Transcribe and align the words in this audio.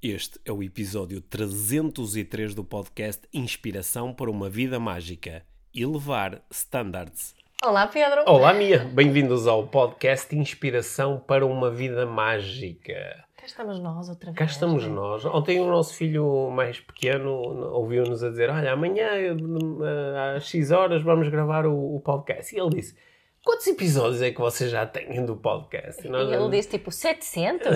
Este 0.00 0.38
é 0.44 0.52
o 0.52 0.62
episódio 0.62 1.20
303 1.20 2.54
do 2.54 2.62
podcast 2.62 3.26
Inspiração 3.34 4.14
para 4.14 4.30
uma 4.30 4.48
Vida 4.48 4.78
Mágica. 4.78 5.42
Elevar 5.74 6.40
Standards. 6.52 7.34
Olá, 7.64 7.84
Pedro. 7.88 8.22
Olá, 8.24 8.54
Mia. 8.54 8.84
Bem-vindos 8.84 9.48
ao 9.48 9.66
podcast 9.66 10.36
Inspiração 10.36 11.18
para 11.18 11.44
uma 11.44 11.68
Vida 11.68 12.06
Mágica. 12.06 13.24
Cá 13.36 13.44
estamos 13.44 13.80
nós 13.80 14.08
outra 14.08 14.26
vez. 14.26 14.38
Cá 14.38 14.44
estamos 14.44 14.84
né? 14.84 14.90
nós. 14.90 15.24
Ontem 15.24 15.58
o 15.58 15.66
nosso 15.66 15.92
filho 15.94 16.48
mais 16.48 16.78
pequeno 16.78 17.32
ouviu-nos 17.72 18.22
a 18.22 18.30
dizer: 18.30 18.50
Olha, 18.50 18.74
amanhã 18.74 19.08
eh, 19.10 20.36
às 20.36 20.44
X 20.44 20.70
horas 20.70 21.02
vamos 21.02 21.28
gravar 21.28 21.66
o, 21.66 21.96
o 21.96 22.00
podcast. 22.00 22.54
E 22.54 22.60
ele 22.60 22.70
disse: 22.70 22.94
Quantos 23.48 23.66
episódios 23.66 24.20
é 24.20 24.30
que 24.30 24.38
vocês 24.38 24.70
já 24.70 24.84
têm 24.84 25.24
do 25.24 25.34
podcast? 25.34 26.06
E 26.06 26.10
ele 26.10 26.50
disse 26.50 26.68
tipo 26.68 26.92
700? 26.92 27.66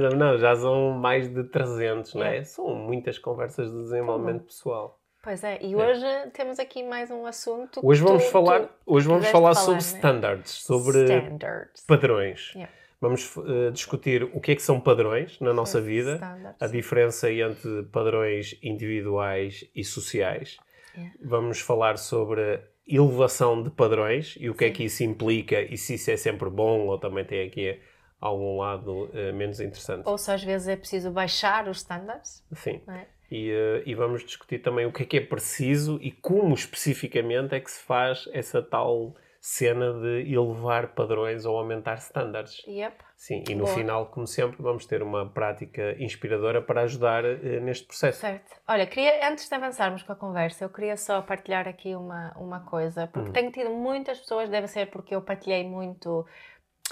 não. 0.00 0.10
não, 0.18 0.38
já 0.38 0.56
são 0.56 0.90
mais 0.90 1.32
de 1.32 1.44
300, 1.44 2.14
não 2.14 2.24
é? 2.24 2.42
São 2.42 2.74
muitas 2.74 3.16
conversas 3.16 3.70
de 3.70 3.80
desenvolvimento 3.84 4.46
pessoal. 4.46 4.98
Pois 5.22 5.44
é, 5.44 5.62
e 5.62 5.76
hoje 5.76 6.04
temos 6.34 6.58
aqui 6.58 6.82
mais 6.82 7.12
um 7.12 7.26
assunto. 7.26 7.78
Hoje 7.80 8.02
vamos 8.02 8.24
tu, 8.24 8.30
falar, 8.32 8.62
tu 8.62 8.70
hoje 8.86 9.06
vamos 9.06 9.28
falar 9.28 9.54
falar, 9.54 9.66
sobre 9.66 9.82
né? 9.82 9.98
standards, 9.98 10.50
sobre 10.50 11.04
Standards. 11.04 11.84
padrões. 11.86 12.52
Yeah. 12.52 12.72
Vamos 13.00 13.32
eh, 13.36 13.70
discutir 13.70 14.24
o 14.24 14.40
que 14.40 14.50
é 14.50 14.56
que 14.56 14.62
são 14.62 14.80
padrões 14.80 15.38
na 15.38 15.54
nossa 15.54 15.80
vida, 15.80 16.14
standards. 16.14 16.60
a 16.60 16.66
diferença 16.66 17.30
entre 17.30 17.84
padrões 17.84 18.58
individuais 18.60 19.64
e 19.76 19.84
sociais. 19.84 20.58
Yeah. 20.96 21.14
Vamos 21.22 21.60
falar 21.60 21.98
sobre 21.98 22.60
elevação 22.86 23.62
de 23.62 23.70
padrões 23.70 24.36
e 24.38 24.50
o 24.50 24.54
que 24.54 24.64
é 24.64 24.70
que 24.70 24.84
isso 24.84 25.02
implica 25.04 25.60
e 25.60 25.76
se 25.76 25.94
isso 25.94 26.10
é 26.10 26.16
sempre 26.16 26.50
bom 26.50 26.86
ou 26.86 26.98
também 26.98 27.24
tem 27.24 27.46
aqui 27.46 27.80
algum 28.20 28.58
lado 28.58 29.08
eh, 29.14 29.32
menos 29.32 29.60
interessante. 29.60 30.06
Ou 30.06 30.18
se 30.18 30.30
às 30.30 30.42
vezes 30.42 30.68
é 30.68 30.76
preciso 30.76 31.10
baixar 31.10 31.68
os 31.68 31.78
standards, 31.78 32.44
Sim. 32.52 32.80
é? 32.88 33.06
E, 33.30 33.50
eh, 33.50 33.82
e 33.86 33.94
vamos 33.94 34.24
discutir 34.24 34.58
também 34.58 34.84
o 34.86 34.92
que 34.92 35.04
é 35.04 35.06
que 35.06 35.16
é 35.16 35.20
preciso 35.20 35.98
e 36.02 36.10
como 36.10 36.54
especificamente 36.54 37.54
é 37.54 37.60
que 37.60 37.70
se 37.70 37.80
faz 37.80 38.28
essa 38.32 38.60
tal 38.60 39.14
cena 39.40 39.92
de 39.94 40.32
elevar 40.32 40.88
padrões 40.94 41.46
ou 41.46 41.56
aumentar 41.56 41.94
standards. 41.94 42.62
Yep. 42.66 42.96
Sim, 43.20 43.44
e 43.50 43.54
no 43.54 43.64
Boa. 43.64 43.74
final, 43.74 44.06
como 44.06 44.26
sempre, 44.26 44.62
vamos 44.62 44.86
ter 44.86 45.02
uma 45.02 45.28
prática 45.28 45.94
inspiradora 46.02 46.62
para 46.62 46.80
ajudar 46.80 47.22
eh, 47.22 47.60
neste 47.60 47.86
processo. 47.86 48.18
Certo. 48.18 48.56
Olha, 48.66 48.86
queria, 48.86 49.28
antes 49.28 49.46
de 49.46 49.54
avançarmos 49.54 50.02
com 50.02 50.10
a 50.10 50.16
conversa, 50.16 50.64
eu 50.64 50.70
queria 50.70 50.96
só 50.96 51.20
partilhar 51.20 51.68
aqui 51.68 51.94
uma, 51.94 52.32
uma 52.38 52.60
coisa, 52.60 53.06
porque 53.08 53.28
Hum. 53.28 53.32
tenho 53.34 53.52
tido 53.52 53.70
muitas 53.72 54.18
pessoas, 54.20 54.48
deve 54.48 54.66
ser 54.68 54.86
porque 54.90 55.14
eu 55.14 55.20
partilhei 55.20 55.68
muito 55.68 56.26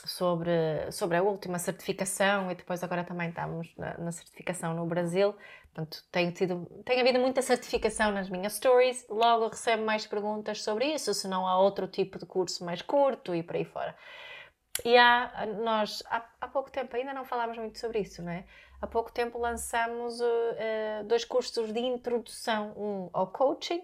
sobre, 0.04 0.50
sobre 0.92 1.16
a 1.16 1.22
última 1.22 1.58
certificação 1.58 2.50
e 2.50 2.54
depois 2.54 2.84
agora 2.84 3.04
também 3.04 3.30
estamos 3.30 3.74
na, 3.78 3.96
na 3.96 4.12
certificação 4.12 4.74
no 4.74 4.84
Brasil. 4.84 5.34
Portanto, 5.72 6.04
tenho, 6.12 6.30
tido, 6.32 6.66
tem 6.84 7.00
havido 7.00 7.18
muita 7.20 7.40
certificação 7.40 8.12
nas 8.12 8.28
minhas 8.28 8.52
stories, 8.52 9.06
logo 9.08 9.48
recebo 9.48 9.82
mais 9.82 10.06
perguntas 10.06 10.62
sobre 10.62 10.92
isso, 10.92 11.14
se 11.14 11.26
não 11.26 11.48
há 11.48 11.58
outro 11.58 11.88
tipo 11.88 12.18
de 12.18 12.26
curso 12.26 12.66
mais 12.66 12.82
curto 12.82 13.34
e 13.34 13.42
por 13.42 13.56
aí 13.56 13.64
fora. 13.64 13.96
E 14.84 14.96
há, 14.96 15.46
nós, 15.62 16.02
há, 16.10 16.22
há 16.40 16.48
pouco 16.48 16.70
tempo, 16.70 16.96
ainda 16.96 17.12
não 17.12 17.24
falámos 17.24 17.58
muito 17.58 17.78
sobre 17.78 17.98
isso, 18.00 18.22
não 18.22 18.32
é? 18.32 18.44
Há 18.80 18.86
pouco 18.86 19.10
tempo 19.12 19.38
lançamos 19.38 20.20
uh, 20.20 20.24
uh, 20.24 21.04
dois 21.04 21.24
cursos 21.24 21.72
de 21.72 21.80
introdução, 21.80 22.72
um 22.76 23.10
ao 23.12 23.26
coaching 23.26 23.82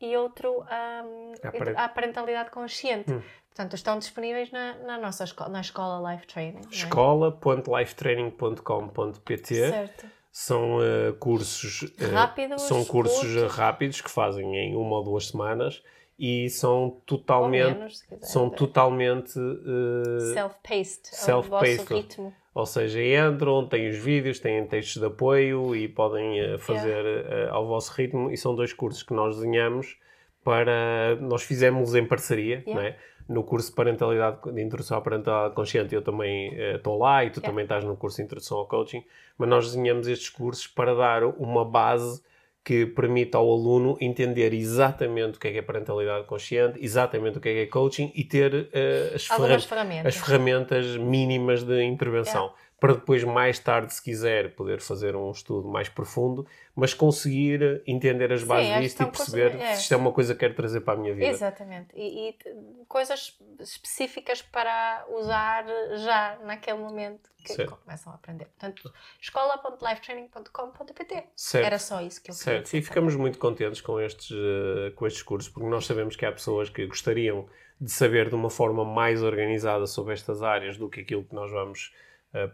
e 0.00 0.14
outro 0.16 0.60
um, 0.62 1.32
À 1.42 1.50
paren- 1.52 1.74
à 1.76 1.88
parentalidade 1.88 2.50
consciente. 2.50 3.10
Hum. 3.12 3.22
Portanto, 3.48 3.74
estão 3.74 3.98
disponíveis 3.98 4.50
na, 4.52 4.74
na 4.80 4.98
nossa 4.98 5.24
escola, 5.24 5.48
na 5.48 5.62
escola 5.62 6.12
Life 6.12 6.26
Training. 6.26 6.60
é? 6.70 6.74
escola.lifetraining.com.pt 6.74 9.54
Certo. 9.54 10.06
São 10.30 10.82
eh, 10.82 11.12
cursos 11.18 11.90
eh, 11.98 12.06
Rápidos, 12.08 12.60
são 12.62 12.84
cursos 12.84 13.18
curtos. 13.34 13.56
rápidos 13.56 14.00
que 14.02 14.10
fazem 14.10 14.54
em 14.54 14.76
uma 14.76 14.96
ou 14.96 15.04
duas 15.04 15.28
semanas 15.28 15.82
e 16.18 16.48
são 16.50 17.00
totalmente 17.04 17.74
menos, 17.78 18.04
são 18.22 18.48
totalmente 18.50 19.38
eh, 19.38 20.32
Self-paced, 20.34 21.00
self-paced. 21.14 21.70
ao 21.80 21.84
vosso 21.86 21.94
ritmo. 21.94 22.34
Ou 22.54 22.64
seja, 22.64 23.00
entram, 23.02 23.66
têm 23.68 23.90
os 23.90 23.98
vídeos, 23.98 24.38
têm 24.40 24.64
textos 24.66 25.00
de 25.00 25.06
apoio 25.06 25.76
e 25.76 25.86
podem 25.88 26.40
eh, 26.40 26.58
fazer 26.58 27.04
eh, 27.04 27.48
ao 27.50 27.66
vosso 27.66 27.92
ritmo. 27.92 28.30
E 28.30 28.36
são 28.36 28.54
dois 28.54 28.72
cursos 28.72 29.02
que 29.02 29.12
nós 29.12 29.36
desenhamos 29.36 29.98
para. 30.42 31.16
Nós 31.20 31.42
fizemos 31.42 31.94
em 31.94 32.06
parceria, 32.06 32.62
Yeah. 32.66 32.74
não 32.74 32.80
é? 32.80 32.96
No 33.28 33.42
curso 33.42 33.70
de 33.70 33.74
parentalidade, 33.74 34.38
de 34.52 34.62
introdução 34.62 34.96
à 34.96 35.00
parentalidade 35.00 35.54
consciente, 35.54 35.94
eu 35.94 36.00
também 36.00 36.54
eh, 36.54 36.76
estou 36.76 36.96
lá 36.98 37.24
e 37.24 37.30
tu 37.30 37.40
Yeah. 37.40 37.48
também 37.48 37.64
estás 37.64 37.84
no 37.84 37.94
curso 37.96 38.16
de 38.18 38.22
introdução 38.22 38.56
ao 38.58 38.66
coaching. 38.66 39.04
Mas 39.36 39.48
nós 39.50 39.66
desenhamos 39.66 40.08
estes 40.08 40.30
cursos 40.30 40.66
para 40.66 40.94
dar 40.94 41.24
uma 41.24 41.62
base 41.64 42.22
que 42.66 42.84
permita 42.84 43.38
ao 43.38 43.48
aluno 43.48 43.96
entender 44.00 44.52
exatamente 44.52 45.36
o 45.36 45.40
que 45.40 45.46
é 45.46 45.52
que 45.52 45.58
é 45.58 45.62
parentalidade 45.62 46.26
consciente, 46.26 46.84
exatamente 46.84 47.38
o 47.38 47.40
que 47.40 47.48
é 47.48 47.52
que 47.52 47.60
é 47.60 47.66
coaching 47.66 48.10
e 48.12 48.24
ter 48.24 48.68
eh, 48.72 49.12
as 49.14 49.24
ferramentas 49.24 50.04
as 50.04 50.16
ferramentas 50.16 50.96
mínimas 50.96 51.62
de 51.62 51.84
intervenção. 51.84 52.52
Para 52.78 52.92
depois, 52.92 53.24
mais 53.24 53.58
tarde, 53.58 53.94
se 53.94 54.02
quiser, 54.02 54.54
poder 54.54 54.82
fazer 54.82 55.16
um 55.16 55.30
estudo 55.30 55.66
mais 55.66 55.88
profundo, 55.88 56.46
mas 56.74 56.92
conseguir 56.92 57.82
entender 57.86 58.30
as 58.30 58.42
Sim, 58.42 58.46
bases 58.48 58.70
que 58.74 58.80
disto 58.80 58.94
e 58.94 58.98
são 58.98 59.06
coisas- 59.10 59.32
perceber 59.34 59.60
é. 59.62 59.74
se 59.74 59.80
isto 59.82 59.94
é 59.94 59.96
uma 59.96 60.12
coisa 60.12 60.34
que 60.34 60.40
quero 60.40 60.54
trazer 60.54 60.80
para 60.82 60.92
a 60.92 60.96
minha 60.98 61.14
vida. 61.14 61.26
Exatamente. 61.26 61.88
E, 61.94 62.28
e 62.30 62.36
coisas 62.86 63.38
específicas 63.60 64.42
para 64.42 65.06
usar 65.08 65.64
já 66.04 66.38
naquele 66.44 66.76
momento 66.78 67.30
que 67.42 67.54
Certo. 67.54 67.78
começam 67.82 68.12
a 68.12 68.16
aprender. 68.16 68.44
Portanto, 68.46 68.92
escola.lifetraining.com.pt. 69.20 71.24
Era 71.54 71.78
só 71.78 72.00
isso 72.00 72.22
que 72.22 72.30
eu 72.30 72.34
queria 72.34 72.52
Certo, 72.62 72.74
e 72.74 72.82
ficamos 72.82 73.14
muito 73.16 73.38
contentes 73.38 73.80
com 73.80 74.00
estes, 74.00 74.30
eh, 74.32 74.90
com 74.94 75.06
estes 75.06 75.22
cursos, 75.22 75.50
porque 75.50 75.68
nós 75.68 75.86
sabemos 75.86 76.16
que 76.16 76.24
há 76.26 76.32
pessoas 76.32 76.68
que 76.68 76.86
gostariam 76.86 77.46
de 77.80 77.90
saber 77.90 78.28
de 78.28 78.34
uma 78.34 78.50
forma 78.50 78.84
mais 78.84 79.22
organizada 79.22 79.86
sobre 79.86 80.14
estas 80.14 80.42
áreas 80.42 80.76
do 80.76 80.88
que 80.88 81.00
aquilo 81.00 81.24
que 81.24 81.34
nós 81.34 81.50
vamos 81.50 81.92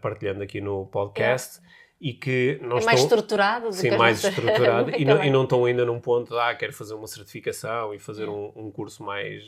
partilhando 0.01 0.41
aqui 0.43 0.61
no 0.61 0.85
podcast 0.87 1.59
e 1.99 2.13
que 2.13 2.59
não 2.61 2.77
É 2.79 2.83
mais 2.83 2.99
estão- 2.99 3.17
estruturado 3.17 3.67
do 3.67 3.73
Sim, 3.73 3.89
que 3.91 3.97
mais 3.97 4.21
nossas- 4.21 4.37
estruturado 4.37 4.91
e 4.97 5.05
não, 5.05 5.23
e 5.23 5.29
não 5.29 5.43
estão 5.43 5.63
ainda 5.65 5.85
num 5.85 5.99
ponto 6.01 6.29
de 6.33 6.37
ah, 6.39 6.53
quero 6.53 6.73
fazer 6.73 6.93
uma 6.95 7.07
certificação 7.07 7.93
e 7.93 7.99
fazer 7.99 8.27
um, 8.27 8.51
um 8.55 8.69
curso 8.71 9.01
mais 9.03 9.41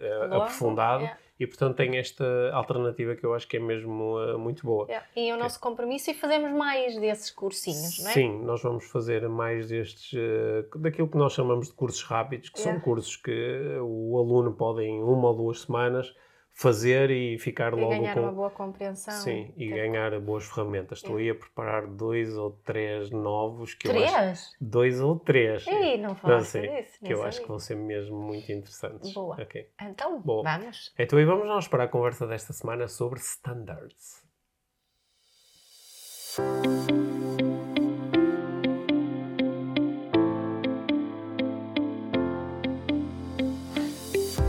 eh, 0.00 0.18
Longo, 0.26 0.34
aprofundado 0.42 1.08
e 1.40 1.46
portanto 1.46 1.74
tem 1.76 1.96
esta 1.96 2.24
alternativa 2.52 3.16
que 3.16 3.24
eu 3.24 3.32
acho 3.34 3.48
que 3.48 3.56
é 3.56 3.60
mesmo 3.60 4.20
eh, 4.20 4.36
muito 4.36 4.64
boa. 4.66 4.84
Yeah. 4.88 5.06
E 5.16 5.32
o 5.32 5.38
nosso 5.38 5.58
compromisso 5.58 6.10
é 6.10 6.14
fazermos 6.14 6.52
mais 6.52 7.00
desses 7.00 7.30
cursinhos, 7.30 7.98
não 8.00 8.10
é? 8.10 8.12
Sim, 8.12 8.42
nós 8.44 8.62
vamos 8.62 8.84
fazer 8.90 9.26
mais 9.28 9.68
destes, 9.68 10.12
eh, 10.14 10.66
daquilo 10.76 11.08
que 11.08 11.16
nós 11.16 11.32
chamamos 11.32 11.68
de 11.68 11.72
cursos 11.74 12.02
rápidos, 12.02 12.50
que 12.50 12.60
são 12.60 12.78
cursos 12.78 13.16
que 13.16 13.78
o 13.80 14.18
aluno 14.18 14.52
pode 14.52 14.82
em 14.82 15.02
uma 15.02 15.28
ou 15.28 15.34
duas 15.34 15.62
semanas 15.62 16.14
fazer 16.54 17.10
e 17.10 17.38
ficar 17.38 17.72
E 17.72 17.80
logo 17.80 17.90
ganhar 17.90 18.14
com... 18.14 18.20
uma 18.20 18.32
boa 18.32 18.50
compreensão. 18.50 19.14
Sim, 19.14 19.52
e 19.56 19.68
Ter- 19.70 19.74
ganhar 19.74 20.20
boas 20.20 20.44
ferramentas. 20.46 20.98
Estou 20.98 21.16
aí 21.16 21.30
a 21.30 21.34
preparar 21.34 21.86
dois 21.86 22.36
ou 22.36 22.50
três 22.64 23.10
novos 23.10 23.74
que 23.74 23.88
eu 23.88 23.92
acho... 23.92 24.12
Três? 24.14 24.52
Dois 24.60 25.00
ou 25.00 25.18
três. 25.18 25.66
Ei, 25.66 25.96
não 25.98 26.10
Não 26.10 26.16
falaste 26.16 26.50
sei, 26.50 26.68
disso. 26.82 26.98
que 27.04 27.12
eu 27.12 27.22
acho 27.24 27.40
que 27.40 27.48
vão 27.48 27.58
ser 27.58 27.76
mesmo 27.76 28.18
muito 28.20 28.50
interessantes. 28.52 29.12
Boa. 29.12 29.36
Ok. 29.40 29.68
Então, 29.80 30.20
Boa. 30.20 30.42
vamos. 30.42 30.92
Então 30.98 31.18
aí 31.18 31.24
vamos 31.24 31.46
nós 31.46 31.66
para 31.66 31.84
a 31.84 31.88
conversa 31.88 32.26
desta 32.26 32.52
semana 32.52 32.86
sobre 32.86 33.18
standards. 33.20 34.22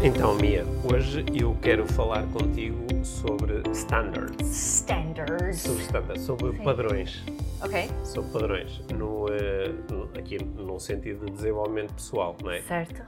Então, 0.04 0.36
Mia, 0.36 0.64
hoje 0.94 1.24
eu 1.40 1.56
quero 1.62 1.88
falar 1.88 2.26
contigo 2.32 2.86
sobre 3.06 3.62
standards. 3.72 4.50
Standards. 4.50 5.62
Sobre 5.62 5.82
standards, 5.84 6.22
sobre 6.24 6.52
Sim. 6.58 6.64
padrões. 6.64 7.24
Ok, 7.62 7.88
Sobre 8.04 8.32
padrões. 8.32 8.80
No, 8.90 9.26
no- 9.90 10.04
aqui 10.18 10.44
num 10.44 10.80
sentido 10.80 11.26
de 11.26 11.32
desenvolvimento 11.32 11.94
pessoal, 11.94 12.36
não 12.44 12.52
é? 12.52 12.62
certo. 12.62 13.02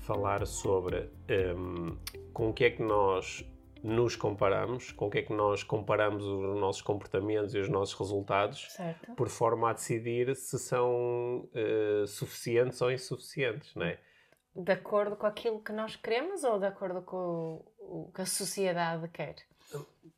falar 0.00 0.44
sobre 0.48 1.08
hum, 1.56 1.96
com 2.32 2.50
o 2.50 2.52
que 2.52 2.64
é 2.64 2.70
que 2.70 2.82
nós 2.82 3.48
nos 3.84 4.16
comparamos, 4.16 4.90
com 4.90 5.06
o 5.06 5.10
que 5.10 5.18
é 5.18 5.22
que 5.22 5.32
nós 5.32 5.62
comparamos 5.62 6.24
os 6.24 6.58
nossos 6.60 6.82
comportamentos 6.82 7.54
e 7.54 7.58
os 7.60 7.68
nossos 7.68 7.94
resultados, 7.98 8.66
Certo. 8.72 9.12
por 9.14 9.28
forma 9.28 9.70
a 9.70 9.72
decidir 9.72 10.34
se 10.34 10.58
são 10.58 11.48
eh, 11.54 12.04
suficientes 12.06 12.80
ou 12.82 12.90
insuficientes, 12.90 13.72
não 13.76 13.86
é? 13.86 13.98
De 14.54 14.72
acordo 14.72 15.16
com 15.16 15.26
aquilo 15.26 15.60
que 15.62 15.72
nós 15.72 15.96
queremos 15.96 16.44
ou 16.44 16.58
de 16.58 16.66
acordo 16.66 17.02
com 17.02 17.16
o, 17.16 18.06
o 18.08 18.12
que 18.12 18.22
a 18.22 18.26
sociedade 18.26 19.08
quer? 19.08 19.36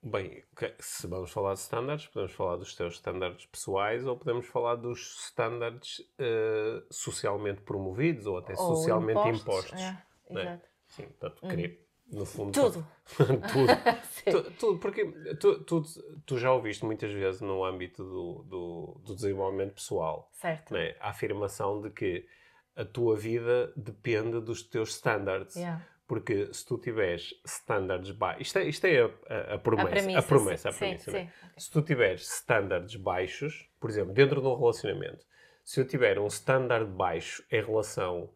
Bem, 0.02 0.44
se 0.80 1.06
vamos 1.06 1.30
falar 1.30 1.54
de 1.54 1.60
standards, 1.60 2.06
podemos 2.08 2.32
falar 2.32 2.56
dos 2.56 2.74
teus 2.74 2.94
standards 2.94 3.46
pessoais 3.46 4.04
ou 4.06 4.16
podemos 4.18 4.46
falar 4.46 4.74
dos 4.74 5.24
standards 5.28 6.02
eh, 6.18 6.82
socialmente 6.90 7.62
promovidos 7.62 8.26
ou 8.26 8.38
até 8.38 8.52
Ou 8.52 8.76
socialmente 8.76 9.28
impostos. 9.28 9.80
É, 9.80 9.96
não 10.28 10.40
é? 10.40 10.44
exato. 10.44 10.68
Sim, 10.88 11.02
portanto, 11.04 11.48
queria- 11.48 11.78
no 12.12 12.26
fundo. 12.26 12.52
Tudo. 12.52 12.86
tudo. 13.16 14.42
tu, 14.44 14.50
tudo. 14.58 14.78
Porque 14.78 15.06
tu, 15.40 15.64
tu, 15.64 15.82
tu, 16.26 16.38
já 16.38 16.52
ouviste 16.52 16.84
muitas 16.84 17.10
vezes 17.12 17.40
no 17.40 17.64
âmbito 17.64 18.04
do, 18.04 18.42
do, 18.44 19.00
do 19.04 19.14
desenvolvimento 19.14 19.74
pessoal 19.74 20.28
certo. 20.32 20.74
Né, 20.74 20.94
a 21.00 21.10
afirmação 21.10 21.80
de 21.80 21.90
que 21.90 22.26
a 22.76 22.84
tua 22.84 23.16
vida 23.16 23.72
depende 23.76 24.40
dos 24.40 24.62
teus 24.62 24.90
standards. 24.90 25.56
Yeah. 25.56 25.84
Porque 26.06 26.52
se 26.52 26.66
tu 26.66 26.76
tiveres 26.76 27.34
standards 27.46 28.10
baixos. 28.10 28.46
Isto 28.46 28.58
é, 28.58 28.68
isto 28.68 28.84
é 28.84 29.00
a, 29.00 29.04
a, 29.04 29.54
a, 29.54 29.58
promessa. 29.58 29.88
A 29.88 29.92
premissa. 29.92 30.18
A 30.18 30.22
promessa, 30.22 30.72
sim, 30.72 30.76
a 30.76 30.78
premissa 30.78 31.10
sim, 31.10 31.16
né? 31.16 31.32
sim. 31.40 31.60
Se 31.60 31.70
tu 31.70 31.82
tiveres 31.82 32.22
standards 32.28 32.96
baixos, 32.96 33.70
por 33.80 33.88
exemplo, 33.88 34.12
dentro 34.12 34.42
de 34.42 34.46
um 34.46 34.54
relacionamento, 34.54 35.24
se 35.64 35.80
eu 35.80 35.86
tiver 35.86 36.18
um 36.18 36.26
standard 36.26 36.86
baixo 36.86 37.42
em 37.50 37.62
relação 37.62 38.28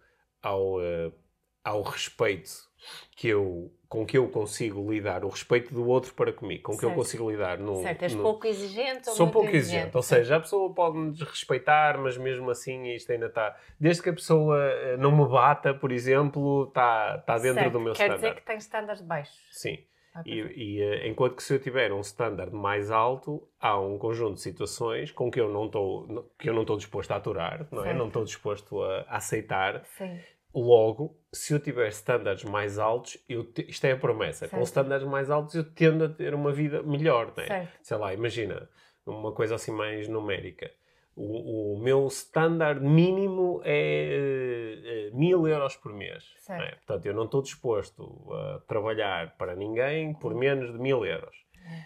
ao, 0.42 0.78
uh, 0.78 1.12
ao 1.68 1.82
respeito 1.82 2.68
que 3.16 3.28
eu, 3.28 3.70
com 3.88 4.06
que 4.06 4.16
eu 4.16 4.28
consigo 4.28 4.90
lidar, 4.90 5.24
o 5.24 5.28
respeito 5.28 5.74
do 5.74 5.86
outro 5.86 6.14
para 6.14 6.32
comigo, 6.32 6.62
com 6.62 6.76
que 6.78 6.84
eu 6.84 6.92
consigo 6.94 7.30
lidar 7.30 7.58
no. 7.58 7.82
Certo, 7.82 8.02
és 8.02 8.14
no... 8.14 8.22
pouco 8.22 8.46
exigente 8.46 9.08
ou 9.08 9.14
Sou 9.14 9.28
pouco 9.28 9.48
exigente. 9.48 9.74
exigente, 9.76 9.96
ou 9.96 10.02
seja, 10.02 10.36
a 10.36 10.40
pessoa 10.40 10.72
pode-me 10.72 11.10
desrespeitar, 11.12 11.98
mas 11.98 12.16
mesmo 12.16 12.48
assim 12.50 12.94
isto 12.94 13.10
ainda 13.12 13.26
está. 13.26 13.56
Desde 13.78 14.02
que 14.02 14.08
a 14.10 14.12
pessoa 14.12 14.56
eh, 14.62 14.96
não 14.96 15.10
me 15.14 15.28
bata, 15.28 15.74
por 15.74 15.90
exemplo, 15.92 16.64
está, 16.68 17.16
está 17.20 17.38
dentro 17.38 17.60
certo. 17.60 17.72
do 17.72 17.80
meu 17.80 17.92
Quer 17.92 18.04
standard. 18.04 18.20
dizer 18.22 18.34
que 18.36 18.46
tens 18.46 18.62
estándares 18.62 19.02
baixos. 19.02 19.36
Sim. 19.50 19.78
Ah, 20.14 20.22
E, 20.24 20.40
e, 20.40 20.82
eh, 20.82 21.08
enquanto 21.08 21.36
que 21.36 21.42
se 21.42 21.52
eu 21.54 21.58
tiver 21.60 21.92
um 21.92 22.00
standard 22.00 22.54
mais 22.54 22.90
alto, 22.90 23.46
há 23.60 23.78
um 23.78 23.98
conjunto 23.98 24.34
de 24.34 24.40
situações 24.42 25.10
com 25.10 25.30
que 25.30 25.40
eu 25.40 25.52
não 25.52 25.66
estou 25.66 26.30
que 26.38 26.48
eu 26.48 26.54
não 26.54 26.62
estou 26.62 26.76
disposto 26.76 27.10
a 27.10 27.16
aturar, 27.16 27.66
não 27.70 27.80
é? 27.82 27.86
Certo. 27.86 27.98
Não 27.98 28.06
estou 28.06 28.24
disposto 28.24 28.82
a, 28.82 29.00
a 29.08 29.16
aceitar. 29.16 29.82
Sim. 29.98 30.18
Logo, 30.54 31.16
se 31.32 31.52
eu 31.52 31.60
tiver 31.60 31.88
standards 31.88 32.44
mais 32.44 32.78
altos, 32.78 33.18
eu 33.28 33.44
te- 33.44 33.66
isto 33.68 33.84
é 33.84 33.92
a 33.92 33.96
promessa. 33.96 34.46
Com 34.46 34.56
Certo. 34.56 34.66
standards 34.66 35.06
mais 35.06 35.30
altos, 35.30 35.54
eu 35.54 35.64
tendo 35.64 36.04
a 36.04 36.08
ter 36.08 36.34
uma 36.34 36.50
vida 36.52 36.82
melhor, 36.82 37.32
não 37.36 37.42
é? 37.44 37.46
Certo. 37.46 37.78
Sei 37.82 37.96
lá, 37.96 38.14
imagina 38.14 38.68
uma 39.06 39.32
coisa 39.32 39.54
assim 39.56 39.72
mais 39.72 40.08
numérica. 40.08 40.70
O, 41.14 41.74
o 41.74 41.78
meu 41.82 42.06
standard 42.06 42.80
mínimo 42.80 43.60
é 43.64 45.08
eh, 45.08 45.10
mil 45.12 45.46
euros 45.48 45.76
por 45.76 45.92
mês. 45.92 46.24
é? 46.48 46.74
Portanto, 46.76 47.06
eu 47.06 47.14
não 47.14 47.24
estou 47.24 47.42
disposto 47.42 48.32
a 48.32 48.60
trabalhar 48.66 49.36
para 49.36 49.54
ninguém 49.56 50.14
por 50.14 50.34
menos 50.34 50.72
de 50.72 50.78
mil 50.78 51.04
euros. 51.04 51.36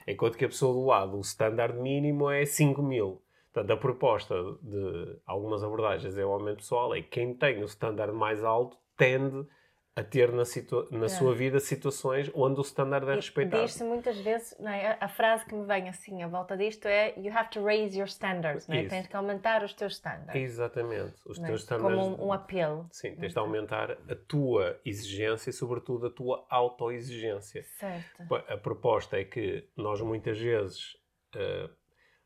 Enquanto 0.06 0.36
que 0.36 0.44
a 0.44 0.48
pessoa 0.48 0.72
do 0.72 0.84
lado, 0.86 1.16
o 1.16 1.20
standard 1.20 1.76
mínimo 1.78 2.30
é 2.30 2.44
5 2.44 2.82
mil. 2.82 3.20
Portanto, 3.52 3.70
a 3.70 3.76
proposta 3.76 4.34
de 4.62 5.20
algumas 5.26 5.62
abordagens 5.62 6.16
em 6.16 6.22
aumento 6.22 6.58
pessoal 6.58 6.94
é 6.94 7.02
que 7.02 7.08
quem 7.08 7.34
tem 7.34 7.62
o 7.62 7.66
standard 7.66 8.12
mais 8.12 8.42
alto 8.42 8.78
tende 8.96 9.46
a 9.94 10.02
ter 10.02 10.32
na, 10.32 10.44
na 10.90 11.04
É. 11.04 11.08
sua 11.08 11.34
vida 11.34 11.60
situações 11.60 12.30
onde 12.34 12.58
o 12.58 12.62
standard 12.62 13.06
é 13.10 13.12
E 13.12 13.16
respeitado. 13.16 13.62
Diz-se 13.62 13.84
muitas 13.84 14.16
vezes, 14.16 14.56
não 14.58 14.70
é? 14.70 14.96
a, 14.98 15.06
frase 15.06 15.44
que 15.44 15.54
me 15.54 15.66
vem 15.66 15.86
assim 15.86 16.22
à 16.22 16.28
volta 16.28 16.56
disto 16.56 16.86
é 16.86 17.12
You 17.18 17.30
have 17.36 17.50
to 17.50 17.62
raise 17.62 17.94
your 17.94 18.08
standards, 18.08 18.66
não 18.66 18.76
é? 18.76 18.80
Isso. 18.80 18.88
tens 18.88 19.06
que 19.06 19.14
aumentar 19.14 19.62
os 19.62 19.74
teus 19.74 19.92
standards. 19.92 20.34
Exatamente. 20.34 21.20
Os 21.26 21.36
não 21.38 21.44
é? 21.44 21.48
teus 21.48 21.60
standards... 21.60 21.98
Como 21.98 22.22
um, 22.22 22.28
um 22.28 22.32
apelo. 22.32 22.88
Sim, 22.90 23.14
tens 23.16 23.34
de 23.34 23.38
aumentar 23.38 23.90
a 23.90 24.14
tua 24.26 24.80
exigência 24.82 25.50
e, 25.50 25.52
sobretudo, 25.52 26.06
a 26.06 26.10
tua 26.10 26.46
autoexigência. 26.48 27.62
Certo. 27.78 28.34
A 28.48 28.56
proposta 28.56 29.20
é 29.20 29.24
que 29.24 29.68
nós 29.76 30.00
muitas 30.00 30.38
vezes 30.38 30.96
eh, 31.36 31.68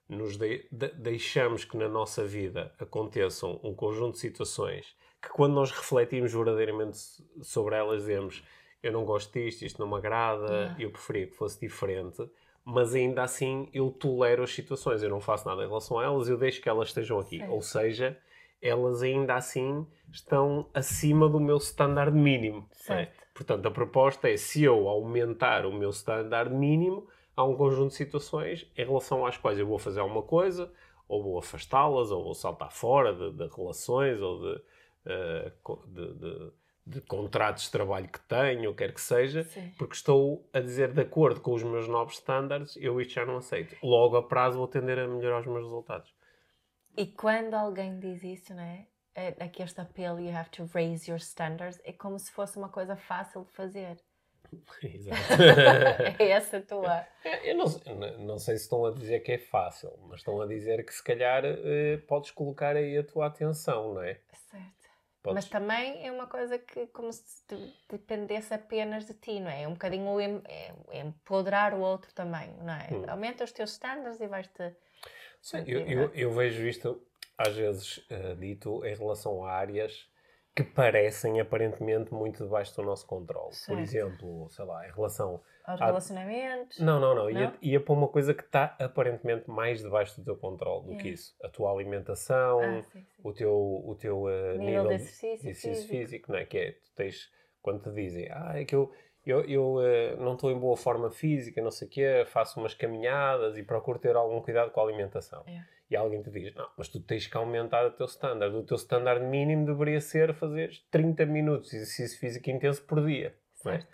nos 0.09 0.37
de- 0.37 0.67
de- 0.71 0.93
deixamos 0.95 1.65
que 1.65 1.77
na 1.77 1.89
nossa 1.89 2.25
vida 2.25 2.73
aconteçam 2.79 3.61
um 3.63 3.75
conjunto 3.75 4.15
de 4.15 4.21
situações 4.21 4.95
que 5.21 5.29
quando 5.31 5.55
nós 5.55 5.71
refletimos 5.73 6.33
verdadeiramente 6.33 6.99
sobre 7.43 7.75
elas 7.75 8.01
dizemos 8.03 8.45
eu 8.83 8.93
não 8.93 9.05
gosto 9.05 9.33
disto, 9.33 9.63
isto 9.65 9.81
não 9.81 9.89
me 9.89 9.97
agrada, 9.97 10.71
Ah. 10.71 10.77
eu 10.81 10.91
preferia 10.91 11.27
que 11.27 11.35
fosse 11.35 11.59
diferente, 11.59 12.23
mas 12.65 12.95
ainda 12.95 13.23
assim 13.25 13.69
eu 13.73 13.91
tolero 13.91 14.45
as 14.45 14.55
situações, 14.55 15.03
eu 15.03 15.11
não 15.11 15.21
faço 15.21 15.49
nada 15.49 15.65
em 15.65 15.67
relação 15.67 15.99
a 15.99 16.05
elas, 16.05 16.29
eu 16.29 16.37
deixo 16.39 16.61
que 16.63 16.69
elas 16.69 16.89
estejam 16.89 17.19
aqui. 17.19 17.39
Certo. 17.39 17.53
Ou 17.53 17.61
seja, 17.63 18.17
elas 18.63 19.03
ainda 19.03 19.35
assim 19.35 19.85
estão 20.13 20.69
acima 20.73 21.29
do 21.29 21.41
meu 21.41 21.57
standard 21.57 22.15
mínimo. 22.17 22.69
é? 22.71 22.75
Certo. 22.77 23.27
Portanto, 23.35 23.67
a 23.67 23.71
proposta 23.71 24.29
é 24.31 24.37
se 24.37 24.63
eu 24.63 24.89
aumentar 24.89 25.67
o 25.67 25.73
meu 25.73 25.91
standard 25.91 26.55
mínimo, 26.55 27.09
há 27.37 27.45
um 27.45 27.55
conjunto 27.57 27.91
de 27.91 27.97
situações 27.97 28.67
em 28.77 28.85
relação 28.85 29.25
às 29.27 29.37
quais 29.37 29.59
eu 29.59 29.67
vou 29.67 29.79
fazer 29.79 30.01
alguma 30.01 30.23
coisa, 30.23 30.73
ou 31.07 31.23
vou 31.23 31.39
afastá-las, 31.39 32.11
ou 32.11 32.25
vou 32.25 32.35
saltar 32.35 32.73
fora 32.73 33.13
de, 33.15 33.33
de 33.33 33.55
relações, 33.55 34.21
ou 34.21 34.41
de, 34.41 34.63
co- 35.63 35.85
de, 35.87 36.15
de- 36.15 36.53
de 36.89 37.01
contratos 37.01 37.65
de 37.65 37.71
trabalho 37.73 38.09
que 38.09 38.21
tenho, 38.29 38.69
ou 38.71 38.75
quer 38.75 38.93
que 38.95 39.01
seja, 39.01 39.43
Sim. 39.43 39.73
porque 39.77 39.95
estou 39.95 40.49
a 40.53 40.61
dizer 40.61 40.93
de 40.93 41.01
acordo 41.01 41.41
com 41.41 41.53
os 41.53 41.63
meus 41.65 41.89
novos 41.89 42.15
standards, 42.15 42.77
eu 42.77 43.01
isto 43.01 43.13
já 43.15 43.27
não 43.27 43.39
aceito. 43.39 43.77
Logo, 43.83 44.17
a 44.17 44.23
prazo, 44.23 44.57
vou 44.59 44.69
tender 44.69 44.97
a 44.97 45.09
melhorar 45.09 45.41
os 45.41 45.47
meus 45.47 45.65
resultados. 45.65 46.15
E 46.97 47.05
quando 47.07 47.55
alguém 47.55 47.99
diz 47.99 48.23
isso, 48.23 48.55
não 48.55 48.63
é? 48.63 48.87
É- 49.17 49.45
Aqui 49.45 49.63
este 49.65 49.81
apelo, 49.81 50.21
you 50.21 50.31
have 50.35 50.49
to 50.51 50.65
raise 50.73 51.11
your 51.11 51.19
standards, 51.19 51.81
é 51.85 51.93
como 51.93 52.19
se 52.21 52.31
fosse 52.31 52.57
uma 52.57 52.69
coisa 52.69 52.95
fácil 52.97 53.45
de 53.45 53.51
fazer. 53.51 53.99
Exato. 54.83 55.21
é 56.23 56.29
essa 56.31 56.59
a 56.59 56.63
tua. 56.63 57.07
É, 57.25 57.51
Eu 57.51 57.57
não, 57.57 58.19
não- 58.19 58.39
sei 58.39 58.57
se 58.57 58.65
estão 58.65 58.85
a 58.87 58.93
dizer 58.93 59.21
que 59.21 59.33
é 59.33 59.39
fácil, 59.39 59.93
mas 60.09 60.21
estão 60.21 60.41
a 60.41 60.47
dizer 60.47 60.85
que 60.85 60.93
se 60.93 61.03
calhar 61.03 61.45
eh, 61.45 61.99
podes 62.09 62.31
colocar 62.31 62.77
aí 62.77 62.97
a 62.99 63.05
tua 63.05 63.27
atenção, 63.27 63.95
não 63.95 64.03
é? 64.03 64.21
Certo. 64.51 64.87
Podes- 65.23 65.45
Mas 65.45 65.49
também 65.51 66.07
é 66.07 66.13
uma 66.13 66.27
coisa 66.27 66.59
que 66.59 66.87
como 66.89 67.13
se 67.13 67.43
de- 67.49 67.75
dependesse 67.91 68.55
apenas 68.55 69.07
de 69.07 69.15
ti, 69.15 69.41
não 69.41 69.51
é? 69.51 69.63
É 69.63 69.69
um 69.69 69.73
bocadinho 69.73 70.07
o 70.09 70.21
em- 70.21 70.43
é- 70.49 70.73
empoderar 71.01 71.75
o 71.75 71.81
outro 71.81 72.13
também, 72.15 72.53
não 72.63 72.73
é? 72.75 72.89
Hum. 72.93 73.05
Aumenta 73.09 73.43
os 73.45 73.53
teus 73.53 73.73
standards 73.73 74.21
e 74.21 74.27
vais-te... 74.29 74.75
Sim, 75.43 75.65
eu, 75.67 75.81
eu, 75.87 76.15
eu 76.15 76.33
vejo 76.33 76.67
isto 76.67 77.01
às 77.39 77.55
vezes 77.55 78.05
eh, 78.11 78.35
dito 78.37 78.85
em 78.85 78.95
relação 78.95 79.45
a 79.45 79.53
áreas 79.53 80.09
que 80.57 80.65
parecem 80.65 81.39
aparentemente 81.39 82.15
muito 82.15 82.43
debaixo 82.43 82.75
do 82.75 82.83
nosso 82.83 83.07
controle. 83.07 83.49
Por 83.51 83.55
Certo. 83.55 83.79
exemplo, 83.79 84.49
sei 84.49 84.65
lá, 84.65 84.89
em 84.89 84.91
relação. 84.91 85.41
aos 85.67 85.79
relacionamentos. 85.81 86.79
Não, 86.81 86.99
não, 86.99 87.15
não. 87.15 87.29
Ia, 87.31 87.51
Não? 87.51 87.53
ia 87.61 87.79
para 87.81 87.93
uma 87.93 88.09
coisa 88.09 88.33
que 88.33 88.43
está 88.43 88.75
aparentemente 88.81 89.51
mais 89.51 89.83
debaixo 89.83 90.19
do 90.19 90.25
teu 90.25 90.37
controle 90.37 90.87
do 90.87 90.97
que 90.97 91.09
isso. 91.11 91.35
A 91.45 91.49
tua 91.51 91.71
alimentação, 91.73 92.61
Ah, 92.61 92.83
sim, 92.85 93.01
sim. 93.03 93.21
o 93.23 93.33
teu, 93.35 93.53
o 93.53 93.95
teu 94.01 94.29
eh, 94.31 94.57
Nível 94.59 94.89
de 94.89 94.95
exercício 94.95 95.35
exercício 95.51 95.71
físico. 95.75 95.89
físico, 95.93 96.33
não 96.33 96.39
é? 96.39 96.45
Que 96.47 96.59
é, 96.59 96.73
tu 96.73 96.91
tens, 96.95 97.31
quando 97.61 97.83
te 97.83 97.91
dizem, 97.93 98.29
ah, 98.31 98.53
é 98.59 98.65
que 98.65 98.75
eu, 98.75 98.91
eu, 99.27 99.45
eu 99.45 99.81
eh, 99.85 100.17
não 100.17 100.35
estou 100.35 100.51
em 100.51 100.59
boa 100.59 100.77
forma 100.77 101.11
física, 101.11 101.61
não 101.61 101.71
sei 101.71 101.87
o 101.87 101.91
quê, 101.91 102.25
faço 102.29 102.59
umas 102.61 102.73
caminhadas 102.73 103.59
e 103.59 103.63
procuro 103.63 103.99
ter 103.99 104.17
algum 104.17 104.41
cuidado 104.41 104.71
com 104.71 104.81
a 104.81 104.85
alimentação. 104.85 105.43
É. 105.47 105.61
E 105.89 105.95
alguém 105.97 106.21
te 106.23 106.31
diz, 106.31 106.53
não, 106.55 106.69
mas 106.77 106.89
tu 106.89 107.01
tens 107.01 107.27
que 107.29 107.37
aumentar 107.37 107.87
o 107.87 107.91
teu 107.93 108.07
standard. 108.07 108.55
O 108.57 108.63
teu 108.65 108.77
standard 108.77 109.23
mínimo 109.25 109.67
deveria 109.67 110.01
ser 110.01 110.35
fazer 110.35 110.73
30 110.91 111.25
minutos 111.27 111.71
de 111.71 111.77
exercício 111.77 112.19
físico 112.19 112.51
intenso 112.51 112.83
por 112.85 113.05
dia. 113.07 113.29
É? 113.29 113.63
Certo. 113.63 113.87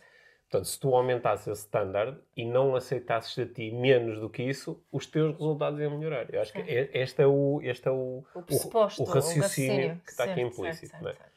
Portanto, 0.50 0.68
se 0.68 0.80
tu 0.80 0.94
aumentasses 0.94 1.46
esse 1.48 1.62
standard 1.62 2.18
e 2.36 2.44
não 2.44 2.74
aceitasses 2.76 3.34
de 3.34 3.46
ti 3.46 3.70
menos 3.70 4.18
do 4.20 4.28
que 4.28 4.42
isso, 4.42 4.82
os 4.92 5.06
teus 5.06 5.32
resultados 5.36 5.80
iam 5.80 5.96
melhorar. 5.98 6.32
Eu 6.32 6.40
acho 6.42 6.52
que 6.52 6.60
é- 6.60 6.90
este 6.92 7.22
é 7.22 7.26
o, 7.26 7.60
este 7.62 7.88
é 7.88 7.90
o, 7.90 8.24
O 8.34 8.42
pressuposto, 8.42 9.02
o 9.02 9.04
raciocínio 9.06 10.00
que 10.04 10.10
está 10.10 10.24
aqui 10.24 10.40
Certo, 10.40 10.54
implícito. 10.54 10.90
certo, 10.90 11.08
é? 11.08 11.12
certo, 11.14 11.32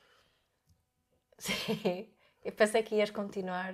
certo. 1.38 1.82
Sim. 1.84 2.10
Eu 2.44 2.52
pensei 2.52 2.84
que 2.84 2.96
ias 2.96 3.10
continuar 3.10 3.74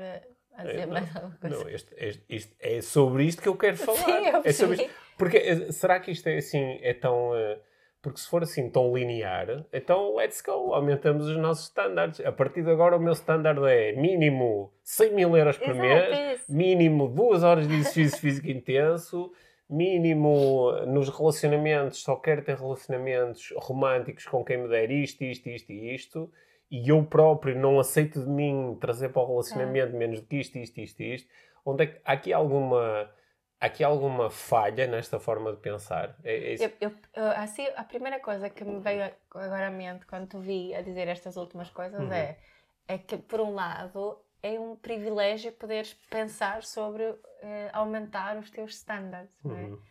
a, 0.56 0.62
a 0.62 0.66
dizer 0.66 0.80
É, 0.82 0.86
não, 0.86 0.94
mais 0.94 1.16
alguma 1.16 1.38
coisa. 1.38 1.56
Não, 1.64 1.70
este- 1.70 1.96
este- 1.98 2.24
isto- 2.30 2.56
é 2.60 2.82
sobre 2.82 3.24
isto 3.26 3.42
que 3.42 3.50
eu 3.50 3.56
quero 3.58 3.78
falar. 3.78 3.98
Sim, 3.98 4.28
eu 4.28 4.42
é 4.44 4.52
sobre 4.52 4.76
isto. 4.84 4.90
Porque 5.18 5.38
eh, 5.38 5.72
será 5.72 6.00
que 6.00 6.12
isto 6.12 6.28
é 6.28 6.38
assim, 6.38 6.80
é 6.82 6.94
tão. 6.94 7.36
eh, 7.36 7.60
porque 8.02 8.20
se 8.20 8.28
for 8.28 8.42
assim 8.42 8.68
tão 8.68 8.92
linear, 8.98 9.64
então 9.72 10.16
let's 10.16 10.42
go, 10.42 10.74
aumentamos 10.74 11.28
os 11.28 11.38
nossos 11.38 11.66
standards. 11.66 12.20
A 12.26 12.32
partir 12.32 12.64
de 12.64 12.72
agora 12.72 12.98
o 12.98 13.00
meu 13.00 13.14
standard 13.14 13.60
é 13.68 13.92
mínimo 13.94 14.74
100 14.84 15.14
mil 15.14 15.38
euros 15.38 15.56
por 15.60 15.70
Exato, 15.70 15.80
mês, 15.82 16.10
é 16.50 16.52
mínimo 16.52 17.08
2 17.08 17.44
horas 17.44 17.68
de 17.68 17.76
exercício 17.78 18.18
físico 18.20 18.50
intenso, 18.50 19.32
mínimo 19.70 20.72
nos 20.88 21.10
relacionamentos, 21.10 22.02
só 22.02 22.16
quero 22.16 22.42
ter 22.44 22.56
relacionamentos 22.58 23.54
românticos 23.58 24.26
com 24.26 24.44
quem 24.44 24.58
me 24.58 24.68
der 24.68 24.90
isto, 24.90 25.24
isto, 25.24 25.48
isto 25.50 25.72
e 25.72 25.94
isto, 25.94 26.32
e 26.72 26.88
eu 26.90 27.04
próprio 27.04 27.60
não 27.60 27.80
aceito 27.80 28.24
de 28.24 28.30
mim 28.30 28.78
trazer 28.80 29.10
para 29.10 29.22
o 29.22 29.28
relacionamento 29.28 29.94
menos 29.96 30.22
do 30.22 30.26
que 30.26 30.38
isto, 30.38 30.58
isto, 30.58 30.80
isto 30.80 31.04
isto. 31.04 31.30
Onde 31.66 31.84
é 31.84 31.88
que 31.88 32.02
há 32.06 32.14
aqui 32.14 32.32
alguma 32.32 33.12
há 33.60 33.66
aqui 33.68 33.84
alguma 33.84 34.30
falha 34.32 34.88
nesta 34.88 35.20
forma 35.20 35.52
de 35.52 35.60
pensar? 35.60 36.16
É, 36.24 36.54
é? 36.54 36.56
Eu, 36.80 36.92
eu- 37.14 37.32
assim, 37.36 37.68
a 37.76 37.84
primeira 37.84 38.20
coisa 38.20 38.50
que 38.50 38.64
me 38.64 38.80
veio 38.80 39.04
agora 39.30 39.68
à 39.68 39.70
mente 39.70 40.06
quando 40.06 40.28
te 40.28 40.38
vi 40.40 40.74
a 40.74 40.82
dizer 40.82 41.08
estas 41.10 41.36
últimas 41.36 41.70
coisas 41.70 42.00
Uhum. 42.00 42.12
é, 42.12 42.38
é 42.88 42.98
que, 42.98 43.18
por 43.18 43.42
um 43.42 43.54
lado, 43.54 44.18
é 44.42 44.60
um 44.60 44.76
privilégio 44.76 45.52
poderes 45.52 45.94
pensar 46.10 46.64
sobre 46.64 47.04
eh, 47.42 47.70
aumentar 47.74 48.38
os 48.38 48.50
teus 48.50 48.74
standards, 48.76 49.38
é? 49.46 49.48
Uhum. 49.50 49.82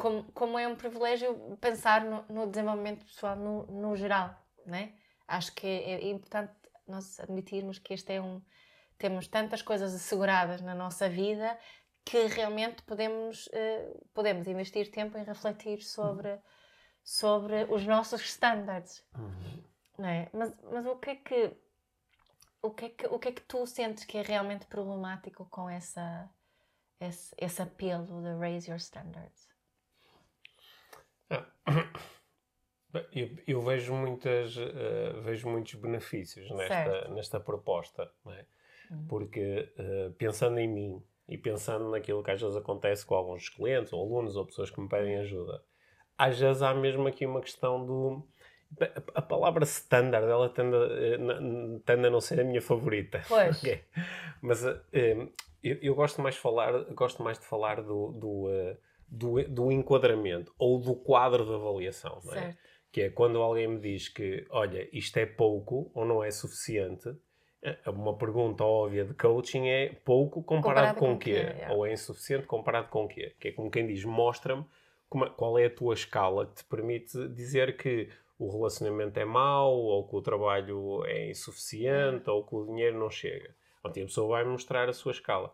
Como, 0.00 0.24
como 0.32 0.58
é 0.58 0.66
um 0.66 0.74
privilégio 0.74 1.58
pensar 1.60 2.02
no, 2.02 2.24
no 2.28 2.46
desenvolvimento 2.46 3.04
pessoal 3.04 3.36
no, 3.36 3.66
no 3.66 3.94
geral, 3.94 4.34
né? 4.64 4.94
Acho 5.28 5.52
que 5.52 5.66
é, 5.66 5.92
é 5.92 6.08
importante 6.08 6.54
nós 6.88 7.20
admitirmos 7.20 7.78
que 7.78 7.92
este 7.92 8.14
é 8.14 8.20
um. 8.20 8.40
Temos 8.96 9.28
tantas 9.28 9.60
coisas 9.60 9.94
asseguradas 9.94 10.62
na 10.62 10.74
nossa 10.74 11.06
vida 11.06 11.58
que 12.02 12.26
realmente 12.26 12.82
podemos, 12.82 13.46
uh, 13.48 14.08
podemos 14.14 14.48
investir 14.48 14.90
tempo 14.90 15.18
em 15.18 15.22
refletir 15.22 15.82
sobre, 15.82 16.30
uhum. 16.30 16.40
sobre 17.04 17.64
os 17.64 17.86
nossos 17.86 18.22
standards. 18.22 19.04
Uhum. 19.14 19.62
Não 19.98 20.08
é? 20.08 20.30
mas, 20.32 20.58
mas 20.62 20.86
o 20.86 20.96
que 20.96 21.10
é 21.10 21.16
que. 21.16 21.56
O 22.62 22.70
que, 22.70 22.84
é 22.86 22.88
que, 22.88 23.06
o 23.06 23.18
que 23.18 23.28
é 23.28 23.32
que 23.32 23.42
tu 23.42 23.66
sentes 23.66 24.04
que 24.04 24.16
é 24.16 24.22
realmente 24.22 24.66
problemático 24.66 25.46
com 25.50 25.68
essa, 25.68 26.28
esse, 27.00 27.34
esse 27.38 27.60
apelo 27.60 28.22
de 28.22 28.38
raise 28.38 28.70
your 28.70 28.78
standards? 28.78 29.49
Ah. 31.66 32.98
Eu, 33.12 33.28
eu, 33.46 33.62
vejo, 33.62 33.94
muitas, 33.94 34.56
uh, 34.56 35.22
vejo 35.22 35.48
muitos 35.48 35.74
benefícios 35.74 36.50
nesta, 36.50 37.08
nesta 37.08 37.38
proposta, 37.38 38.10
é? 38.26 38.44
uhum. 38.90 39.06
porque 39.06 39.72
uh, 39.78 40.12
pensando 40.14 40.58
em 40.58 40.66
mim 40.66 41.02
e 41.28 41.38
pensando 41.38 41.88
naquilo 41.88 42.22
que 42.22 42.32
às 42.32 42.40
vezes 42.40 42.56
acontece 42.56 43.06
com 43.06 43.14
alguns 43.14 43.48
clientes, 43.48 43.92
ou 43.92 44.02
alunos, 44.02 44.34
ou 44.34 44.44
pessoas 44.44 44.70
que 44.70 44.80
me 44.80 44.88
pedem 44.88 45.18
ajuda, 45.18 45.62
às 46.18 46.38
vezes 46.38 46.62
há 46.62 46.74
mesmo 46.74 47.06
aqui 47.06 47.24
uma 47.24 47.40
questão 47.40 47.86
do. 47.86 48.26
A 49.14 49.22
palavra 49.22 49.64
standard, 49.64 50.26
ela 50.26 50.48
tende 50.48 50.76
a, 50.76 50.78
eh, 50.78 51.18
tende 51.84 52.06
a 52.06 52.10
não 52.10 52.20
ser 52.20 52.40
a 52.40 52.44
minha 52.44 52.62
favorita. 52.62 53.22
Pois. 53.26 53.58
Okay. 53.58 53.84
Mas 54.40 54.64
uh, 54.64 54.80
eu, 55.62 55.76
eu, 55.82 55.94
gosto, 55.94 56.20
mais 56.20 56.34
de 56.34 56.40
falar, 56.40 56.84
gosto 56.92 57.22
mais 57.22 57.38
de 57.38 57.44
falar 57.44 57.82
do, 57.82 58.12
do, 58.12 58.48
do, 59.10 59.42
do 59.48 59.72
enquadramento 59.72 60.54
ou 60.58 60.78
do 60.78 60.94
quadro 60.94 61.44
de 61.44 61.52
avaliação. 61.52 62.20
Não 62.24 62.34
é? 62.34 62.40
Certo 62.40 62.70
que 62.92 63.02
é 63.02 63.10
quando 63.10 63.38
alguém 63.38 63.68
me 63.68 63.80
diz 63.80 64.08
que, 64.08 64.46
olha, 64.50 64.88
isto 64.92 65.16
é 65.18 65.26
pouco 65.26 65.90
ou 65.94 66.04
não 66.04 66.24
é 66.24 66.30
suficiente, 66.30 67.14
é, 67.62 67.78
uma 67.88 68.16
pergunta 68.16 68.64
óbvia 68.64 69.04
de 69.04 69.14
coaching 69.14 69.68
é 69.68 69.94
pouco 70.04 70.42
comparado, 70.42 70.94
comparado 70.94 70.98
com, 70.98 71.12
o 71.12 71.18
quê? 71.18 71.34
quê? 71.34 71.62
É. 71.62 71.70
Ou 71.70 71.86
é 71.86 71.92
insuficiente 71.92 72.46
comparado 72.46 72.88
com 72.88 73.04
o 73.04 73.08
quê? 73.08 73.34
Que 73.38 73.48
é 73.48 73.52
como 73.52 73.70
quem 73.70 73.86
diz, 73.86 74.04
mostra-me 74.04 74.64
qual 75.36 75.58
é 75.58 75.66
a 75.66 75.74
tua 75.74 75.94
escala 75.94 76.46
que 76.46 76.54
te 76.54 76.64
permite 76.64 77.28
dizer 77.28 77.76
que 77.76 78.08
o 78.38 78.48
relacionamento 78.50 79.18
é 79.20 79.24
mau, 79.24 79.74
ou 79.74 80.08
que 80.08 80.16
o 80.16 80.22
trabalho 80.22 81.04
é 81.04 81.30
insuficiente, 81.30 82.28
é. 82.28 82.32
ou 82.32 82.44
que 82.44 82.54
o 82.54 82.64
dinheiro 82.64 82.98
não 82.98 83.10
chega. 83.10 83.54
Então, 83.80 84.02
a 84.02 84.06
pessoa 84.06 84.28
vai 84.28 84.44
mostrar 84.44 84.88
a 84.88 84.92
sua 84.92 85.12
escala. 85.12 85.52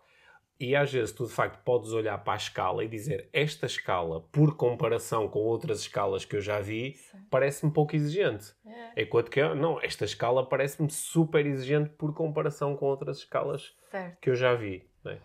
E 0.59 0.75
às 0.75 0.91
vezes 0.91 1.13
tu 1.13 1.27
de 1.27 1.33
facto 1.33 1.63
podes 1.63 1.93
olhar 1.93 2.17
para 2.19 2.33
a 2.33 2.37
escala 2.37 2.83
e 2.83 2.89
dizer 2.89 3.29
esta 3.33 3.67
escala, 3.67 4.23
por 4.33 4.57
comparação 4.57 5.29
com 5.29 5.41
outras 5.41 5.81
escalas 5.81 6.25
que 6.25 6.37
eu 6.37 6.41
já 6.41 6.61
vi, 6.61 6.97
parece-me 7.31 7.71
pouco 7.71 7.95
exigente. 7.95 8.55
É. 8.65 9.03
Enquanto 9.03 9.31
que 9.31 9.43
não, 9.55 9.81
esta 9.83 10.07
escala 10.07 10.49
parece-me 10.49 10.91
super 10.91 11.45
exigente 11.45 11.91
por 11.91 12.15
comparação 12.15 12.75
com 12.75 12.87
outras 12.87 13.19
escalas 13.19 13.75
certo. 13.91 14.19
que 14.21 14.31
eu 14.31 14.35
já 14.35 14.55
vi. 14.55 14.89
Né? 15.05 15.19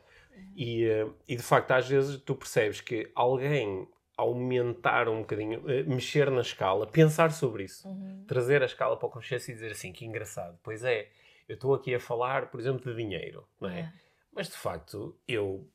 E, 0.55 0.83
eh, 0.83 1.07
e 1.27 1.37
de 1.37 1.43
facto, 1.43 1.71
às 1.71 1.87
vezes 1.87 2.17
tu 2.17 2.35
percebes 2.35 2.81
que 2.81 3.09
alguém 3.15 3.87
aumentar 4.17 5.07
um 5.07 5.21
bocadinho, 5.21 5.63
eh, 5.69 5.83
mexer 5.83 6.29
na 6.29 6.41
escala, 6.41 6.85
pensar 6.85 7.31
sobre 7.31 7.63
isso, 7.63 7.87
uhum. 7.87 8.25
trazer 8.27 8.61
a 8.61 8.65
escala 8.65 8.97
para 8.97 9.07
o 9.07 9.09
consciência 9.09 9.51
e 9.51 9.55
dizer 9.55 9.71
assim: 9.71 9.93
que 9.93 10.05
engraçado, 10.05 10.59
pois 10.61 10.83
é, 10.83 11.07
eu 11.47 11.55
estou 11.55 11.73
aqui 11.73 11.95
a 11.95 11.99
falar, 11.99 12.51
por 12.51 12.59
exemplo, 12.59 12.83
de 12.83 12.95
dinheiro, 12.95 13.47
não 13.59 13.69
é? 13.69 13.79
é 13.79 13.93
mas 14.31 14.47
de 14.47 14.57
facto, 14.57 15.17
eu, 15.27 15.67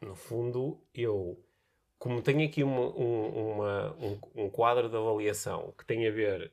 no 0.00 0.14
fundo, 0.14 0.80
eu, 0.94 1.42
como 1.98 2.22
tenho 2.22 2.46
aqui 2.46 2.62
uma, 2.62 2.88
um, 2.96 3.52
uma, 3.52 3.96
um, 3.96 4.44
um, 4.44 4.50
quadro 4.50 4.88
de 4.88 4.96
avaliação 4.96 5.74
que 5.76 5.84
tem 5.84 6.06
a 6.06 6.10
ver 6.10 6.52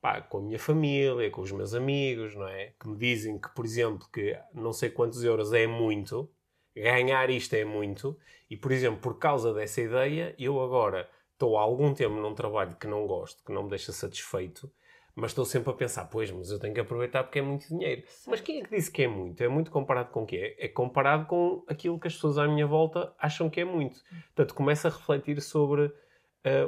pá, 0.00 0.20
com 0.20 0.38
a 0.38 0.42
minha 0.42 0.58
família, 0.58 1.30
com 1.30 1.42
os 1.42 1.52
meus 1.52 1.74
amigos, 1.74 2.34
não 2.34 2.48
é? 2.48 2.74
Que 2.78 2.88
me 2.88 2.96
dizem 2.96 3.38
que, 3.38 3.48
por 3.50 3.64
exemplo, 3.64 4.08
que 4.12 4.38
não 4.52 4.72
sei 4.72 4.90
quantos 4.90 5.22
euros 5.22 5.52
é 5.52 5.66
muito, 5.66 6.30
ganhar 6.74 7.30
isto 7.30 7.54
é 7.54 7.64
muito, 7.64 8.18
e, 8.50 8.56
por 8.56 8.72
exemplo, 8.72 9.00
por 9.00 9.18
causa 9.18 9.54
dessa 9.54 9.80
ideia, 9.80 10.34
eu 10.38 10.60
agora 10.60 11.08
estou 11.32 11.56
há 11.56 11.62
algum 11.62 11.94
tempo 11.94 12.16
num 12.16 12.34
trabalho 12.34 12.76
que 12.76 12.86
não 12.86 13.06
gosto, 13.06 13.44
que 13.44 13.52
não 13.52 13.64
me 13.64 13.70
deixa 13.70 13.92
satisfeito, 13.92 14.70
mas 15.14 15.32
estou 15.32 15.44
sempre 15.44 15.70
a 15.70 15.74
pensar, 15.74 16.06
pois, 16.06 16.30
mas 16.30 16.50
eu 16.50 16.58
tenho 16.58 16.72
que 16.72 16.80
aproveitar 16.80 17.22
porque 17.22 17.38
é 17.38 17.42
muito 17.42 17.68
dinheiro. 17.68 18.02
Mas 18.26 18.40
quem 18.40 18.60
é 18.60 18.62
que 18.64 18.70
disse 18.70 18.90
que 18.90 19.02
é 19.02 19.08
muito? 19.08 19.42
É 19.42 19.48
muito 19.48 19.70
comparado 19.70 20.10
com 20.10 20.22
o 20.22 20.26
quê? 20.26 20.56
É 20.58 20.68
comparado 20.68 21.26
com 21.26 21.62
aquilo 21.68 22.00
que 22.00 22.08
as 22.08 22.14
pessoas 22.14 22.38
à 22.38 22.48
minha 22.48 22.66
volta 22.66 23.14
acham 23.18 23.50
que 23.50 23.60
é 23.60 23.64
muito. 23.64 24.00
Portanto, 24.34 24.54
começa 24.54 24.88
a 24.88 24.90
refletir 24.90 25.40
sobre 25.42 25.82
uh, 25.86 25.92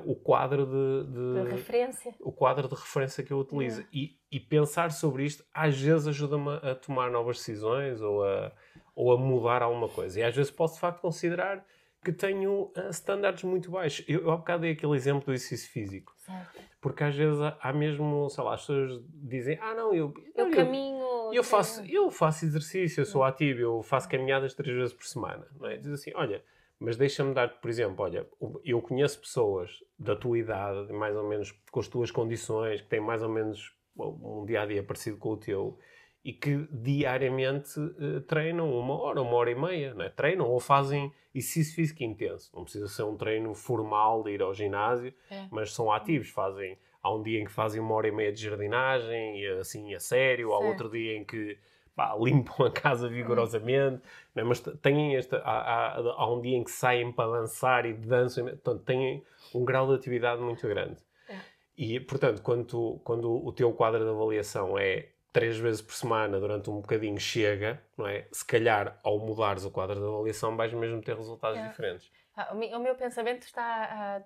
o 0.05 0.15
quadro 0.15 0.67
de, 0.67 1.13
de, 1.13 1.45
de, 1.45 1.51
referência. 1.57 2.15
O 2.21 2.33
quadro 2.33 2.69
de 2.69 2.75
referência 2.75 3.25
que 3.25 3.33
eu 3.33 3.39
utilizo. 3.39 3.81
É. 3.81 3.87
E, 3.93 4.19
e, 4.31 4.41
pensar 4.41 4.93
sobre 4.93 5.25
isto 5.25 5.45
às 5.53 5.81
vezes 5.81 6.07
ajuda-me 6.07 6.51
a 6.63 6.75
tomar 6.75 7.11
novas 7.11 7.39
decisões 7.39 8.01
ou 8.01 8.25
a, 8.25 8.53
ou 8.95 9.13
a 9.13 9.17
mudar 9.17 9.63
alguma 9.63 9.89
coisa. 9.89 10.21
E 10.21 10.23
às 10.23 10.35
vezes 10.35 10.51
posso 10.51 10.75
de 10.75 10.81
facto 10.81 11.01
considerar 11.01 11.65
que 12.05 12.13
tenho 12.13 12.71
uh, 12.77 12.91
standards 12.91 13.43
muito 13.45 13.71
baixos. 13.71 14.05
Eu, 14.07 14.21
eu 14.21 14.31
há 14.31 14.37
bocado 14.37 14.63
dei 14.63 14.73
aquele 14.73 14.95
exemplo 14.95 15.25
do 15.25 15.33
exercício 15.33 15.71
físico. 15.71 16.15
Certo. 16.19 16.61
Porque 16.81 17.03
às 17.03 17.17
vezes 17.17 17.41
há 17.61 17.73
mesmo, 17.73 18.29
sei 18.29 18.45
lá, 18.45 18.55
as 18.55 18.61
pessoas 18.61 19.03
dizem, 19.09 19.59
ah 19.61 19.75
não, 19.75 19.95
eu... 19.95 20.13
Eu, 20.37 20.51
caminho... 20.51 21.33
Eu 21.33 21.43
faço, 21.43 21.83
eu 21.87 22.11
faço 22.11 22.45
exercício, 22.45 23.01
eu 23.01 23.07
sou 23.07 23.25
ativo, 23.25 23.61
eu 23.61 23.83
faço 23.83 24.09
caminhadas 24.09 24.53
três 24.53 24.77
vezes 24.77 24.93
por 24.93 25.07
semana. 25.07 25.49
Não 25.59 25.67
é? 25.67 25.79
Diz 25.79 25.93
assim, 25.93 26.13
olha, 26.15 26.45
mas 26.79 26.99
deixa-me 26.99 27.33
dar 27.33 27.49
por 27.49 27.71
exemplo, 27.71 28.05
olha, 28.05 28.29
eu 28.63 28.83
conheço 28.83 29.19
pessoas 29.19 29.83
da 29.99 30.15
tua 30.15 30.39
idade, 30.39 30.93
mais 30.93 31.17
ou 31.17 31.27
menos 31.27 31.53
com 31.71 31.81
as 31.81 31.89
tuas 31.89 32.11
condições, 32.11 32.83
que 32.83 32.89
têm 32.89 33.01
mais 33.01 33.23
ou 33.23 33.31
menos 33.31 33.75
um 33.97 34.45
dia-a-dia 34.45 34.83
-dia 34.83 34.87
parecido 34.87 35.17
com 35.17 35.31
o 35.31 35.37
teu, 35.39 35.79
e 36.25 36.33
que 36.33 36.67
diariamente 36.73 37.79
uh, 37.79 38.21
treinam 38.23 38.73
uma 38.73 38.99
hora, 38.99 39.21
uma 39.21 39.35
hora 39.35 39.51
e 39.51 39.55
meia, 39.55 39.93
né? 39.93 40.09
treinam 40.09 40.49
ou 40.49 40.59
fazem 40.59 41.13
exercício 41.35 41.75
físico 41.75 42.03
intenso. 42.03 42.51
Não 42.55 42.65
precisa 42.65 42.89
ser 42.89 43.03
um 43.03 43.15
treino 43.15 43.55
formal 43.55 44.23
de 44.23 44.31
ir 44.31 44.41
ao 44.41 44.55
ginásio, 44.55 45.13
é. 45.31 45.47
mas 45.51 45.75
são 45.75 45.93
ativos, 45.93 46.31
fazem. 46.31 46.79
Há 47.03 47.13
um 47.13 47.23
dia 47.23 47.41
em 47.41 47.45
que 47.45 47.53
fazem 47.53 47.79
uma 47.79 47.95
hora 47.95 48.09
e 48.09 48.13
meia 48.13 48.33
de 48.33 48.43
jardinagem, 48.43 49.39
e 49.39 49.47
assim 49.59 49.95
a 49.95 50.01
sério, 50.01 50.55
há 50.55 50.59
outro 50.59 50.89
dia 50.89 51.19
em 51.19 51.25
que 51.25 51.59
pá, 51.95 52.17
limpam 52.19 52.65
a 52.65 52.71
casa 52.71 53.07
vigorosamente, 53.07 54.01
né? 54.35 54.43
mas 54.43 54.61
têm 54.61 55.17
esta, 55.17 55.37
há, 55.45 55.59
há, 55.59 55.97
há, 55.99 56.33
um 56.33 56.41
dia 56.41 56.57
em 56.57 56.65
que 56.65 56.71
saem 56.71 57.13
para 57.13 57.39
dançar 57.39 57.85
e 57.85 57.93
dançam, 57.93 58.47
portanto, 58.47 58.83
têm 58.85 59.23
um 59.55 59.63
grau 59.63 59.87
de 59.89 59.95
atividade 59.95 60.41
muito 60.41 60.67
grande. 60.67 60.97
É. 61.29 61.37
E, 61.77 62.01
portanto, 62.01 62.41
quando, 62.41 62.65
tu, 62.65 63.01
quando 63.05 63.31
o 63.31 63.53
teu 63.53 63.71
quadro 63.75 64.03
de 64.03 64.09
avaliação 64.09 64.79
é 64.79 65.09
três 65.35 65.59
vezes 65.59 65.83
por 65.83 65.93
semana 65.93 66.39
durante 66.39 66.71
um 66.71 66.81
bocadinho 66.81 67.19
chega, 67.19 67.83
não 67.99 68.07
é? 68.07 68.29
Se 68.31 68.45
calhar, 68.47 68.97
ao 69.03 69.19
mudares 69.19 69.65
o 69.65 69.71
quadro 69.71 69.97
de 69.97 70.07
avaliação, 70.07 70.57
vais 70.57 70.73
mesmo 70.73 71.03
ter 71.03 71.17
resultados 71.17 71.59
é. 71.59 71.69
diferentes. 71.69 72.11
Ah, 72.37 72.53
o, 72.53 72.57
meu, 72.57 72.79
o, 72.79 72.81
meu, 72.81 72.95
pensamento 72.95 73.43
está 73.43 73.85
a 74.17 74.23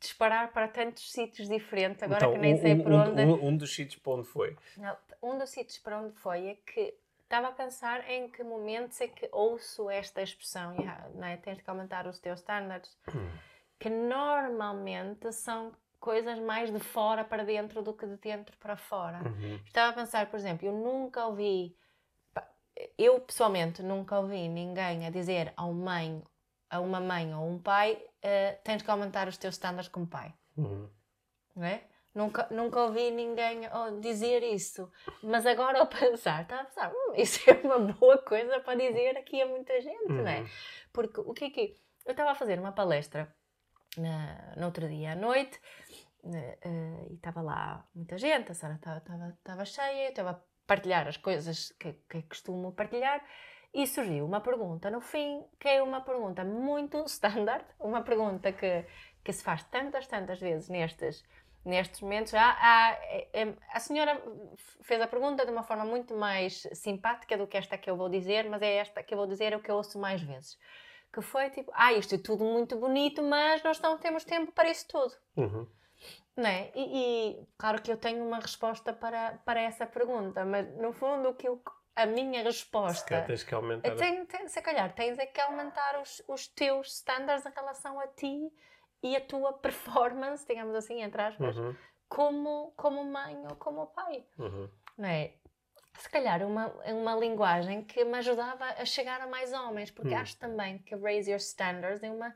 disparar 0.00 0.50
para 0.52 0.66
tantos 0.66 1.12
sítios 1.12 1.46
diferentes, 1.46 2.02
agora 2.02 2.20
então, 2.20 2.32
que 2.32 2.38
nem 2.38 2.54
um, 2.54 2.58
sei 2.58 2.74
por 2.74 2.90
onde. 2.90 3.22
Um, 3.22 3.48
um, 3.48 3.56
dos 3.56 3.74
sítios 3.74 4.00
para 4.00 4.12
onde 4.14 4.26
foi? 4.26 4.56
Não, 4.78 4.96
um 5.22 5.38
dos 5.38 5.50
sítios 5.50 5.78
para 5.78 6.00
onde 6.00 6.14
foi 6.14 6.48
é 6.48 6.54
que 6.54 6.94
estava 7.22 7.48
a 7.48 7.52
pensar 7.52 8.08
em 8.10 8.30
que 8.30 8.42
momentos 8.42 8.98
é 9.02 9.08
que 9.08 9.28
ouço 9.32 9.90
esta 9.90 10.22
expressão, 10.22 10.74
não 11.14 11.26
é? 11.26 11.36
tens 11.36 11.58
de 11.58 11.64
aumentar 11.66 12.06
os 12.06 12.18
teus 12.18 12.40
standards, 12.40 12.96
hum. 13.14 13.28
que 13.78 13.90
normalmente 13.90 15.30
são 15.32 15.72
coisas 15.98 16.38
mais 16.38 16.72
de 16.72 16.78
fora 16.78 17.24
para 17.24 17.44
dentro 17.44 17.82
do 17.82 17.92
que 17.92 18.06
de 18.06 18.16
dentro 18.16 18.56
para 18.58 18.76
fora. 18.76 19.18
Uhum. 19.18 19.60
Estava 19.64 19.90
a 19.90 19.92
pensar, 19.92 20.26
por 20.26 20.38
exemplo, 20.38 20.66
eu 20.66 20.72
nunca 20.72 21.26
ouvi, 21.26 21.76
eu 22.96 23.20
pessoalmente 23.20 23.82
nunca 23.82 24.18
ouvi 24.18 24.48
ninguém 24.48 25.06
a 25.06 25.10
dizer 25.10 25.52
a 25.56 25.64
uma 25.64 25.84
mãe, 25.92 26.22
a 26.70 26.80
uma 26.80 27.00
mãe 27.00 27.34
ou 27.34 27.48
um 27.48 27.58
pai, 27.58 27.94
uh, 27.94 28.62
tens 28.62 28.82
que 28.82 28.90
aumentar 28.90 29.28
os 29.28 29.36
teus 29.36 29.54
estándares 29.54 29.88
como 29.88 30.06
pai. 30.06 30.34
Uhum. 30.56 30.88
Não 31.54 31.64
é? 31.64 31.84
Nunca, 32.14 32.46
nunca 32.50 32.80
ouvi 32.80 33.10
ninguém 33.10 33.68
dizer 34.00 34.42
isso. 34.42 34.90
Mas 35.22 35.44
agora 35.44 35.80
ao 35.80 35.86
pensar, 35.86 36.42
estava 36.42 36.62
a 36.62 36.64
pensar, 36.64 36.90
hum, 36.90 37.12
isso 37.14 37.40
é 37.50 37.54
uma 37.62 37.78
boa 37.78 38.16
coisa 38.18 38.58
para 38.60 38.78
dizer 38.78 39.18
aqui 39.18 39.40
a 39.42 39.46
muita 39.46 39.78
gente, 39.82 40.10
uhum. 40.10 40.22
não 40.22 40.28
é? 40.28 40.40
Uhum. 40.40 40.48
Porque 40.92 41.20
o 41.20 41.34
que 41.34 41.44
é 41.44 41.50
que. 41.50 41.74
Eu 42.06 42.12
estava 42.12 42.30
a 42.30 42.34
fazer 42.34 42.58
uma 42.58 42.72
palestra 42.72 43.34
na, 43.98 44.54
no 44.56 44.66
outro 44.66 44.88
dia 44.88 45.12
à 45.12 45.16
noite 45.16 45.60
uh, 46.24 47.06
e 47.10 47.14
estava 47.14 47.40
lá 47.40 47.86
muita 47.94 48.18
gente, 48.18 48.52
a 48.52 48.54
sala 48.54 48.74
estava 48.74 49.64
cheia, 49.64 50.06
eu 50.06 50.10
estava 50.10 50.30
a 50.30 50.40
partilhar 50.66 51.06
as 51.06 51.16
coisas 51.16 51.72
que, 51.78 51.92
que 52.08 52.22
costumo 52.22 52.72
partilhar 52.72 53.24
e 53.72 53.86
surgiu 53.86 54.24
uma 54.24 54.40
pergunta 54.40 54.90
no 54.90 55.00
fim, 55.00 55.44
que 55.60 55.68
é 55.68 55.82
uma 55.82 56.00
pergunta 56.00 56.44
muito 56.44 57.04
standard, 57.06 57.64
uma 57.78 58.02
pergunta 58.02 58.52
que, 58.52 58.84
que 59.22 59.32
se 59.32 59.42
faz 59.42 59.64
tantas, 59.64 60.06
tantas 60.06 60.40
vezes 60.40 60.68
nestes, 60.68 61.24
nestes 61.64 62.00
momentos. 62.00 62.32
Já 62.32 62.56
há, 62.58 62.92
é, 63.02 63.28
é, 63.32 63.54
a 63.72 63.80
senhora 63.80 64.20
fez 64.82 65.00
a 65.00 65.06
pergunta 65.06 65.44
de 65.44 65.52
uma 65.52 65.62
forma 65.62 65.84
muito 65.84 66.14
mais 66.16 66.66
simpática 66.72 67.36
do 67.36 67.46
que 67.46 67.56
esta 67.56 67.76
que 67.76 67.90
eu 67.90 67.96
vou 67.96 68.08
dizer, 68.08 68.48
mas 68.48 68.62
é 68.62 68.76
esta 68.76 69.02
que 69.02 69.12
eu 69.12 69.18
vou 69.18 69.26
dizer 69.26 69.52
é 69.52 69.56
o 69.56 69.60
que 69.60 69.70
eu 69.70 69.76
ouço 69.76 69.98
mais 69.98 70.22
vezes 70.22 70.58
que 71.12 71.20
foi 71.22 71.50
tipo, 71.50 71.70
ah, 71.74 71.92
isto 71.92 72.14
é 72.14 72.18
tudo 72.18 72.44
muito 72.44 72.76
bonito, 72.76 73.22
mas 73.22 73.62
nós 73.62 73.80
não 73.80 73.98
temos 73.98 74.24
tempo 74.24 74.52
para 74.52 74.70
isso 74.70 74.86
tudo. 74.88 75.12
Uhum. 75.36 75.66
Não 76.36 76.46
é? 76.48 76.70
E, 76.74 76.82
e, 77.40 77.46
claro 77.56 77.80
que 77.80 77.90
eu 77.90 77.96
tenho 77.96 78.22
uma 78.24 78.38
resposta 78.38 78.92
para, 78.92 79.38
para 79.44 79.60
essa 79.60 79.86
pergunta, 79.86 80.44
mas 80.44 80.68
no 80.76 80.92
fundo 80.92 81.30
o 81.30 81.34
que 81.34 81.48
eu, 81.48 81.62
a 81.94 82.04
minha 82.04 82.42
resposta. 82.42 83.20
Se 83.20 83.26
tens 83.26 83.42
que 83.42 83.54
aumentar. 83.54 83.96
Tem, 83.96 84.26
tem, 84.26 84.46
se 84.46 84.60
calhar 84.60 84.92
tens 84.94 85.18
é 85.18 85.24
que 85.24 85.40
aumentar 85.40 85.98
os, 86.00 86.22
os 86.28 86.46
teus 86.46 86.88
standards 86.98 87.46
em 87.46 87.50
relação 87.50 87.98
a 87.98 88.06
ti 88.08 88.52
e 89.02 89.16
a 89.16 89.20
tua 89.20 89.54
performance, 89.54 90.46
digamos 90.46 90.74
assim, 90.74 91.02
entre 91.02 91.22
aspas, 91.22 91.56
Uhum, 91.56 91.74
como, 92.08 92.72
como 92.76 93.02
mãe 93.04 93.36
ou 93.48 93.56
como 93.56 93.86
pai. 93.86 94.24
uhum. 94.38 94.68
Não 94.98 95.08
é? 95.08 95.32
Se 95.98 96.08
calhar 96.10 96.42
uma, 96.42 96.68
uma 96.86 97.14
linguagem 97.16 97.82
que 97.82 98.04
me 98.04 98.18
ajudava 98.18 98.64
a 98.64 98.84
chegar 98.84 99.20
a 99.20 99.26
mais 99.26 99.52
homens, 99.52 99.90
porque 99.90 100.14
Hum. 100.14 100.18
acho 100.18 100.36
também 100.38 100.78
que 100.78 100.94
raise 100.94 101.30
your 101.30 101.38
standards 101.40 102.02
é 102.02 102.10
uma, 102.10 102.34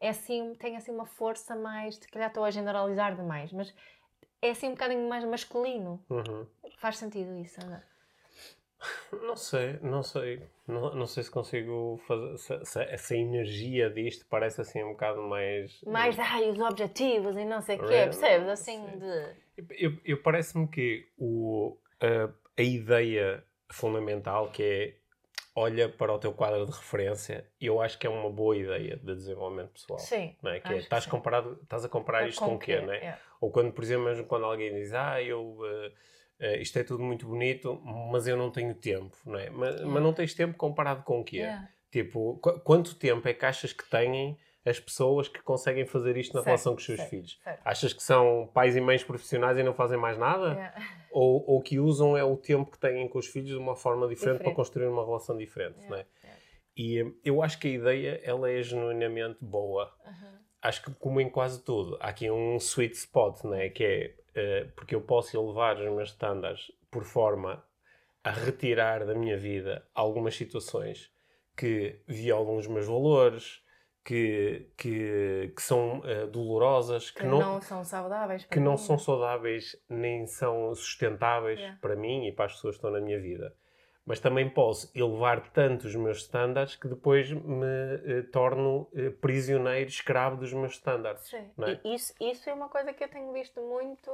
é 0.00 0.08
assim, 0.08 0.54
tem 0.54 0.76
assim 0.76 0.90
uma 0.92 1.06
força 1.06 1.54
mais, 1.54 1.96
se 1.96 2.08
calhar 2.08 2.28
estou 2.28 2.44
a 2.44 2.50
generalizar 2.50 3.14
demais, 3.14 3.52
mas 3.52 3.74
é 4.40 4.50
assim 4.50 4.68
um 4.68 4.72
bocadinho 4.72 5.08
mais 5.08 5.24
masculino. 5.24 6.04
Uhum. 6.10 6.46
Faz 6.78 6.98
sentido 6.98 7.36
isso, 7.38 7.64
não 7.64 7.74
é? 7.74 7.82
Não 9.22 9.36
sei, 9.36 9.78
não 9.80 10.02
sei. 10.02 10.42
Não, 10.66 10.94
não 10.94 11.06
sei 11.06 11.22
se 11.22 11.30
consigo 11.30 11.98
fazer. 12.06 12.36
Se, 12.38 12.64
se 12.64 12.82
essa 12.82 13.16
energia 13.16 13.88
disto 13.88 14.26
parece 14.28 14.60
assim 14.60 14.82
um 14.82 14.90
bocado 14.90 15.22
mais. 15.22 15.80
Mais, 15.82 16.18
ai, 16.18 16.50
os 16.50 16.60
objetivos 16.60 17.36
e 17.36 17.44
não 17.44 17.60
sei 17.60 17.76
o 17.76 17.80
quê, 17.80 18.02
percebes? 18.04 18.48
Assim 18.48 18.86
sei. 18.86 18.98
de... 18.98 19.74
Eu, 19.78 19.98
eu 20.04 20.22
parece-me 20.22 20.66
que 20.68 21.08
o, 21.16 21.76
a, 22.00 22.28
a 22.56 22.62
ideia 22.62 23.44
fundamental 23.70 24.50
que 24.50 24.62
é 24.62 25.04
olha 25.56 25.88
para 25.88 26.12
o 26.12 26.18
teu 26.18 26.32
quadro 26.32 26.66
de 26.66 26.72
referência, 26.72 27.48
eu 27.60 27.80
acho 27.80 27.96
que 27.98 28.06
é 28.06 28.10
uma 28.10 28.28
boa 28.28 28.56
ideia 28.56 28.96
de 28.96 29.14
desenvolvimento 29.14 29.70
pessoal. 29.70 30.00
Sim. 30.00 30.34
Não 30.42 30.50
é? 30.50 30.58
Que 30.58 30.72
é, 30.72 30.76
que 30.76 30.82
estás, 30.82 31.04
sim. 31.04 31.10
comparado, 31.10 31.60
estás 31.62 31.84
a 31.84 31.88
comparar 31.88 32.28
isto 32.28 32.44
com, 32.44 32.56
o 32.56 32.58
quê? 32.58 32.80
Não 32.80 32.92
é? 32.92 32.98
É. 32.98 33.18
Ou 33.40 33.50
quando, 33.52 33.72
por 33.72 33.84
exemplo, 33.84 34.06
mesmo 34.06 34.24
quando 34.24 34.46
alguém 34.46 34.74
diz, 34.74 34.92
ah, 34.92 35.22
eu, 35.22 35.58
eh, 35.64 35.92
eh, 36.40 36.60
isto 36.60 36.76
é 36.78 36.82
tudo 36.82 37.04
muito 37.04 37.26
bonito, 37.26 37.80
mas 38.10 38.26
eu 38.26 38.36
não 38.36 38.50
tenho 38.50 38.74
tempo, 38.74 39.16
não 39.24 39.38
é? 39.38 39.48
Mas, 39.50 39.80
mas 39.82 40.02
não 40.02 40.12
tens 40.12 40.34
tempo 40.34 40.56
comparado 40.56 41.04
com 41.04 41.20
o 41.20 41.24
quê? 41.24 41.46
Tipo, 41.90 42.38
qu- 42.38 42.58
quanto 42.60 42.96
tempo 42.96 43.28
é 43.28 43.32
que 43.32 43.46
achas 43.46 43.72
que 43.72 43.88
têm 43.88 44.36
as 44.64 44.80
pessoas 44.80 45.28
que 45.28 45.42
conseguem 45.42 45.84
fazer 45.86 46.16
isto 46.16 46.32
na 46.34 46.40
Certo, 46.40 46.46
relação 46.46 46.72
com 46.72 46.78
os 46.78 46.84
seus 46.84 46.98
certo, 46.98 47.10
filhos? 47.10 47.38
certo. 47.42 47.60
Achas 47.64 47.92
que 47.92 48.02
são 48.02 48.50
pais 48.54 48.74
e 48.76 48.80
mães 48.80 49.04
profissionais 49.04 49.58
e 49.58 49.62
não 49.62 49.74
fazem 49.74 49.98
mais 49.98 50.16
nada? 50.18 50.54
Yeah. 50.54 50.74
Ou, 51.14 51.44
ou 51.48 51.62
que 51.62 51.78
usam 51.78 52.16
é 52.16 52.24
o 52.24 52.36
tempo 52.36 52.72
que 52.72 52.78
têm 52.78 53.06
com 53.08 53.20
os 53.20 53.28
filhos 53.28 53.50
de 53.50 53.56
uma 53.56 53.76
forma 53.76 54.08
diferente, 54.08 54.38
para 54.38 54.48
Diferente. 54.50 54.56
construir 54.56 54.86
uma 54.88 55.04
relação 55.04 55.36
diferente, 55.36 55.76
Yeah, 55.78 55.88
não 55.90 55.96
é? 55.96 56.06
yeah. 56.24 56.40
E 56.76 57.00
eh, 57.02 57.12
eu 57.24 57.40
acho 57.40 57.60
que 57.60 57.68
a 57.68 57.70
ideia, 57.70 58.20
ela 58.24 58.50
é 58.50 58.60
genuinamente 58.60 59.38
boa 59.40 59.94
Uhum. 60.04 60.38
acho 60.60 60.82
que 60.82 60.90
como 60.96 61.20
em 61.20 61.30
quase 61.30 61.62
tudo, 61.62 61.96
há 62.00 62.08
aqui 62.08 62.28
um 62.28 62.56
sweet 62.56 62.96
spot, 62.96 63.44
né? 63.44 63.68
que 63.68 63.84
é 63.84 64.14
eh, 64.34 64.64
porque 64.74 64.92
eu 64.96 65.00
posso 65.02 65.36
elevar 65.36 65.76
os 65.76 65.82
meus 65.92 66.08
estándares 66.10 66.72
por 66.90 67.04
forma 67.04 67.64
a 68.24 68.30
retirar 68.32 69.06
da 69.06 69.14
minha 69.14 69.36
vida 69.38 69.86
algumas 69.94 70.34
situações 70.34 71.12
que 71.56 72.00
violam 72.08 72.56
os 72.56 72.66
meus 72.66 72.86
valores, 72.88 73.62
que, 74.04 74.68
que, 74.76 75.52
que 75.56 75.62
são 75.62 76.02
eh, 76.04 76.26
dolorosas, 76.26 77.10
que, 77.10 77.20
Que 77.20 77.26
não, 77.26 77.38
não 77.40 77.60
são 77.60 77.82
saudáveis. 77.84 78.42
que 78.44 78.48
para 78.50 78.60
não 78.60 78.72
mim. 78.72 78.78
são 78.78 78.98
saudáveis 78.98 79.76
nem 79.88 80.26
são 80.26 80.74
sustentáveis 80.74 81.58
Yeah. 81.58 81.78
para 81.80 81.96
mim 81.96 82.26
e 82.26 82.32
para 82.32 82.44
as 82.46 82.52
pessoas 82.54 82.74
que 82.74 82.78
estão 82.78 82.90
na 82.90 83.00
minha 83.00 83.18
vida. 83.20 83.54
Mas 84.06 84.20
também 84.20 84.50
posso 84.50 84.90
elevar 84.94 85.50
tanto 85.50 85.86
os 85.86 85.94
meus 85.96 86.18
standards 86.18 86.76
que 86.76 86.86
depois 86.86 87.32
me 87.32 87.64
eh, 88.04 88.22
torno 88.30 88.86
eh, 88.94 89.08
prisioneiro, 89.08 89.88
escravo 89.88 90.36
dos 90.36 90.52
meus 90.52 90.72
standards. 90.72 91.26
Sim. 91.26 91.50
é? 91.62 91.80
Isso, 91.94 92.12
isso 92.20 92.50
é 92.50 92.52
uma 92.52 92.68
coisa 92.68 92.92
que 92.92 93.02
eu 93.02 93.08
tenho 93.08 93.32
visto 93.32 93.62
muito 93.62 94.10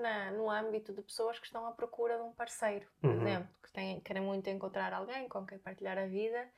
na, 0.00 0.30
no 0.30 0.50
âmbito 0.50 0.94
de 0.94 1.02
pessoas 1.02 1.38
que 1.38 1.44
estão 1.44 1.66
à 1.66 1.72
procura 1.72 2.16
de 2.16 2.22
um 2.22 2.32
parceiro, 2.32 2.86
por 3.02 3.10
Uhum. 3.10 3.20
exemplo, 3.20 3.48
que 3.62 3.70
têm, 3.70 4.00
querem 4.00 4.22
muito 4.22 4.48
encontrar 4.48 4.94
alguém 4.94 5.28
com 5.28 5.44
quem 5.44 5.58
partilhar 5.58 5.98
a 5.98 6.06
vida. 6.06 6.48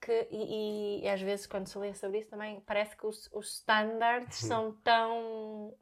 Que, 0.00 0.28
e, 0.30 1.00
e 1.04 1.08
às 1.08 1.20
vezes, 1.20 1.46
quando 1.46 1.66
se 1.66 1.78
lê 1.78 1.94
sobre 1.94 2.18
isso, 2.18 2.30
também 2.30 2.60
parece 2.60 2.96
que 2.96 3.06
os, 3.06 3.28
os 3.32 3.54
standards 3.54 4.42
Uhum. 4.42 4.48
são 4.48 4.72
tão 4.84 5.74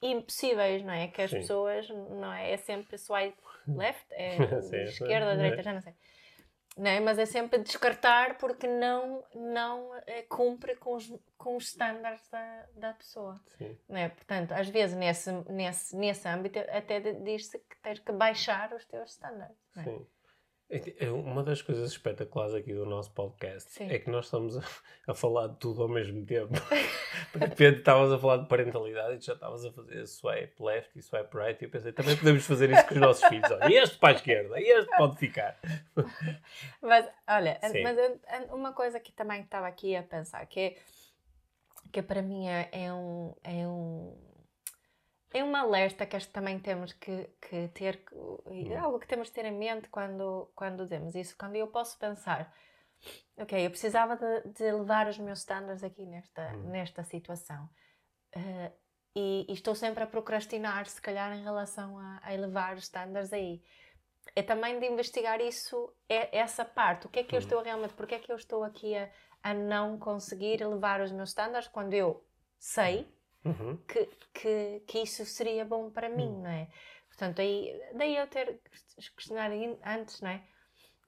impossíveis, 0.00 0.82
não 0.82 0.92
é? 0.92 1.08
Que 1.08 1.22
as 1.22 1.30
Sim. 1.30 1.38
pessoas, 1.38 1.88
não 1.88 2.32
é? 2.32 2.52
É 2.52 2.56
sempre 2.56 2.96
swipe 2.98 3.36
left, 3.68 4.06
é 4.12 4.36
Sim, 4.62 4.82
esquerda, 4.84 5.30
sim. 5.32 5.36
direita, 5.36 5.62
já 5.62 5.72
não 5.72 5.80
sei. 5.80 5.94
Não 6.76 6.90
é? 6.90 7.00
Mas 7.00 7.18
é 7.18 7.24
sempre 7.24 7.58
descartar 7.58 8.36
porque 8.36 8.66
não, 8.66 9.24
não 9.34 9.94
eh, 10.06 10.22
cumpre 10.28 10.76
com 10.76 10.94
os, 10.94 11.10
com 11.38 11.56
os 11.56 11.68
standards 11.68 12.28
da, 12.28 12.66
da 12.74 12.92
pessoa. 12.92 13.40
Sim. 13.56 13.78
Não 13.88 13.96
é? 13.96 14.10
Portanto, 14.10 14.52
às 14.52 14.68
vezes 14.68 14.94
nesse, 14.94 15.32
nesse, 15.50 15.96
nesse 15.96 16.28
âmbito 16.28 16.58
até 16.58 17.00
diz-se 17.00 17.58
que 17.60 17.76
tens 17.82 17.98
que 18.00 18.12
baixar 18.12 18.74
os 18.74 18.84
teus 18.84 19.10
standards. 19.12 19.56
Não 19.74 19.82
é? 19.82 19.84
Sim. 19.86 20.06
É 20.68 21.06
é 21.06 21.10
Uma 21.10 21.44
das 21.44 21.62
coisas 21.62 21.90
espetaculares 21.92 22.52
aqui 22.54 22.72
do 22.74 22.84
nosso 22.84 23.12
podcast 23.12 23.70
Sim. 23.70 23.88
é 23.88 23.98
que 24.00 24.10
nós 24.10 24.24
estamos 24.24 24.56
a, 24.56 24.62
a 25.06 25.14
falar 25.14 25.46
de 25.48 25.56
tudo 25.58 25.82
ao 25.82 25.88
mesmo 25.88 26.26
tempo. 26.26 26.52
de 27.32 27.38
repente 27.38 27.78
estavas 27.78 28.10
a 28.12 28.18
falar 28.18 28.38
de 28.38 28.48
parentalidade 28.48 29.16
e 29.16 29.20
já 29.20 29.34
estavas 29.34 29.64
a 29.64 29.70
fazer 29.72 30.04
swipe 30.06 30.60
left 30.60 30.98
e 30.98 31.02
swipe 31.02 31.36
right 31.36 31.62
e 31.62 31.66
eu 31.66 31.70
pensei, 31.70 31.92
também 31.92 32.16
podemos 32.16 32.44
fazer 32.44 32.70
isso 32.70 32.84
com 32.88 32.94
os 32.94 33.00
nossos 33.00 33.24
filhos. 33.28 33.48
Olha, 33.50 33.82
este 33.82 33.96
para 33.98 34.08
a 34.08 34.12
esquerda, 34.16 34.60
este 34.60 34.96
pode 34.96 35.16
ficar. 35.18 35.56
Mas, 36.82 37.08
olha, 37.28 37.58
Sim. 37.70 37.82
mas 37.82 37.96
uma 38.50 38.72
coisa 38.72 38.98
que 39.00 39.12
também 39.12 39.42
estava 39.42 39.66
aqui 39.66 39.94
a 39.94 40.02
pensar, 40.02 40.44
que, 40.46 40.60
é- 40.60 40.76
que 41.92 42.02
para 42.02 42.22
mim 42.22 42.46
é 42.48 42.92
um, 42.92 43.34
é 43.42 43.66
um 43.66 44.16
é 45.38 45.44
um 45.44 45.54
alerta 45.54 46.06
que 46.06 46.16
acho 46.16 46.26
que 46.28 46.32
também 46.32 46.58
temos 46.58 46.92
que, 46.92 47.28
que 47.40 47.68
ter, 47.68 48.02
é 48.70 48.76
algo 48.76 48.98
que 48.98 49.06
temos 49.06 49.28
que 49.28 49.34
ter 49.34 49.44
em 49.44 49.56
mente 49.56 49.88
quando, 49.88 50.50
quando 50.54 50.84
dizemos 50.84 51.14
isso, 51.14 51.36
quando 51.36 51.56
eu 51.56 51.66
posso 51.68 51.98
pensar, 51.98 52.52
ok, 53.36 53.66
eu 53.66 53.70
precisava 53.70 54.16
de, 54.16 54.48
de 54.52 54.64
elevar 54.64 55.06
os 55.08 55.18
meus 55.18 55.40
standards 55.40 55.84
aqui 55.84 56.04
nesta, 56.06 56.52
Hum. 56.54 56.70
nesta 56.70 57.04
situação. 57.04 57.68
Eh, 58.32 58.72
e, 59.14 59.46
e 59.48 59.52
estou 59.52 59.74
sempre 59.74 60.04
a 60.04 60.06
procrastinar, 60.06 60.86
se 60.86 61.00
calhar, 61.00 61.32
em 61.32 61.42
relação 61.42 61.98
a, 61.98 62.20
a 62.22 62.34
elevar 62.34 62.76
os 62.76 62.84
standards 62.84 63.32
aí 63.32 63.62
é 64.34 64.42
também 64.42 64.78
de 64.78 64.86
investigar 64.86 65.40
isso, 65.40 65.90
é, 66.08 66.36
essa 66.36 66.64
parte. 66.64 67.06
O 67.06 67.08
que 67.08 67.20
é 67.20 67.24
que 67.24 67.34
eu 67.34 67.38
Uhum. 67.38 67.44
estou 67.44 67.62
realmente, 67.62 67.94
porque 67.94 68.14
é 68.16 68.18
que 68.18 68.30
eu 68.30 68.36
estou 68.36 68.64
aqui 68.64 68.94
a, 68.96 69.08
a 69.42 69.54
não 69.54 69.98
conseguir 69.98 70.60
elevar 70.60 71.00
os 71.00 71.12
meus 71.12 71.30
standards 71.30 71.68
quando 71.68 71.94
eu 71.94 72.22
sei 72.58 73.06
Uhum. 73.46 73.76
que, 73.86 74.08
que, 74.34 74.80
que 74.86 74.98
isso 75.00 75.24
seria 75.24 75.64
bom 75.64 75.90
para 75.90 76.08
mim, 76.08 76.28
Hum. 76.28 76.42
não 76.42 76.50
é? 76.50 76.68
Portanto, 77.08 77.40
aí, 77.40 77.80
daí 77.94 78.16
eu 78.16 78.26
ter 78.26 78.60
questionado 79.16 79.54
antes, 79.84 80.20
não 80.20 80.30
é? 80.30 80.42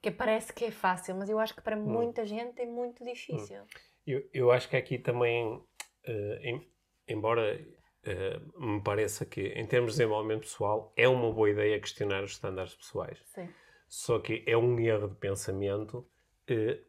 Que 0.01 0.09
parece 0.11 0.53
que 0.53 0.65
é 0.65 0.71
fácil, 0.71 1.15
mas 1.15 1.29
eu 1.29 1.37
acho 1.39 1.53
que 1.55 1.61
para 1.61 1.75
Hum. 1.75 1.83
muita 1.83 2.25
gente 2.25 2.61
é 2.61 2.65
muito 2.65 3.03
difícil. 3.03 3.61
Eu, 4.07 4.27
eu 4.33 4.51
acho 4.51 4.67
que 4.69 4.77
aqui 4.77 4.97
também, 4.97 5.61
eh, 6.05 6.39
em- 6.43 6.71
embora 7.07 7.59
eh, 8.03 8.39
me 8.57 8.81
pareça 8.81 9.25
que, 9.25 9.41
em 9.49 9.67
termos 9.67 9.91
de 9.91 9.97
desenvolvimento 9.97 10.41
pessoal, 10.41 10.93
é 10.95 11.07
uma 11.07 11.31
boa 11.33 11.49
ideia 11.49 11.79
questionar 11.79 12.23
os 12.23 12.31
estándares 12.31 12.73
pessoais. 12.73 13.21
Sim. 13.25 13.49
Só 13.89 14.19
que 14.19 14.43
é 14.47 14.55
um 14.57 14.79
erro 14.79 15.09
de 15.09 15.15
pensamento 15.15 16.09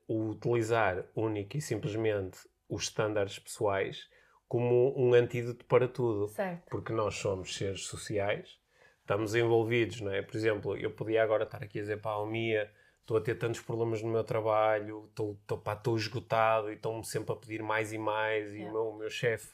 o 0.06 0.30
utilizar 0.30 1.04
única 1.14 1.58
e 1.58 1.60
simplesmente 1.60 2.38
os 2.68 2.84
estándares 2.84 3.38
pessoais 3.38 4.08
como 4.50 4.92
um 5.00 5.14
antídoto 5.14 5.64
para 5.66 5.86
tudo. 5.86 6.26
Certo. 6.26 6.68
Porque 6.68 6.92
nós 6.92 7.14
somos 7.14 7.54
seres 7.54 7.84
sociais, 7.84 8.58
estamos 9.00 9.32
envolvidos, 9.36 10.00
não 10.00 10.10
é? 10.10 10.22
Por 10.22 10.36
exemplo, 10.36 10.76
eu 10.76 10.90
podia 10.90 11.22
agora 11.22 11.44
estar 11.44 11.62
aqui 11.62 11.78
a 11.78 11.82
dizer 11.82 12.00
para 12.00 12.10
a 12.10 12.14
Almia, 12.14 12.68
estou 13.00 13.16
a 13.16 13.20
ter 13.20 13.36
tantos 13.36 13.60
problemas 13.60 14.02
no 14.02 14.10
meu 14.10 14.24
trabalho, 14.24 15.06
estou, 15.08 15.38
estou, 15.40 15.56
pá, 15.56 15.74
estou 15.74 15.96
esgotado 15.96 16.68
e 16.68 16.74
estão-me 16.74 17.06
sempre 17.06 17.32
a 17.32 17.36
pedir 17.36 17.62
mais 17.62 17.92
e 17.92 17.98
mais, 17.98 18.52
e 18.52 18.64
o 18.64 18.72
meu, 18.72 18.88
o 18.88 18.98
meu 18.98 19.08
chefe 19.08 19.52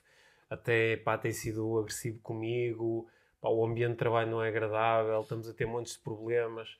até 0.48 0.96
pá, 0.96 1.18
tem 1.18 1.30
sido 1.30 1.78
agressivo 1.78 2.18
comigo, 2.20 3.06
pá, 3.38 3.50
o 3.50 3.66
ambiente 3.66 3.92
de 3.92 3.98
trabalho 3.98 4.30
não 4.30 4.42
é 4.42 4.48
agradável, 4.48 5.20
estamos 5.20 5.46
a 5.46 5.52
ter 5.52 5.66
montes 5.66 5.92
de 5.92 5.98
problemas. 5.98 6.70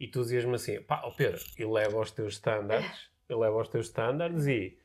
E 0.00 0.08
tu 0.08 0.22
dizias-me 0.22 0.56
assim, 0.56 0.82
pá, 0.82 1.02
ó 1.04 1.12
Pedro, 1.12 1.40
eleva 1.56 1.98
aos 1.98 2.10
teus 2.10 2.32
estándares, 2.32 3.10
eleva 3.28 3.58
aos 3.58 3.68
teus 3.68 3.86
estándares 3.86 4.48
e 4.48 4.76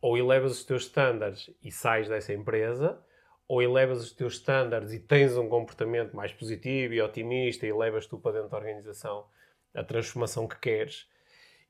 ou 0.00 0.16
elevas 0.16 0.52
os 0.52 0.64
teus 0.64 0.84
estándares 0.84 1.50
e 1.62 1.70
sais 1.70 2.08
dessa 2.08 2.32
empresa, 2.32 3.00
ou 3.48 3.62
elevas 3.62 4.02
os 4.02 4.12
teus 4.12 4.34
estándares 4.34 4.92
e 4.92 5.00
tens 5.00 5.36
um 5.36 5.48
comportamento 5.48 6.14
mais 6.16 6.32
positivo 6.32 6.94
e 6.94 7.00
otimista 7.00 7.66
e 7.66 7.72
levas 7.72 8.06
tu 8.06 8.18
para 8.18 8.32
dentro 8.32 8.48
da 8.50 8.56
organização 8.58 9.26
a 9.74 9.84
transformação 9.84 10.48
que 10.48 10.58
queres. 10.58 11.06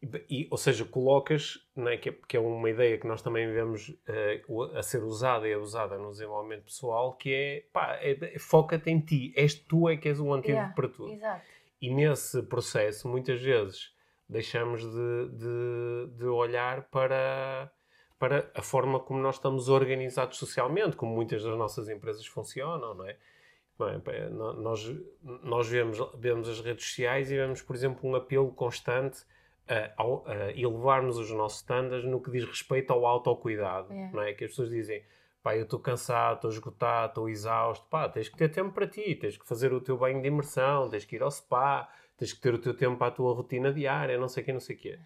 E, 0.02 0.42
e, 0.42 0.48
ou 0.50 0.56
seja, 0.58 0.84
colocas, 0.84 1.58
né, 1.74 1.96
que, 1.96 2.10
é, 2.10 2.12
que 2.28 2.36
é 2.36 2.40
uma 2.40 2.68
ideia 2.70 2.98
que 2.98 3.06
nós 3.06 3.22
também 3.22 3.50
vemos 3.52 3.94
o- 4.48 4.62
a 4.76 4.82
ser 4.82 5.02
usada 5.02 5.48
e 5.48 5.54
abusada 5.54 5.98
no 5.98 6.10
desenvolvimento 6.10 6.64
pessoal, 6.64 7.14
que 7.16 7.32
é, 7.32 7.64
pá, 7.72 7.98
é- 8.00 8.38
foca-te 8.38 8.90
em 8.90 9.00
ti, 9.00 9.32
és 9.36 9.54
tu 9.54 9.88
é 9.88 9.96
que 9.96 10.08
és 10.08 10.20
o 10.20 10.32
antídoto 10.32 10.50
Yeah, 10.52 10.74
para 10.74 10.88
tudo. 10.88 11.12
Exato. 11.12 11.42
E 11.80 11.92
nesse 11.92 12.42
processo, 12.42 13.08
muitas 13.08 13.40
vezes, 13.40 13.92
deixamos 14.28 14.82
de, 14.82 15.28
de, 15.32 16.16
de 16.18 16.24
olhar 16.26 16.82
para, 16.90 17.70
para 18.18 18.50
a 18.54 18.62
forma 18.62 18.98
como 18.98 19.20
nós 19.20 19.36
estamos 19.36 19.68
organizados 19.68 20.38
socialmente, 20.38 20.96
como 20.96 21.14
muitas 21.14 21.42
das 21.42 21.56
nossas 21.56 21.88
empresas 21.88 22.26
funcionam, 22.26 22.94
não 22.94 23.06
é? 23.06 23.16
Não 23.78 23.88
é? 23.88 24.28
Nós, 24.30 24.96
nós 25.22 25.68
vemos, 25.68 25.98
vemos 26.18 26.48
as 26.48 26.60
redes 26.60 26.86
sociais 26.86 27.30
e 27.30 27.36
vemos, 27.36 27.60
por 27.60 27.76
exemplo, 27.76 28.08
um 28.08 28.16
apelo 28.16 28.50
constante 28.52 29.24
a, 29.68 30.02
a, 30.02 30.50
elevarmos 30.52 31.18
os 31.18 31.30
nossos 31.30 31.58
standards 31.58 32.08
no 32.08 32.22
que 32.22 32.30
diz 32.30 32.44
respeito 32.44 32.92
ao 32.92 33.04
autocuidado, 33.04 33.92
yeah. 33.92 34.14
não 34.14 34.22
é? 34.22 34.32
Que 34.32 34.44
as 34.44 34.50
pessoas 34.50 34.70
dizem, 34.70 35.04
pá, 35.42 35.56
eu 35.56 35.64
estou 35.64 35.78
cansado, 35.78 36.36
estou 36.36 36.50
esgotado, 36.50 37.08
estou 37.08 37.28
exausto, 37.28 37.86
pá, 37.88 38.08
tens 38.08 38.28
que 38.28 38.36
ter 38.36 38.48
tempo 38.48 38.72
para 38.72 38.86
ti, 38.86 39.14
tens 39.14 39.36
que 39.36 39.46
fazer 39.46 39.72
o 39.72 39.80
teu 39.80 39.98
banho 39.98 40.22
de 40.22 40.28
imersão, 40.28 40.88
tens 40.88 41.04
que 41.04 41.16
ir 41.16 41.22
ao 41.22 41.30
spa, 41.30 41.88
tens 42.16 42.32
que 42.32 42.40
ter 42.40 42.54
o 42.54 42.58
teu 42.58 42.74
tempo 42.74 42.96
para 42.96 43.08
a 43.08 43.10
tua 43.10 43.34
rotina 43.34 43.72
diária, 43.72 44.18
não 44.18 44.28
sei 44.28 44.42
o 44.42 44.46
quê, 44.46 44.52
não 44.52 44.60
sei 44.60 44.76
o 44.76 44.78
quê. 44.78 44.98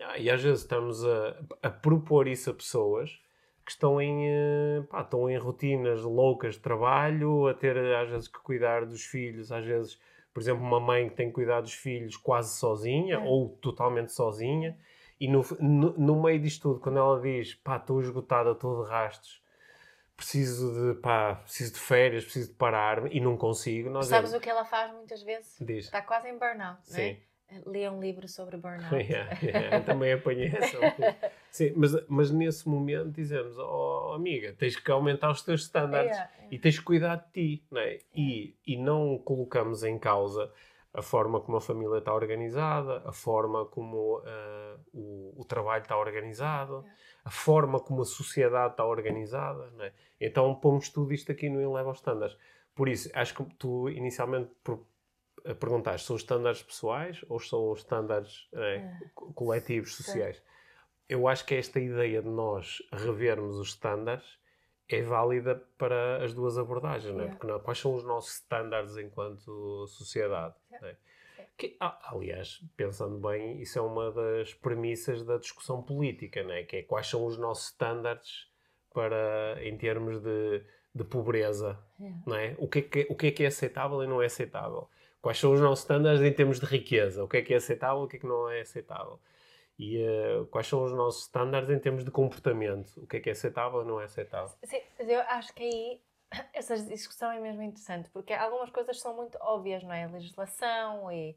Ah, 0.00 0.18
e 0.18 0.30
às 0.30 0.42
vezes 0.42 0.60
estamos 0.60 1.04
a, 1.04 1.36
a 1.62 1.70
propor 1.70 2.26
isso 2.26 2.50
a 2.50 2.54
pessoas 2.54 3.20
que 3.64 3.70
estão 3.70 4.00
em, 4.00 4.28
eh, 4.28 4.82
pá, 4.90 5.02
estão 5.02 5.30
em 5.30 5.36
rotinas 5.38 6.02
loucas 6.02 6.54
de 6.54 6.60
trabalho, 6.60 7.46
a 7.46 7.54
ter 7.54 7.76
às 7.76 8.10
vezes 8.10 8.28
que 8.28 8.38
cuidar 8.40 8.84
dos 8.84 9.04
filhos, 9.04 9.52
às 9.52 9.64
vezes, 9.64 9.98
por 10.34 10.40
exemplo, 10.40 10.62
uma 10.62 10.80
mãe 10.80 11.08
que 11.08 11.14
tem 11.14 11.28
que 11.28 11.34
cuidar 11.34 11.60
dos 11.60 11.74
filhos 11.74 12.16
quase 12.16 12.58
sozinha 12.58 13.16
é. 13.16 13.18
ou 13.18 13.50
totalmente 13.60 14.12
sozinha, 14.12 14.76
e 15.20 15.28
no, 15.28 15.44
no, 15.60 15.92
no, 15.96 16.22
meio 16.22 16.40
disto 16.40 16.62
tudo, 16.62 16.80
quando 16.80 16.98
ela 16.98 17.20
diz 17.20 17.54
pá, 17.54 17.76
estou 17.76 18.00
esgotada, 18.00 18.50
estou 18.50 18.82
de 18.82 18.90
rastros, 18.90 19.40
preciso 20.16 20.94
de, 20.94 21.00
pá, 21.00 21.36
preciso 21.36 21.74
de 21.74 21.78
férias, 21.78 22.24
preciso 22.24 22.48
de 22.48 22.54
parar 22.54 23.14
e 23.14 23.20
não 23.20 23.36
consigo. 23.36 23.88
Nós 23.88 24.06
Sabes 24.06 24.32
é... 24.32 24.36
o 24.36 24.40
que 24.40 24.50
ela 24.50 24.64
faz 24.64 24.92
muitas 24.92 25.22
vezes? 25.22 25.56
Diz. 25.60 25.84
Está 25.84 26.02
quase 26.02 26.28
em 26.28 26.36
burnout, 26.36 26.80
Sim. 26.82 26.96
não 26.96 27.04
é? 27.04 27.31
Lê 27.66 27.88
um 27.88 28.00
livro 28.00 28.26
sobre 28.28 28.56
burnout. 28.56 28.94
Yeah, 28.94 29.38
yeah, 29.42 29.80
também 29.80 30.12
apanhei 30.12 30.48
essa. 30.48 30.78
Sim, 31.50 31.72
mas, 31.76 31.92
mas 32.08 32.30
nesse 32.30 32.68
momento 32.68 33.10
dizemos, 33.10 33.56
oh 33.58 34.12
amiga, 34.14 34.54
tens 34.58 34.76
que 34.76 34.90
aumentar 34.90 35.30
os 35.30 35.42
teus 35.42 35.62
standards 35.62 36.16
yeah, 36.16 36.30
e 36.50 36.58
tens 36.58 36.78
que 36.78 36.84
cuidar 36.84 37.16
de 37.16 37.32
ti, 37.32 37.64
não 37.70 37.80
é? 37.80 37.98
E, 38.14 38.54
e 38.66 38.76
não 38.76 39.18
colocamos 39.18 39.82
em 39.84 39.98
causa 39.98 40.50
a 40.94 41.00
forma 41.00 41.40
como 41.40 41.56
a 41.56 41.60
família 41.60 41.98
está 41.98 42.14
organizada, 42.14 43.02
a 43.06 43.12
forma 43.12 43.64
como 43.64 44.18
uh, 44.18 44.80
o, 44.92 45.40
o, 45.40 45.44
trabalho 45.44 45.82
está 45.82 45.96
organizado, 45.96 46.84
a 47.24 47.30
forma 47.30 47.80
como 47.80 48.02
a 48.02 48.04
sociedade 48.04 48.72
está 48.72 48.84
organizada, 48.84 49.70
não 49.76 49.84
é? 49.86 49.92
Então 50.20 50.54
pomos 50.54 50.90
tudo 50.90 51.12
isto 51.14 51.32
aqui 51.32 51.48
no 51.48 51.60
Eleva 51.60 51.88
aos 51.88 51.98
Standards. 51.98 52.36
Por 52.74 52.88
isso, 52.88 53.10
acho 53.14 53.34
que 53.34 53.44
tu 53.54 53.88
inicialmente 53.88 54.50
a 55.44 55.54
perguntar 55.54 55.98
são 55.98 56.16
os 56.16 56.22
estándares 56.22 56.62
pessoais 56.62 57.24
ou 57.28 57.38
são 57.40 57.70
os 57.70 57.80
estándares 57.80 58.48
é, 58.54 58.88
coletivos, 59.14 59.94
sociais? 59.94 60.36
Sim. 60.36 60.42
Eu 61.08 61.28
acho 61.28 61.44
que 61.44 61.54
esta 61.54 61.78
ideia 61.80 62.22
de 62.22 62.28
nós 62.28 62.82
revermos 62.92 63.56
os 63.56 63.68
estándares 63.68 64.38
é 64.88 65.02
válida 65.02 65.62
para 65.78 66.24
as 66.24 66.34
duas 66.34 66.58
abordagens, 66.58 67.14
não 67.14 67.24
é? 67.24 67.28
Porque 67.28 67.46
não, 67.46 67.60
quais 67.60 67.78
são 67.78 67.94
os 67.94 68.04
nossos 68.04 68.34
estándares 68.34 68.96
enquanto 68.96 69.86
sociedade? 69.88 70.54
É? 70.70 70.96
Que, 71.56 71.76
aliás, 71.80 72.60
pensando 72.76 73.18
bem, 73.18 73.60
isso 73.60 73.78
é 73.78 73.82
uma 73.82 74.10
das 74.10 74.54
premissas 74.54 75.22
da 75.22 75.38
discussão 75.38 75.82
política, 75.82 76.42
não 76.42 76.52
é? 76.52 76.62
Que 76.64 76.76
é 76.76 76.82
quais 76.82 77.06
são 77.08 77.24
os 77.26 77.38
nossos 77.38 77.70
estándares 77.70 78.48
para, 78.92 79.58
em 79.62 79.76
termos 79.76 80.20
de, 80.20 80.64
de 80.94 81.04
pobreza, 81.04 81.78
não 82.26 82.36
é? 82.36 82.54
O 82.58 82.68
que 82.68 82.78
é 82.78 82.82
que, 82.82 83.06
o 83.10 83.14
que 83.14 83.26
é 83.28 83.30
que 83.30 83.44
é 83.44 83.46
aceitável 83.46 84.02
e 84.02 84.06
não 84.06 84.20
é 84.22 84.26
aceitável? 84.26 84.88
Quais 85.22 85.38
são 85.38 85.52
os 85.52 85.60
nossos 85.60 85.84
standards 85.84 86.20
em 86.20 86.32
termos 86.32 86.58
de 86.58 86.66
riqueza, 86.66 87.22
o 87.22 87.28
que 87.28 87.36
é 87.36 87.42
que 87.42 87.54
é 87.54 87.56
aceitável, 87.56 88.02
o 88.02 88.08
que 88.08 88.16
é 88.16 88.18
que 88.18 88.26
não 88.26 88.50
é 88.50 88.60
aceitável. 88.60 89.20
E 89.78 90.04
uh, 90.04 90.46
quais 90.46 90.66
são 90.66 90.84
os 90.84 90.92
nossos 90.92 91.22
standards 91.22 91.70
em 91.70 91.78
termos 91.78 92.04
de 92.04 92.10
comportamento, 92.10 92.92
o 92.96 93.06
que 93.06 93.16
é 93.16 93.20
que 93.20 93.28
é 93.30 93.32
aceitável 93.32 93.82
e 93.82 93.84
não 93.86 94.00
é 94.00 94.04
aceitável. 94.04 94.52
Sim, 94.64 94.82
mas 94.98 95.08
eu 95.08 95.20
acho 95.20 95.54
que 95.54 95.62
aí 95.62 96.00
essa 96.52 96.76
discussão 96.76 97.30
é 97.30 97.38
mesmo 97.38 97.62
interessante, 97.62 98.10
porque 98.10 98.32
algumas 98.34 98.68
coisas 98.70 99.00
são 99.00 99.16
muito 99.16 99.38
óbvias, 99.40 99.82
não 99.84 99.92
é? 99.92 100.04
A 100.04 100.08
legislação 100.08 101.10
e, 101.10 101.36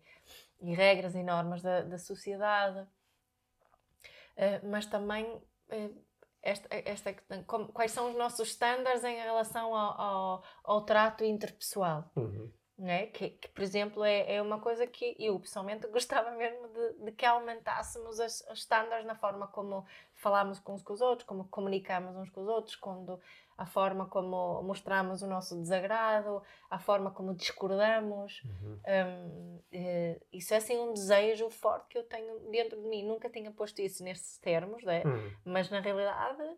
e 0.60 0.74
regras 0.74 1.14
e 1.14 1.22
normas 1.22 1.62
da, 1.62 1.82
da 1.82 2.00
sociedade, 2.00 2.80
uh, 2.80 4.68
mas 4.68 4.88
também 4.88 5.26
uh, 5.26 6.04
esta, 6.42 6.68
esta, 6.72 7.14
como, 7.46 7.68
quais 7.68 7.92
são 7.92 8.10
os 8.10 8.16
nossos 8.18 8.50
estándares 8.50 9.04
em 9.04 9.16
relação 9.16 9.76
ao, 9.76 10.02
ao, 10.02 10.44
ao 10.64 10.82
trato 10.86 11.24
interpessoal. 11.24 12.12
Uhum 12.16 12.52
né? 12.78 13.08
que, 13.08 13.30
que, 13.30 13.48
por 13.50 13.62
exemplo, 13.62 14.04
é, 14.04 14.36
é 14.36 14.42
uma 14.42 14.60
coisa 14.60 14.86
que 14.86 15.16
eu 15.20 15.40
pessoalmente 15.40 15.88
gostava 15.90 16.32
mesmo 16.32 16.68
de, 16.68 17.06
de 17.06 17.12
que 17.12 17.26
aumentássemos 17.26 18.20
as, 18.20 18.46
as 18.48 18.60
estándares 18.60 19.06
na 19.06 19.16
forma 19.16 19.48
como 19.48 19.86
falamos 20.14 20.62
uns 20.68 20.82
com 20.82 20.94
os 20.94 21.02
outros, 21.02 21.28
como 21.28 21.46
comunicamos 21.46 22.16
uns 22.16 22.30
com 22.30 22.42
os 22.42 22.48
outros, 22.48 22.76
quando 22.76 23.20
a 23.58 23.66
forma 23.66 24.06
como 24.08 24.62
mostramos 24.64 25.22
o 25.22 25.28
nosso 25.28 25.56
desagrado, 25.56 26.42
a 26.70 26.78
forma 26.78 27.12
como 27.12 27.34
discordamos. 27.34 28.44
Uhum. 28.44 28.80
Um, 28.86 29.60
é, 29.72 30.20
isso 30.34 30.54
é 30.54 30.58
assim 30.58 30.78
um 30.78 30.94
desejo 30.94 31.50
forte 31.50 31.88
que 31.90 31.98
eu 31.98 32.04
tenho 32.04 32.40
dentro 32.52 32.82
de 32.82 32.88
mim. 32.88 33.04
Nunca 33.04 33.30
tinha 33.30 33.50
posto 33.52 33.80
isso 33.82 34.04
nestes 34.04 34.38
termos, 34.40 34.84
né? 34.84 35.04
Uhum. 35.06 35.32
mas 35.46 35.70
na 35.70 35.80
realidade 35.80 36.42
eh, 36.44 36.56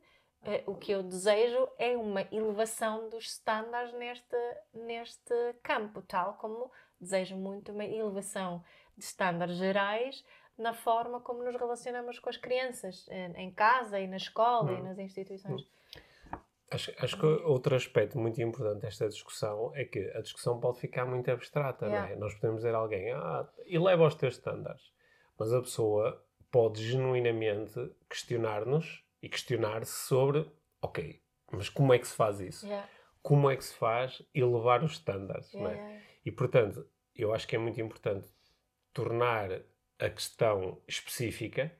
o 0.65 0.75
que 0.75 0.91
eu 0.91 1.03
desejo 1.03 1.67
é 1.77 1.97
uma 1.97 2.21
elevação 2.31 3.09
dos 3.09 3.25
estándares 3.25 3.93
neste, 3.93 4.37
neste 4.73 5.33
campo, 5.61 6.01
tal 6.01 6.35
como 6.35 6.71
desejo 6.99 7.35
muito 7.35 7.71
uma 7.71 7.85
elevação 7.85 8.63
de 8.95 9.03
estándares 9.03 9.57
gerais 9.57 10.23
na 10.57 10.73
forma 10.73 11.19
como 11.19 11.43
nos 11.43 11.55
relacionamos 11.55 12.19
com 12.19 12.29
as 12.29 12.37
crianças, 12.37 13.05
eh, 13.09 13.31
em 13.35 13.51
casa 13.51 13.99
e 13.99 14.07
na 14.07 14.17
escola 14.17 14.71
e 14.71 14.75
hum. 14.75 14.83
nas 14.83 14.97
instituições. 14.97 15.61
Hum. 15.61 15.67
Acho, 16.69 16.91
acho 16.99 17.17
que 17.17 17.25
outro 17.25 17.75
aspecto 17.75 18.19
muito 18.19 18.41
importante 18.41 18.81
desta 18.81 19.07
discussão 19.07 19.71
é 19.73 19.85
que 19.85 19.99
a 20.13 20.19
discussão 20.19 20.59
pode 20.59 20.79
ficar 20.79 21.05
muito 21.05 21.31
abstrata, 21.31 21.85
yeah. 21.85 22.07
não 22.07 22.13
é? 22.13 22.15
Nós 22.17 22.33
podemos 22.33 22.57
dizer 22.57 22.75
a 22.75 22.79
alguém, 22.79 23.09
ah, 23.13 23.47
eleva 23.67 24.05
os 24.05 24.15
teus 24.15 24.33
estándares, 24.33 24.81
mas 25.39 25.53
a 25.53 25.61
pessoa 25.61 26.21
pode 26.51 26.83
genuinamente 26.83 27.73
questionar-nos 28.09 29.06
e 29.21 29.29
questionar-se 29.29 30.07
sobre, 30.07 30.49
ok, 30.81 31.21
mas 31.51 31.69
como 31.69 31.93
é 31.93 31.99
que 31.99 32.07
se 32.07 32.15
faz 32.15 32.39
isso? 32.39 32.65
Yeah. 32.65 32.87
Como 33.21 33.49
é 33.49 33.55
que 33.55 33.63
se 33.63 33.75
faz 33.75 34.21
elevar 34.33 34.83
os 34.83 34.93
estándares? 34.93 35.53
É? 35.53 35.57
Yeah, 35.57 35.81
é? 35.81 36.01
E, 36.25 36.31
portanto, 36.31 36.87
eu 37.15 37.33
acho 37.33 37.47
que 37.47 37.55
é 37.55 37.59
muito 37.59 37.79
importante 37.81 38.27
tornar 38.93 39.49
a 39.99 40.09
questão 40.09 40.81
específica, 40.87 41.71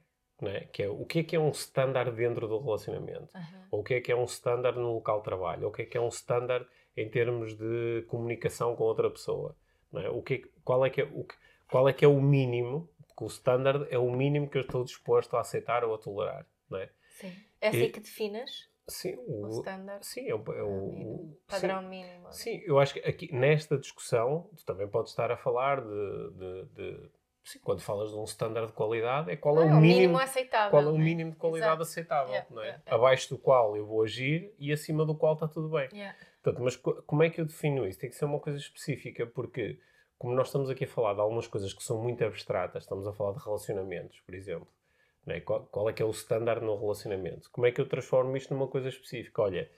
é? 0.41 0.62
que 0.62 0.84
é 0.84 0.89
o 0.89 1.06
que 1.06 1.19
é 1.19 1.23
que 1.23 1.36
é 1.36 1.39
um 1.39 1.50
standard 1.50 2.15
dentro 2.15 2.47
do 2.47 2.60
relacionamento, 2.60 3.30
ou 3.71 3.82
o 3.82 3.84
que 3.84 3.95
é 3.95 4.02
que 4.02 4.12
é 4.12 4.15
um 4.15 4.26
standard 4.26 4.78
no 4.78 4.93
local 4.93 5.19
de 5.19 5.26
trabalho, 5.26 5.63
ou 5.63 5.69
o 5.69 5.71
que 5.73 5.84
é 5.84 5.86
que 5.86 5.97
é 5.97 6.02
um 6.02 6.10
standard 6.10 6.67
em 6.95 7.10
termos 7.10 7.56
de 7.56 8.06
comunicação 8.08 8.76
com 8.76 8.84
outra 8.84 9.10
pessoa. 9.10 9.56
É? 9.95 10.10
O 10.10 10.21
que, 10.21 10.39
qual, 10.63 10.86
é 10.86 10.89
que 10.89 11.02
é, 11.02 11.06
o, 11.06 11.26
qual 11.69 11.88
é 11.88 11.93
que 11.93 12.04
é 12.04 12.08
o 12.08 12.21
mínimo, 12.21 12.89
porque 13.08 13.23
o 13.23 13.28
standard 13.28 13.88
é 13.89 13.97
o 13.97 14.12
mínimo 14.12 14.50
que 14.50 14.58
eu 14.58 14.62
estou 14.62 14.84
disposto 14.84 15.36
a 15.38 15.41
aceitar 15.41 15.84
ou 15.84 15.93
a 15.93 15.97
tolerar. 15.97 16.45
Não 16.69 16.80
é? 16.80 16.89
Sim. 17.20 17.34
É 17.60 17.70
assim 17.70 17.84
e, 17.84 17.90
que 17.90 18.00
defines? 18.00 18.70
Sim, 18.88 19.16
o, 19.18 19.48
o 19.48 19.50
standard. 19.60 20.06
Sim, 20.06 20.30
é 20.30 20.36
o, 20.36 20.44
é 20.54 20.64
o 20.64 21.38
padrão 21.48 21.82
sim, 21.82 21.88
mínimo. 21.88 22.32
Sim, 22.32 22.62
eu 22.64 22.80
acho 22.80 22.94
que 22.94 23.00
aqui 23.00 23.34
nesta 23.34 23.78
discussão 23.78 24.50
tu 24.56 24.64
também 24.66 24.88
podes 24.88 25.12
estar 25.12 25.32
a 25.32 25.36
falar 25.36 25.82
de, 25.82 26.32
de, 26.32 26.66
de 26.76 27.10
sim, 27.44 27.60
quando 27.64 27.82
falas 27.82 28.12
de 28.12 28.16
um 28.18 28.24
standard 28.24 28.68
de 28.68 28.74
qualidade, 28.74 29.32
é 29.32 29.36
qual 29.36 29.58
é, 29.58 29.62
o, 29.62 29.64
é 29.64 29.66
mínimo, 29.66 29.82
mínimo 29.82 30.20
aceitável. 30.20 30.70
Qual 30.70 30.84
é 30.84 30.92
o 30.92 30.96
é? 30.96 31.00
mínimo 31.00 31.32
de 31.32 31.38
qualidade 31.38 31.82
Exato. 31.82 31.82
aceitável, 31.82 32.34
yeah, 32.34 32.48
não 32.52 32.62
é? 32.62 32.66
Yeah, 32.66 32.84
yeah. 32.86 32.96
Abaixo 32.96 33.30
do 33.30 33.38
qual 33.40 33.76
eu 33.76 33.86
vou 33.86 34.04
agir 34.04 34.54
e 34.60 34.72
acima 34.72 35.04
do 35.04 35.16
qual 35.16 35.34
está 35.34 35.48
tudo 35.48 35.70
bem. 35.70 35.90
Portanto, 36.44 36.64
mas 36.64 36.76
como 36.76 37.24
é 37.24 37.32
que 37.32 37.42
eu 37.42 37.46
defino 37.46 37.86
isso? 37.86 38.00
Tem 38.00 38.10
que 38.10 38.16
ser 38.16 38.26
uma 38.26 38.40
coisa 38.40 38.60
específica, 38.60 39.26
porque 39.26 39.80
como 40.20 40.36
nós 40.36 40.48
estamos 40.48 40.70
aqui 40.70 40.86
a 40.86 40.88
falar 40.88 41.16
de 41.16 41.20
algumas 41.20 41.48
coisas 41.48 41.74
que 41.74 41.84
são 41.84 42.02
muito 42.02 42.24
abstratas, 42.24 42.84
estamos 42.84 43.08
a 43.08 43.12
falar 43.12 43.34
de 43.34 43.44
relacionamentos, 43.44 44.20
por 44.22 44.36
exemplo 44.36 44.77
é? 45.34 45.40
Qual, 45.40 45.66
qual, 45.68 45.90
é 45.90 45.94
que 45.94 46.02
é 46.02 46.06
o 46.06 46.12
standard 46.12 46.63
no 46.63 46.80
relacionamento? 46.80 47.50
Como 47.52 47.68
é 47.68 47.72
que 47.72 47.82
eu 47.82 47.88
transformo 47.88 48.36
isto 48.38 48.54
numa 48.54 48.68
coisa 48.68 48.90
específica? 48.90 49.42
Olha, 49.42 49.70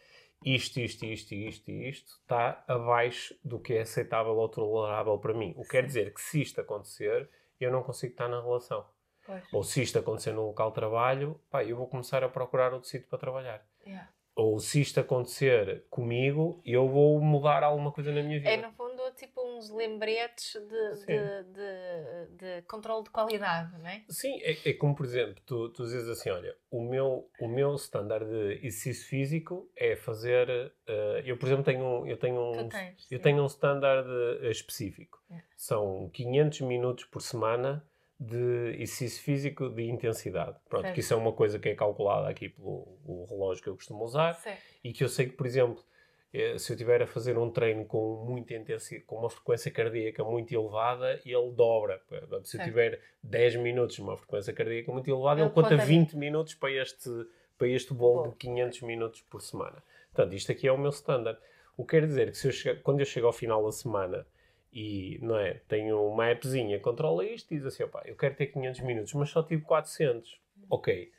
isto, 0.44 0.80
isto, 0.80 1.06
isto, 1.06 1.34
isto 1.34 1.70
e 1.70 1.90
isto 1.90 2.12
está 2.22 2.64
abaixo 2.68 3.36
do 3.44 3.60
que 3.60 3.74
é 3.74 3.82
aceitável 3.82 4.36
ou 4.38 4.48
tolerável 4.48 5.18
para 5.18 5.34
mim. 5.34 5.54
O 5.58 5.64
que 5.64 5.70
quer 5.70 5.86
dizer 5.86 6.14
que 6.14 6.22
se 6.22 6.42
isto 6.42 6.62
acontecer, 6.62 7.30
eu 7.60 7.72
não 7.72 7.84
consigo 7.84 8.14
estar 8.14 8.28
na 8.28 8.42
relação. 8.42 8.86
Pois. 9.26 9.44
Ou 9.54 9.64
se 9.64 9.82
isto 9.82 10.00
acontecer 10.00 10.32
no 10.32 10.48
local 10.48 10.70
de 10.70 10.76
trabalho, 10.76 11.40
pá, 11.52 11.64
eu 11.64 11.76
vou 11.76 11.88
começar 11.88 12.24
a 12.24 12.30
procurar 12.30 12.74
outro 12.74 12.90
sítio 12.90 13.08
para 13.10 13.20
trabalhar. 13.20 13.66
Yeah. 13.86 14.10
Ou 14.36 14.58
se 14.60 14.80
isto 14.80 15.00
acontecer 15.02 15.86
comigo, 15.90 16.62
eu 16.66 16.88
vou 16.88 17.20
mudar 17.20 17.62
alguma 17.62 17.92
coisa 17.92 18.12
na 18.12 18.24
minha 18.24 18.40
vida. 18.40 18.50
É, 18.50 18.58
no 18.58 18.72
fundo, 18.72 18.89
tipo 19.20 19.42
uns 19.42 19.70
lembretes 19.70 20.54
de, 20.54 21.06
de, 21.06 21.44
de, 21.44 22.38
de, 22.38 22.62
controle 22.64 23.04
de 23.04 23.10
qualidade, 23.10 23.78
não 23.78 23.88
é? 23.88 24.04
Sim, 24.10 24.40
é, 24.42 24.70
é 24.70 24.74
como, 24.74 24.96
por 24.96 25.06
exemplo, 25.06 25.36
tu, 25.46 25.70
tu 25.70 25.84
dizes 25.84 26.08
assim, 26.08 26.30
olha, 26.30 26.56
o 26.72 26.82
meu, 26.82 27.30
o 27.40 27.48
meu 27.48 27.76
standard 27.76 28.26
de 28.26 28.66
exercício 28.66 29.08
físico 29.08 29.70
é 29.76 29.96
fazer... 29.96 30.50
Uh, 30.88 31.20
eu, 31.26 31.38
por 31.38 31.48
exemplo, 31.48 31.64
tenho, 31.64 32.08
eu 32.08 32.18
tenho 32.18 32.52
um, 32.52 32.70
tens, 32.70 33.08
eu 33.12 33.20
tenho 33.20 33.44
um 33.44 33.48
standard 33.48 34.08
uh, 34.08 34.50
específico. 34.50 35.22
É. 35.30 35.42
São 35.56 36.10
500 36.14 36.62
minutos 36.62 37.06
por 37.06 37.22
semana 37.22 37.86
de 38.20 38.76
exercício 38.82 39.24
físico 39.24 39.70
de 39.70 39.84
intensidade. 39.84 40.58
Pronto, 40.68 40.84
Certo. 40.84 40.94
que 40.94 41.00
isso 41.00 41.14
é 41.14 41.18
uma 41.18 41.32
coisa 41.32 41.58
que 41.58 41.70
é 41.70 41.76
calculada 41.76 42.28
aqui 42.28 42.50
pelo 42.50 43.26
relógio 43.30 43.64
que 43.64 43.70
eu 43.70 43.76
costumo 43.76 44.04
usar 44.04 44.34
Certo. 44.34 44.62
e 44.84 44.92
que 44.92 45.04
eu 45.04 45.10
sei 45.10 45.28
que, 45.28 45.36
por 45.38 45.48
exemplo, 45.48 45.82
eh, 45.82 45.99
se 46.32 46.72
eu 46.72 46.76
estiver 46.76 47.02
a 47.02 47.08
fazer 47.08 47.38
um 47.38 47.50
treino 47.50 47.86
com 47.86 48.24
muita 48.26 48.54
intensidade, 48.54 49.06
com 49.06 49.16
uma 49.18 49.30
frequência 49.30 49.72
cardíaca 49.72 50.24
muito 50.24 50.54
elevada, 50.54 51.20
ele 51.26 51.52
dobra. 51.52 52.02
Portanto, 52.08 52.48
Se 52.48 52.58
eu 52.60 52.64
tiver 52.64 53.02
10 53.24 53.56
minutos 53.56 53.96
de 53.96 54.02
uma 54.02 54.16
frequência 54.16 54.54
cardíaca 54.54 54.92
muito 54.92 55.10
elevada, 55.10 55.42
Ele 55.42 55.48
ele 55.48 55.54
conta 55.56 55.70
conta 55.70 55.86
20 55.86 56.16
minutos 56.18 56.54
para 56.54 56.72
este, 56.72 57.10
para 57.58 57.68
este 57.68 57.94
bolo 57.94 58.16
Bolo. 58.22 58.30
de 58.32 58.38
500 58.38 58.82
minutos 58.84 59.22
por 59.24 59.42
semana. 59.42 59.84
Portanto, 60.14 60.34
isto 60.36 60.52
aqui 60.52 60.68
é 60.68 60.72
o 60.72 60.78
meu 60.78 60.92
standard. 60.92 61.40
O 61.76 61.84
que 61.84 61.92
quer 62.00 62.06
dizer 62.06 62.30
que 62.32 62.38
se 62.38 62.48
eu 62.48 62.52
chegar- 62.52 62.82
quando 62.82 63.00
eu 63.00 63.06
chego 63.06 63.26
ao 63.28 63.34
final 63.34 63.64
da 63.66 63.72
semana 63.72 64.28
e 64.72 65.18
não 65.24 65.36
é, 65.38 65.62
tenho 65.68 66.00
uma 66.06 66.30
appzinha 66.32 66.80
controla 66.80 67.26
isto 67.26 67.52
e 67.54 67.58
diz 67.58 67.66
assim, 67.66 67.84
opá, 67.84 68.04
eu 68.06 68.16
quero 68.16 68.36
ter 68.36 68.48
500 68.48 68.82
minutos, 68.82 69.14
mas 69.16 69.30
só 69.30 69.42
tive 69.42 69.64
400. 69.64 70.40
Ok. 70.70 71.12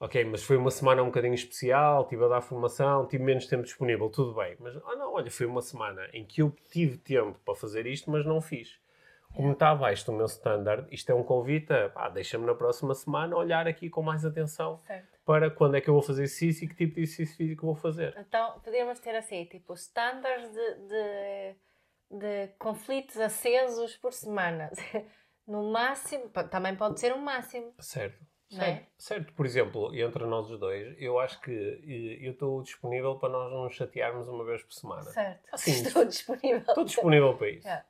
Ok, 0.00 0.24
mas 0.24 0.44
foi 0.44 0.56
uma 0.56 0.70
semana 0.70 1.02
um 1.02 1.06
bocadinho 1.06 1.34
especial, 1.34 2.02
estive 2.02 2.24
a 2.24 2.28
dar 2.28 2.40
formação, 2.40 3.06
tive 3.08 3.24
menos 3.24 3.46
tempo 3.46 3.64
disponível, 3.64 4.08
tudo 4.08 4.32
bem. 4.34 4.56
Mas, 4.60 4.76
ah 4.76 4.94
não, 4.94 5.14
olha, 5.14 5.30
foi 5.30 5.44
uma 5.46 5.60
semana 5.60 6.08
em 6.12 6.24
que 6.24 6.40
eu 6.40 6.54
tive 6.70 6.96
tempo 6.98 7.36
para 7.44 7.54
fazer 7.56 7.84
isto, 7.84 8.08
mas 8.08 8.24
não 8.24 8.40
fiz. 8.40 8.78
Como 9.34 9.52
está 9.52 9.70
abaixo 9.70 10.06
do 10.06 10.12
meu 10.12 10.26
standard, 10.26 10.86
isto 10.90 11.10
é 11.10 11.14
um 11.14 11.24
convite 11.24 11.72
a, 11.72 11.88
pá, 11.88 12.08
deixa-me 12.08 12.46
na 12.46 12.54
próxima 12.54 12.94
semana 12.94 13.36
olhar 13.36 13.66
aqui 13.66 13.90
com 13.90 14.00
mais 14.00 14.24
atenção 14.24 14.78
Certo. 14.78 15.18
para 15.24 15.50
quando 15.50 15.76
é 15.76 15.80
que 15.80 15.90
eu 15.90 15.94
vou 15.94 16.02
fazer 16.02 16.22
exercício 16.22 16.64
e 16.64 16.68
que 16.68 16.74
tipo 16.76 16.94
de 16.94 17.02
exercício 17.02 17.36
físico 17.36 17.66
vou 17.66 17.74
fazer. 17.74 18.16
Então, 18.18 18.60
podíamos 18.60 19.00
ter 19.00 19.14
assim, 19.16 19.44
tipo, 19.46 19.74
standards 19.74 20.50
de, 20.50 20.74
de, 20.86 22.18
de 22.18 22.48
conflitos 22.58 23.18
acesos 23.18 23.96
por 23.96 24.12
semana. 24.12 24.70
No 25.48 25.72
máximo, 25.72 26.28
também 26.50 26.76
pode 26.76 27.00
ser 27.00 27.14
um 27.14 27.22
máximo. 27.22 27.72
Certo. 27.78 28.22
É? 28.52 28.56
Certo. 28.56 28.86
certo. 28.96 29.32
Por 29.34 29.44
exemplo, 29.44 29.94
entre 29.94 30.24
nós 30.24 30.50
os 30.50 30.58
dois, 30.58 30.96
eu 30.98 31.18
acho 31.18 31.40
que 31.40 31.50
eh, 31.52 32.26
eu 32.26 32.32
estou 32.32 32.62
disponível 32.62 33.16
para 33.16 33.28
nós 33.28 33.52
não 33.52 33.64
nos 33.64 33.74
chatearmos 33.74 34.26
uma 34.28 34.44
vez 34.44 34.62
por 34.62 34.72
semana. 34.72 35.02
Certo. 35.02 35.48
Assim, 35.52 35.72
Estou 35.84 36.04
disponível. 36.04 36.58
Estou 36.66 36.84
disponível 36.84 37.34
para 37.34 37.50
isso. 37.50 37.68
É. 37.68 37.84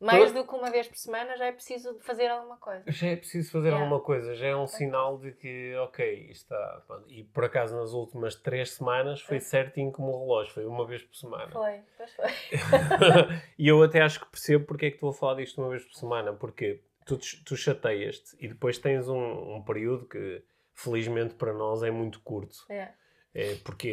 Mais 0.00 0.32
do 0.32 0.46
que 0.46 0.54
uma 0.54 0.70
vez 0.70 0.88
por 0.88 0.96
semana 0.96 1.36
já 1.36 1.44
é 1.44 1.52
preciso 1.52 1.98
fazer 2.00 2.28
alguma 2.28 2.56
coisa. 2.56 2.82
Já 2.90 3.08
é 3.08 3.16
preciso 3.16 3.52
fazer 3.52 3.68
Yeah. 3.68 3.84
alguma 3.84 4.00
coisa, 4.02 4.34
já 4.34 4.46
é 4.46 4.56
um 4.56 4.66
sinal 4.66 5.18
de 5.18 5.32
que, 5.32 5.74
ok, 5.76 6.28
isto 6.30 6.54
está. 6.54 6.82
E 7.08 7.22
por 7.22 7.44
acaso 7.44 7.76
nas 7.76 7.92
últimas 7.92 8.34
três 8.34 8.72
semanas 8.72 9.20
foi 9.20 9.38
certinho 9.40 9.92
como 9.92 10.08
o 10.10 10.20
relógio, 10.20 10.54
foi 10.54 10.64
uma 10.64 10.86
vez 10.86 11.02
por 11.02 11.14
semana. 11.14 11.50
Foi, 11.50 11.80
pois 11.98 12.14
foi. 12.14 12.30
e 13.58 13.68
eu 13.68 13.82
até 13.82 14.00
acho 14.00 14.20
que 14.20 14.26
percebo 14.30 14.64
porque 14.64 14.86
é 14.86 14.90
que 14.90 14.96
estou 14.96 15.10
a 15.10 15.12
falar 15.12 15.34
disto 15.34 15.60
uma 15.60 15.68
vez 15.68 15.84
por 15.84 15.94
semana, 15.94 16.32
porque 16.32 16.80
tu, 17.18 17.44
tu 17.44 17.56
chateias-te 17.56 18.36
e 18.38 18.48
depois 18.48 18.78
tens 18.78 19.08
um, 19.08 19.56
um 19.56 19.62
período 19.62 20.06
que, 20.06 20.42
felizmente 20.74 21.34
para 21.34 21.52
nós, 21.52 21.82
é 21.82 21.90
muito 21.90 22.20
curto. 22.20 22.56
É. 22.68 22.92
É, 23.34 23.54
porque 23.64 23.88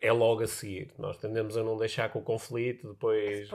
é, 0.00 0.08
é 0.08 0.12
logo 0.12 0.42
a 0.42 0.46
seguir. 0.46 0.92
Nós 0.98 1.18
tendemos 1.18 1.56
a 1.56 1.62
não 1.62 1.76
deixar 1.76 2.10
com 2.10 2.18
o 2.20 2.22
conflito, 2.22 2.88
depois. 2.92 3.48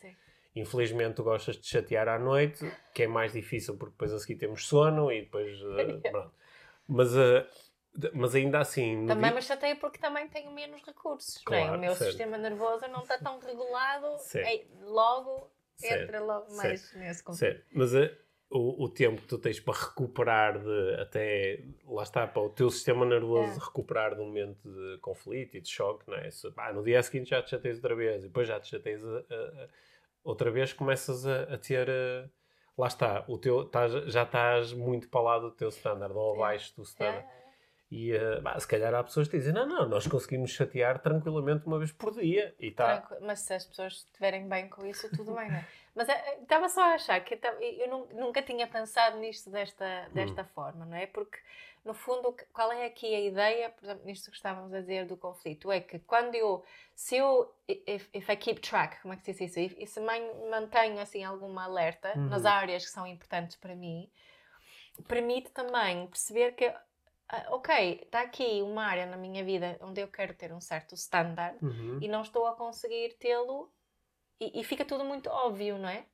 Sim. 0.00 0.14
Infelizmente, 0.56 1.16
tu 1.16 1.24
gostas 1.24 1.56
de 1.56 1.66
chatear 1.66 2.08
à 2.08 2.18
noite, 2.18 2.64
que 2.94 3.02
é 3.02 3.06
mais 3.08 3.32
difícil 3.32 3.76
porque 3.76 3.92
depois 3.92 4.12
a 4.12 4.18
seguir 4.18 4.36
temos 4.36 4.66
sono 4.66 5.10
e 5.12 5.22
depois. 5.22 5.58
eh. 5.78 6.12
Mas, 6.86 7.12
de- 7.12 8.10
mas 8.12 8.34
ainda 8.34 8.58
assim. 8.58 9.06
Também 9.06 9.32
me 9.32 9.40
chateio 9.40 9.76
porque 9.76 9.98
também 9.98 10.28
tenho 10.28 10.50
menos 10.52 10.82
recursos. 10.82 11.38
é? 11.38 11.42
Claro, 11.44 11.76
O 11.76 11.80
meu 11.80 11.94
certo. 11.94 12.10
sistema 12.10 12.36
nervoso 12.36 12.86
não 12.88 13.00
está 13.02 13.16
tão 13.16 13.38
regulado, 13.38 14.06
é- 14.34 14.64
logo 14.82 15.50
Certo, 15.76 16.02
entra 16.02 16.20
logo 16.20 16.54
mais 16.56 16.92
nesse 16.94 17.22
conflito. 17.22 17.38
Certo, 17.54 17.66
mas 17.72 17.94
eh, 17.94 18.16
o, 18.50 18.84
o 18.84 18.88
tempo 18.88 19.20
que 19.22 19.26
tu 19.28 19.38
tens 19.38 19.58
para 19.60 19.74
recuperar 19.78 20.58
de 20.62 20.94
até 21.00 21.64
lá 21.86 22.02
está 22.02 22.26
para 22.26 22.42
o 22.42 22.48
teu 22.50 22.70
sistema 22.70 23.04
nervoso 23.04 23.58
É. 23.60 23.64
recuperar 23.64 24.14
de 24.14 24.20
um 24.20 24.26
momento 24.26 24.60
de 24.70 24.98
conflito 24.98 25.56
e 25.56 25.60
de 25.60 25.68
choque, 25.68 26.08
não 26.08 26.16
é? 26.16 26.30
Se, 26.30 26.50
pá, 26.52 26.72
no 26.72 26.82
dia 26.84 27.02
seguinte 27.02 27.30
já 27.30 27.42
te 27.42 27.50
chateias 27.50 27.78
outra 27.78 27.94
vez 27.96 28.22
e 28.24 28.26
depois 28.28 28.46
já 28.46 28.60
te 28.60 28.68
chateias 28.68 29.04
a- 29.04 29.08
a- 29.08 29.62
a- 29.64 29.68
outra 30.22 30.50
vez, 30.50 30.72
começas 30.72 31.26
a, 31.26 31.42
a 31.54 31.58
ter 31.58 31.88
eh, 31.88 32.28
lá 32.78 32.86
está, 32.86 33.24
o 33.28 33.36
teu, 33.38 33.62
estás- 33.62 33.92
já 34.12 34.22
estás 34.22 34.72
muito 34.72 35.08
para 35.08 35.20
lá 35.20 35.38
do 35.38 35.50
teu 35.50 35.68
standard 35.70 36.14
ou 36.14 36.34
abaixo 36.36 36.74
do 36.76 36.82
standard. 36.82 37.26
É. 37.26 37.43
E 37.94 38.10
eh, 38.10 38.40
bah, 38.40 38.58
se 38.58 38.66
calhar 38.66 38.92
há 38.92 39.04
pessoas 39.04 39.28
que 39.28 39.38
dizem: 39.38 39.52
não, 39.52 39.66
não, 39.66 39.88
nós 39.88 40.04
conseguimos 40.08 40.50
chatear 40.50 40.98
tranquilamente 41.00 41.64
uma 41.64 41.78
vez 41.78 41.92
por 41.92 42.12
dia 42.12 42.52
e. 42.58 42.72
Tranquilo, 42.72 43.20
Mas 43.24 43.38
se 43.40 43.54
as 43.54 43.64
pessoas 43.64 43.92
estiverem 43.92 44.48
bem 44.48 44.68
com 44.68 44.84
isso, 44.84 45.08
tudo 45.10 45.32
bem, 45.36 45.48
não 45.48 45.58
é? 45.58 45.64
Mas 45.94 46.08
eh, 46.08 46.12
eh, 46.12 46.38
estava 46.42 46.68
só 46.68 46.82
a 46.82 46.94
achar 46.94 47.20
que 47.24 47.38
eu 47.78 48.08
nunca 48.14 48.42
tinha 48.42 48.66
pensado 48.66 49.18
nisto 49.18 49.48
desta, 49.48 50.08
desta 50.12 50.42
Hum. 50.42 50.46
forma, 50.56 50.84
não 50.84 50.96
é? 50.96 51.06
Porque, 51.06 51.38
no 51.84 51.94
fundo, 51.94 52.34
qual 52.52 52.72
é 52.72 52.84
aqui 52.84 53.14
a 53.14 53.20
ideia, 53.20 53.70
por 53.70 53.84
exemplo, 53.84 54.04
nisto 54.04 54.28
que 54.28 54.36
estávamos 54.36 54.74
a 54.74 54.80
dizer 54.80 55.06
do 55.06 55.16
conflito? 55.16 55.70
É 55.70 55.78
que 55.80 56.00
quando 56.00 56.34
eu, 56.34 56.64
se 56.96 57.16
eu, 57.16 57.54
if, 57.68 58.08
if 58.12 58.28
I 58.28 58.36
keep 58.36 58.60
track, 58.60 59.00
como 59.02 59.14
é 59.14 59.16
que 59.16 59.22
se 59.22 59.34
diz 59.34 59.56
isso? 59.56 59.76
E 59.78 59.86
se 59.86 60.00
man- 60.00 60.48
mantenho, 60.50 60.98
assim, 60.98 61.22
alguma 61.22 61.62
alerta 61.62 62.12
Uhum. 62.16 62.28
nas 62.28 62.44
áreas 62.44 62.84
que 62.84 62.90
são 62.90 63.06
importantes 63.06 63.56
para 63.56 63.76
mim, 63.76 64.10
permite 65.06 65.50
também 65.50 66.06
perceber 66.08 66.52
que, 66.56 66.72
ah, 67.28 67.46
ok, 67.50 68.00
está 68.04 68.20
aqui 68.22 68.60
uma 68.62 68.84
área 68.84 69.06
na 69.06 69.16
minha 69.16 69.44
vida 69.44 69.76
onde 69.80 70.00
eu 70.00 70.08
quero 70.08 70.34
ter 70.34 70.52
um 70.52 70.60
certo 70.60 70.94
standard, 70.94 71.56
Uhum. 71.62 71.98
e 72.00 72.08
não 72.08 72.22
estou 72.22 72.46
a 72.46 72.54
conseguir 72.54 73.14
tê-lo 73.18 73.72
e, 74.40 74.60
e 74.60 74.64
fica 74.64 74.84
tudo 74.84 75.04
muito 75.04 75.28
óbvio, 75.30 75.78
não 75.78 75.88
é? 75.88 76.06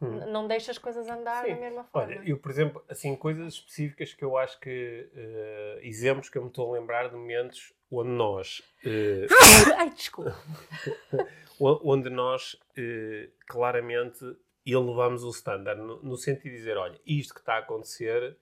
Hum. 0.00 0.30
Não 0.30 0.46
deixa 0.48 0.70
as 0.70 0.78
coisas 0.78 1.08
andar 1.08 1.44
Sim. 1.44 1.54
da 1.54 1.60
mesma 1.60 1.84
forma. 1.84 2.08
Olha, 2.12 2.22
eu, 2.24 2.38
por 2.38 2.50
exemplo, 2.50 2.82
assim, 2.88 3.14
coisas 3.16 3.54
específicas 3.54 4.14
que 4.14 4.24
eu 4.24 4.36
acho 4.38 4.58
que, 4.60 5.10
eh, 5.12 5.80
exemplos 5.82 6.30
que 6.30 6.38
eu 6.38 6.42
me 6.42 6.48
estou 6.48 6.72
a 6.74 6.78
lembrar 6.78 7.08
de 7.08 7.16
momentos 7.16 7.74
onde 7.90 8.10
nós, 8.10 8.62
eh, 8.84 9.26
Ai, 9.76 9.90
desculpa. 9.90 10.34
onde 11.60 12.08
nós 12.10 12.56
eh, 12.76 13.28
claramente 13.46 14.20
elevamos 14.64 15.24
o 15.24 15.30
standard, 15.30 15.80
no, 15.80 16.02
no 16.02 16.16
sentido 16.16 16.52
de 16.52 16.58
dizer, 16.58 16.76
olha, 16.76 16.98
isto 17.04 17.34
que 17.34 17.40
está 17.40 17.54
a 17.54 17.58
acontecer, 17.58 18.38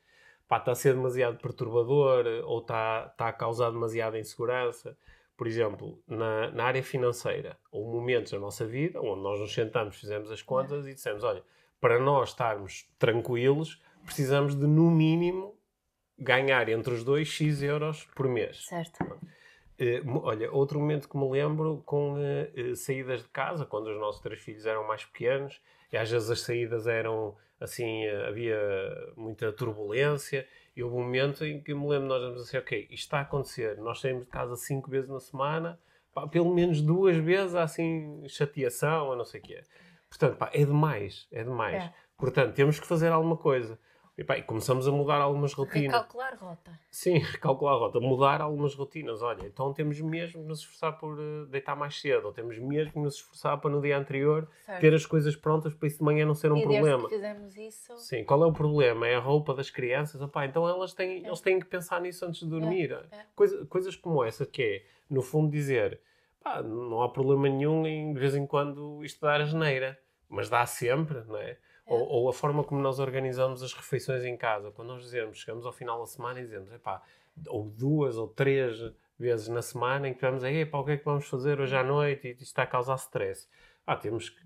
pá, 0.49 0.59
está 0.59 0.73
a 0.73 0.75
ser 0.75 0.95
demasiado 0.95 1.39
perturbador 1.39 2.25
ou 2.45 2.61
está, 2.61 3.09
está 3.11 3.29
a 3.29 3.33
causar 3.33 3.71
demasiada 3.71 4.19
insegurança. 4.19 4.97
Por 5.37 5.47
exemplo, 5.47 6.03
na, 6.07 6.51
na 6.51 6.65
área 6.65 6.83
financeira, 6.83 7.59
houve 7.71 7.95
momentos 7.95 8.33
da 8.33 8.39
nossa 8.39 8.65
vida 8.65 9.01
onde 9.01 9.23
nós 9.23 9.39
nos 9.39 9.53
sentamos, 9.53 9.97
fizemos 9.97 10.31
as 10.31 10.41
contas 10.41 10.87
e 10.87 10.95
dissemos, 10.95 11.23
olha, 11.23 11.43
para 11.79 11.99
nós 11.99 12.31
estarmos 12.31 12.89
tranquilos, 12.99 13.81
precisamos 14.05 14.55
de, 14.55 14.67
no 14.67 14.91
mínimo, 14.91 15.55
ganhar 16.19 16.67
entre 16.71 16.95
os 16.95 17.05
dois 17.05 17.29
X 17.29 17.61
euros 17.63 18.09
por 18.15 18.27
mês. 18.29 18.65
Certo. 18.67 19.05
Eh, 19.79 20.01
mo- 20.01 20.23
olha, 20.25 20.51
outro 20.51 20.81
momento 20.81 21.07
que 21.07 21.19
me 21.19 21.29
lembro 21.31 21.83
com 21.85 22.17
eh, 22.19 22.51
eh, 22.57 22.75
saídas 22.75 23.23
de 23.23 23.29
casa, 23.29 23.67
quando 23.67 23.89
os 23.89 23.99
nossos 23.99 24.23
três 24.23 24.41
filhos 24.41 24.65
eram 24.65 24.89
mais 24.89 25.05
pequenos, 25.05 25.61
e 25.93 25.99
às 25.99 26.11
vezes 26.11 26.31
as 26.31 26.41
saídas 26.41 26.87
eram 26.87 27.37
assim, 27.61 28.05
eh, 28.05 28.27
havia 28.29 28.59
muita 29.17 29.53
turbulência, 29.53 30.47
e 30.77 30.83
houve 30.83 30.97
um 30.97 31.03
momento 31.03 31.45
em 31.45 31.61
que 31.61 31.75
me 31.75 31.89
lembro 31.89 32.09
nós 32.09 32.21
dizemos 32.21 32.43
assim, 32.43 32.59
ok, 32.59 32.81
isto 32.91 32.95
está 32.95 33.19
a 33.19 33.23
acontecer, 33.23 33.79
nós 33.79 34.01
saímos 34.01 34.25
de 34.25 34.31
casa 34.31 34.57
cinco 34.57 34.91
vezes 34.91 35.09
na 35.09 35.21
semana, 35.21 35.81
pá, 36.13 36.27
pelo 36.27 36.55
menos 36.55 36.83
duas 36.83 37.17
vezes 37.17 37.55
há 37.55 37.63
assim 37.63 38.27
chateação, 38.29 39.09
ou 39.09 39.17
não 39.17 39.25
sei 39.25 39.41
o 39.41 39.43
quê. 39.43 39.63
Portanto, 40.09 40.37
pá, 40.37 40.51
é 40.53 40.65
demais, 40.65 41.27
é 41.33 41.43
demais. 41.43 41.85
É. 41.85 41.93
Portanto, 42.17 42.55
temos 42.55 42.79
que 42.79 42.87
fazer 42.87 43.09
alguma 43.09 43.37
coisa. 43.37 43.79
E, 44.19 44.25
pá, 44.25 44.39
e 44.39 44.43
começamos 44.43 44.89
a 44.89 44.91
mudar 44.91 45.21
algumas 45.21 45.53
rotinas. 45.53 45.93
Recalcular 45.93 46.37
rota. 46.39 46.81
Sim, 46.91 47.21
calcular 47.41 47.73
a 47.73 47.77
rota, 47.77 48.01
mudar 48.01 48.41
algumas 48.41 48.75
rotinas. 48.75 49.21
Olha, 49.21 49.47
então 49.47 49.75
temos 49.75 50.01
mesmo 50.01 50.41
de 50.41 50.49
nos 50.49 50.61
esforçar 50.61 50.99
por 50.99 51.19
eh, 51.21 51.45
deitar 51.51 51.77
mais 51.77 52.01
cedo, 52.01 52.25
ou 52.27 52.33
temos 52.33 52.59
mesmo 52.59 52.93
de 52.93 52.99
nos 53.01 53.17
esforçar 53.17 53.61
para 53.61 53.71
no 53.71 53.81
dia 53.83 53.99
anterior 53.99 54.49
Certo. 54.65 54.81
ter 54.81 54.95
as 54.95 55.05
coisas 55.05 55.37
prontas 55.37 55.75
para 55.75 55.87
isso 55.87 55.99
de 55.99 56.05
manhã 56.05 56.25
não 56.25 56.35
ser 56.35 56.51
um 56.51 56.59
e 56.59 56.63
problema. 56.63 57.09
que 57.09 57.15
fizemos 57.15 57.57
isso, 57.59 57.95
Sim, 57.97 58.25
qual 58.25 58.43
é 58.43 58.47
o 58.47 58.53
problema? 58.53 59.07
É 59.07 59.17
a 59.17 59.21
roupa 59.21 59.53
das 59.53 59.69
crianças? 59.69 60.19
Opá, 60.23 60.47
então 60.47 60.67
elas 60.67 60.95
têm, 60.95 61.27
eles 61.27 61.41
têm 61.43 61.61
que 61.61 61.67
pensar 61.67 62.01
nisso 62.01 62.25
antes 62.25 62.41
de 62.41 62.49
dormir. 62.49 62.93
é. 62.93 63.05
Coisa- 63.35 63.67
coisas 63.67 63.95
como 63.97 64.25
essa, 64.25 64.47
que 64.47 64.63
é, 64.63 64.87
no 65.11 65.21
fundo, 65.21 65.51
dizer 65.51 66.01
pá, 66.43 66.63
não 66.63 67.03
há 67.03 67.09
problema 67.11 67.49
nenhum 67.51 67.87
em 67.87 68.15
de 68.15 68.19
vez 68.19 68.35
em 68.35 68.47
quando 68.47 69.05
isto 69.05 69.21
dar 69.21 69.43
asneira, 69.43 69.99
mas 70.27 70.49
dá 70.49 70.65
sempre, 70.65 71.23
não 71.25 71.37
é? 71.37 71.59
Ou, 71.87 72.01
ou 72.01 72.29
a 72.29 72.33
forma 72.33 72.65
como 72.65 72.81
nós 72.81 72.99
organizamos 72.99 73.63
as 73.63 73.73
refeições 73.73 74.25
em 74.25 74.37
casa. 74.37 74.71
Quando 74.73 74.89
nós 74.89 75.03
dizemos, 75.03 75.39
chegamos 75.39 75.65
ao 75.65 75.73
final 75.73 76.01
da 76.01 76.07
semana 76.07 76.41
e 76.41 76.43
dizemos, 76.43 76.73
epá, 76.73 77.01
ou 77.47 77.65
duas 77.65 78.17
ou 78.17 78.27
três 78.29 78.77
vezes 79.19 79.49
na 79.49 79.63
semana 79.63 80.09
em 80.09 80.15
que 80.15 80.21
vamos, 80.21 80.43
epá, 80.43 80.79
o 80.79 80.85
que 80.85 80.93
é 80.93 80.97
que 80.97 81.05
vamos 81.05 81.29
fazer 81.29 81.61
hoje 81.61 81.77
à 81.77 81.85
noite? 81.85 82.27
E 82.27 82.31
isto 82.33 82.43
está 82.43 82.65
a 82.65 82.67
causar 82.67 82.97
stress. 82.97 83.49
Ah, 83.87 83.97
temos 83.97 84.31
que. 84.31 84.41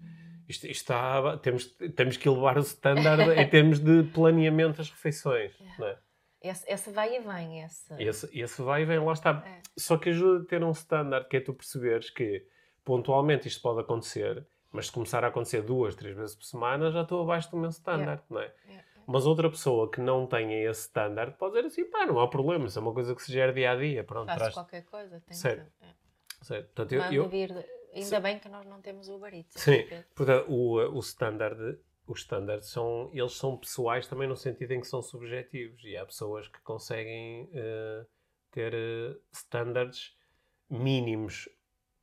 Isto, 0.49 0.67
está, 0.67 1.39
temos, 1.39 1.67
temos 1.95 2.17
que 2.17 2.29
elevar 2.29 2.59
o 2.59 2.61
standard 2.61 3.23
em 3.41 3.49
termos 3.49 3.79
de 3.79 4.03
planeamento 4.13 4.79
das 4.79 4.91
refeições. 4.91 5.55
Não 5.79 5.87
é? 5.87 5.97
esse, 6.43 6.65
esse 6.71 6.91
vai 6.91 7.17
e 7.17 7.21
vem. 7.21 7.63
Esse... 7.63 7.95
esse, 8.03 8.39
esse 8.39 8.63
vai 8.63 8.83
e 8.83 8.85
vem, 8.85 8.99
lá 8.99 9.13
está. 9.13 9.45
É. 9.47 9.61
Só 9.77 9.97
que 9.97 10.09
ajuda 10.09 10.43
a 10.43 10.47
ter 10.47 10.65
um 10.65 10.73
standard 10.73 11.29
que 11.29 11.37
é 11.37 11.41
tu 11.41 11.53
perceberes 11.55 12.11
que 12.11 12.45
pontualmente 12.85 13.47
isto 13.47 13.61
pode 13.61 13.81
acontecer, 13.81 14.45
mas 14.73 14.87
se 14.87 14.93
começar 14.93 15.25
a 15.25 15.29
acontecer 15.29 15.63
duas, 15.63 15.95
três 15.95 16.17
vezes 16.17 16.35
por 16.37 16.45
semana, 16.45 16.91
já 16.91 17.03
estou 17.03 17.23
abaixo 17.23 17.51
do 17.51 17.57
meu 17.57 17.71
standard, 17.71 18.23
não 18.31 18.41
é? 18.41 18.53
É. 18.69 18.85
Mas 19.07 19.27
outra 19.27 19.51
pessoa 19.51 19.91
que 19.91 20.01
não 20.01 20.27
tenha 20.27 20.71
esse 20.71 20.83
standard 20.83 21.37
pode 21.37 21.55
dizer 21.55 21.67
assim, 21.67 21.85
pá, 21.91 22.07
não 22.07 22.21
há 22.21 22.29
problema, 22.29 22.67
isso 22.67 22.79
é 22.79 22.83
uma 22.83 22.93
coisa 22.95 23.15
que 23.15 23.23
se 23.23 23.33
gera 23.33 23.53
dia 23.53 23.73
a 23.73 23.77
dia. 23.77 24.05
Pronto, 24.05 24.27
Faço 24.27 24.39
traz... 24.39 24.55
qualquer 24.55 24.85
coisa. 24.85 25.21
Tem 25.27 25.37
Certo. 25.37 25.67
Que, 25.79 25.85
é. 25.85 25.89
Certo. 26.43 26.67
Portanto, 26.67 26.93
eu, 26.93 27.03
eu- 27.25 27.29
vir 27.29 27.67
Ainda 27.93 28.07
Sim. 28.07 28.21
bem 28.21 28.39
que 28.39 28.49
nós 28.49 28.65
não 28.67 28.81
temos 28.81 29.09
o 29.09 29.17
Uber 29.17 29.35
Eats. 29.35 29.61
Sim, 29.61 29.79
porque- 29.81 30.05
portanto, 30.15 30.47
o, 30.49 30.77
o 30.97 31.01
standard, 31.01 31.77
os 32.07 32.21
standards 32.21 32.69
são, 32.69 33.11
eles 33.13 33.33
são 33.33 33.57
pessoais 33.57 34.07
também 34.07 34.29
no 34.29 34.37
sentido 34.37 34.71
em 34.73 34.81
que 34.81 34.87
são 34.87 35.03
subjetivos 35.03 35.83
e 35.85 35.97
há 35.97 36.07
pessoas 36.07 36.47
que 36.47 36.61
conseguem 36.61 37.51
eh, 37.53 38.07
ter 38.53 38.73
eh, 38.75 39.17
standards 39.33 40.17
mínimos 40.69 41.49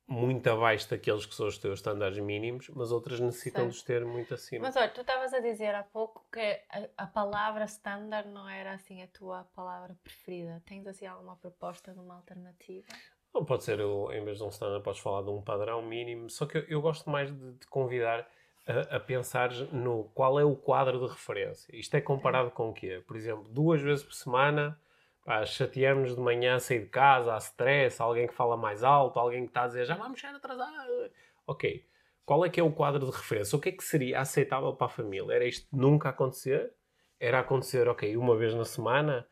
muito 0.08 0.48
abaixo 0.50 0.89
daqueles 0.89 1.26
que 1.26 1.36
são 1.36 1.48
os 1.48 1.58
teus 1.58 1.80
standards 1.80 2.17
mínimos, 2.20 2.70
mas 2.70 2.91
outras 2.91 3.20
necessitam 3.20 3.65
de 3.65 3.72
os 3.72 3.84
ter 3.84 4.06
muito 4.06 4.34
acima. 4.34 4.65
Mas 4.67 4.76
olha, 4.78 4.89
tu 4.89 5.02
estavas 5.02 5.34
a 5.34 5.39
dizer 5.39 5.76
há 5.76 5.84
pouco 5.84 6.26
que 6.32 6.39
a, 6.70 7.04
a 7.04 7.08
palavra 7.08 7.65
standard 7.65 8.30
não 8.30 8.48
era 8.48 8.74
assim 8.74 9.04
a 9.04 9.08
tua 9.08 9.43
palavra 9.54 9.96
preferida. 10.04 10.63
Tens 10.65 10.88
assim 10.88 11.06
alguma 11.06 11.36
proposta 11.36 11.93
de 11.93 12.00
uma 12.00 12.15
alternativa? 12.15 12.88
Ou 13.34 13.43
pode 13.46 13.65
ser, 13.65 13.82
o- 13.82 14.12
em 14.13 14.24
vez 14.24 14.38
de 14.38 14.43
um 14.46 14.50
standard, 14.50 14.84
podes 14.84 15.02
falar 15.02 15.22
de 15.24 15.30
um 15.30 15.41
padrão 15.41 15.82
mínimo. 15.82 16.30
Só 16.30 16.46
que 16.46 16.58
eu, 16.58 16.62
eu 16.70 16.82
gosto 16.82 17.10
mais 17.10 17.30
de 17.30 17.54
te 17.56 17.67
convidar 17.67 18.28
a, 18.65 18.96
a 18.96 19.00
pensar 19.00 19.52
no 19.74 20.06
qual 20.13 20.39
é 20.39 20.46
o 20.46 20.56
quadro 20.56 21.00
de 21.00 21.08
referência. 21.08 21.70
Isto 21.76 21.96
é 21.96 22.02
comparado 22.02 22.50
com 22.52 22.70
o 22.70 22.74
quê? 22.74 23.04
Por 23.06 23.15
exemplo, 23.17 23.43
duas 23.50 23.82
vezes 23.82 24.04
por 24.06 24.13
semana, 24.13 24.80
pá, 25.28 25.46
chateamos 25.46 26.16
de 26.16 26.22
manhã 26.22 26.56
a 26.56 26.60
sair 26.60 26.80
de 26.80 26.86
casa, 26.90 27.34
há 27.34 27.38
stress, 27.38 28.02
há 28.02 28.06
alguém 28.06 28.28
que 28.28 28.34
fala 28.34 28.56
mais 28.56 28.82
alto, 28.82 29.20
alguém 29.20 29.42
que 29.44 29.50
está 29.50 29.63
a 29.63 29.68
dizer 29.68 29.86
já 29.86 29.96
vamos 29.96 30.18
chegar 30.22 30.34
atrasado. 30.36 31.12
Ok. 31.46 31.86
Qual 32.26 32.46
é 32.46 32.50
que 32.50 32.62
é 32.62 32.63
o 32.63 32.72
quadro 32.72 33.06
de 33.06 33.12
referência? 33.12 33.58
O 33.58 33.60
que 33.60 33.68
é 33.70 33.72
que 33.74 33.84
seria 33.84 34.22
aceitável 34.22 34.74
para 34.74 34.88
a 34.88 34.90
família? 34.90 35.34
Era 35.34 35.46
isto 35.46 35.68
nunca 35.76 36.08
acontecer? 36.10 36.72
Era 37.20 37.40
acontecer, 37.40 37.90
ok, 37.90 38.16
uma 38.16 38.38
vez 38.38 38.54
na 38.54 38.63
semana? 38.63 39.28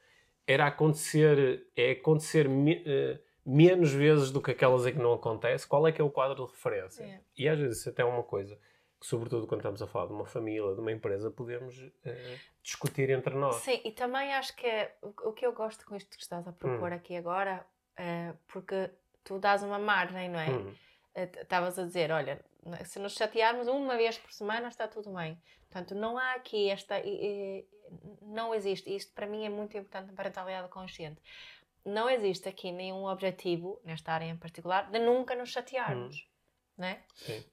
Era 0.46 0.68
acontecer, 0.68 1.66
é 1.78 1.92
acontecer 1.92 2.50
me- 2.50 2.84
eh, 2.86 3.18
menos 3.46 3.92
vezes 3.94 4.32
do 4.32 4.42
que 4.42 4.52
aquelas 4.52 4.86
em 4.86 4.92
que 4.94 5.00
não 5.00 5.14
acontece? 5.14 5.66
Qual 5.66 5.88
é 5.88 5.94
que 5.94 6.02
é 6.02 6.04
o 6.04 6.10
quadro 6.10 6.46
de 6.46 6.52
referência? 6.52 7.04
É. 7.04 7.22
E 7.38 7.48
às 7.48 7.58
vezes 7.58 7.80
isso 7.80 7.90
até 7.90 8.02
é 8.02 8.06
uma 8.06 8.24
coisa 8.24 8.56
que, 9.00 9.08
sobretudo 9.08 9.48
quando 9.48 9.62
estamos 9.62 9.82
a 9.82 9.88
falar 9.88 10.08
de 10.08 10.14
uma 10.14 10.26
família, 10.26 10.74
de 10.74 10.82
uma 10.82 10.92
empresa, 10.92 11.32
podemos 11.32 11.82
eh, 12.04 12.38
discutir 12.66 13.12
entre 13.12 13.36
nós. 13.36 13.58
Sim, 13.58 13.80
e 13.86 13.92
também 13.92 14.34
acho 14.34 14.56
que 14.56 14.66
é, 14.66 14.98
o, 15.02 15.32
que 15.32 15.46
eu 15.46 15.54
gosto 15.54 15.86
com 15.86 15.96
isto 15.96 16.10
que 16.18 16.22
estás 16.24 16.48
a 16.48 16.52
propor 16.52 16.92
Hum. 16.92 16.96
aqui 16.96 17.16
agora, 17.16 17.66
é, 17.96 18.34
porque 18.48 18.90
tu 19.24 19.38
dás 19.40 19.62
uma 19.62 19.78
margem, 19.78 20.30
não 20.30 20.40
é? 20.40 20.50
Hum, 20.50 20.76
Estavas 21.16 21.80
a 21.80 21.84
dizer, 21.84 22.12
olha, 22.12 22.44
se 22.84 23.00
nos 23.00 23.14
chatearmos 23.14 23.68
uma 23.68 23.96
vez 23.96 24.18
por 24.18 24.34
semana 24.34 24.68
está 24.68 24.86
tudo 24.86 25.14
bem. 25.14 25.42
Portanto, 25.70 25.96
não 25.96 26.18
há 26.18 26.34
aqui 26.34 26.70
esta. 26.70 26.96
Não 28.22 28.54
existe. 28.54 28.94
Isto 28.94 29.14
para 29.14 29.26
mim 29.26 29.46
é 29.46 29.50
muito 29.50 29.78
importante 29.78 30.08
na 30.08 30.14
parentalidade 30.14 30.68
consciente. 30.68 31.22
Não 31.86 32.10
existe 32.10 32.50
aqui 32.50 32.70
nenhum 32.72 33.06
objetivo, 33.06 33.80
nesta 33.86 34.12
área 34.12 34.26
em 34.26 34.36
particular, 34.36 34.92
de 34.92 35.00
nunca 35.00 35.36
nos 35.36 35.52
chatearmos. 35.52 36.28
Não 36.78 36.88
é? 36.88 37.02
sim. 37.14 37.46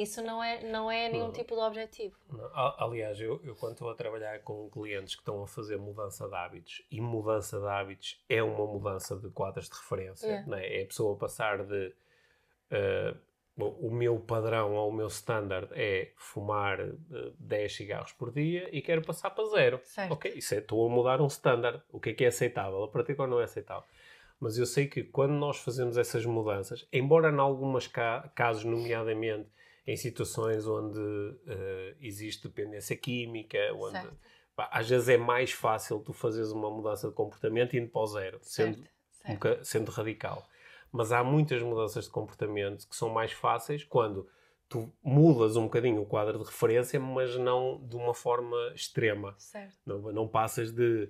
Isso 0.00 0.22
não 0.22 0.42
é, 0.42 0.62
não 0.62 0.90
é 0.90 1.08
nenhum 1.08 1.26
Não. 1.26 1.32
tipo 1.32 1.54
de 1.54 1.60
objetivo. 1.60 2.16
Não, 2.32 2.50
Aliás, 2.78 3.20
eu, 3.20 3.40
eu 3.44 3.54
quando 3.54 3.72
estou 3.72 3.90
a 3.90 3.94
trabalhar 3.94 4.38
com 4.40 4.68
clientes 4.70 5.14
que 5.14 5.20
estão 5.20 5.42
a 5.42 5.46
fazer 5.46 5.76
mudança 5.76 6.26
de 6.28 6.34
hábitos, 6.34 6.82
e 6.90 7.00
mudança 7.00 7.60
de 7.60 7.66
hábitos 7.66 8.24
é 8.28 8.42
uma 8.42 8.66
mudança 8.66 9.14
de 9.16 9.28
quadros 9.30 9.68
de 9.68 9.74
referência, 9.76 10.26
É. 10.26 10.44
é? 10.60 10.80
É 10.80 10.82
a 10.84 10.86
pessoa 10.86 11.16
passar 11.16 11.64
de 11.64 11.92
eh, 12.70 13.14
bom, 13.56 13.76
o 13.80 13.90
meu 13.90 14.18
padrão 14.20 14.74
ou 14.74 14.88
o 14.88 14.92
meu 14.92 15.08
standard 15.08 15.68
é 15.72 16.12
fumar 16.16 16.80
eh, 16.80 17.32
10 17.38 17.74
cigarros 17.76 18.12
por 18.12 18.32
dia 18.32 18.68
e 18.74 18.80
quero 18.80 19.02
passar 19.02 19.30
para 19.30 19.44
zero. 19.46 19.80
Certo. 19.84 20.12
Ok, 20.12 20.32
isso 20.34 20.54
é, 20.54 20.58
estou 20.58 20.86
a 20.86 20.88
mudar 20.90 21.20
um 21.20 21.26
standard. 21.26 21.82
O 21.92 22.00
que 22.00 22.10
é 22.10 22.14
que 22.14 22.24
é 22.24 22.28
aceitável? 22.28 22.82
A 22.84 22.88
partir 22.88 23.08
de 23.08 23.12
agora 23.14 23.30
não 23.30 23.40
é 23.40 23.44
aceitável. 23.44 23.84
Mas 24.38 24.56
eu 24.56 24.64
sei 24.64 24.86
que 24.86 25.02
quando 25.04 25.32
nós 25.32 25.58
fazemos 25.58 25.98
essas 25.98 26.24
mudanças, 26.24 26.88
embora 26.90 27.30
em 27.30 27.38
alguns 27.38 27.86
ca 27.86 28.30
casos, 28.34 28.64
nomeadamente 28.64 29.46
em 29.92 29.96
situações 29.96 30.66
onde 30.66 31.00
eh, 31.46 31.94
existe 32.00 32.46
dependência 32.46 32.96
química, 32.96 33.58
onde 33.74 34.08
pá, 34.54 34.68
às 34.72 34.88
vezes 34.88 35.08
é 35.08 35.16
mais 35.16 35.50
fácil 35.52 35.98
tu 36.00 36.12
fazeres 36.12 36.50
uma 36.52 36.70
mudança 36.70 37.08
de 37.08 37.14
comportamento 37.14 37.76
indo 37.76 37.88
para 37.90 38.00
o 38.02 38.06
zero, 38.06 38.38
sendo, 38.42 38.76
Certo. 38.76 38.80
um 38.80 39.12
certo. 39.12 39.32
boca- 39.34 39.64
sendo 39.64 39.90
radical. 39.90 40.46
Mas 40.92 41.12
há 41.12 41.22
muitas 41.24 41.62
mudanças 41.62 42.04
de 42.04 42.10
comportamento 42.10 42.88
que 42.88 42.96
são 42.96 43.08
mais 43.08 43.32
fáceis 43.32 43.84
quando 43.84 44.28
tu 44.68 44.92
mudas 45.02 45.56
um 45.56 45.64
bocadinho 45.64 46.02
o 46.02 46.06
quadro 46.06 46.38
de 46.38 46.44
referência, 46.44 46.98
mas 47.00 47.36
não 47.36 47.80
de 47.88 47.96
uma 47.96 48.14
forma 48.14 48.56
extrema. 48.74 49.34
Certo. 49.38 49.74
Não, 49.86 49.98
não 50.12 50.28
passas 50.28 50.70
de. 50.72 51.08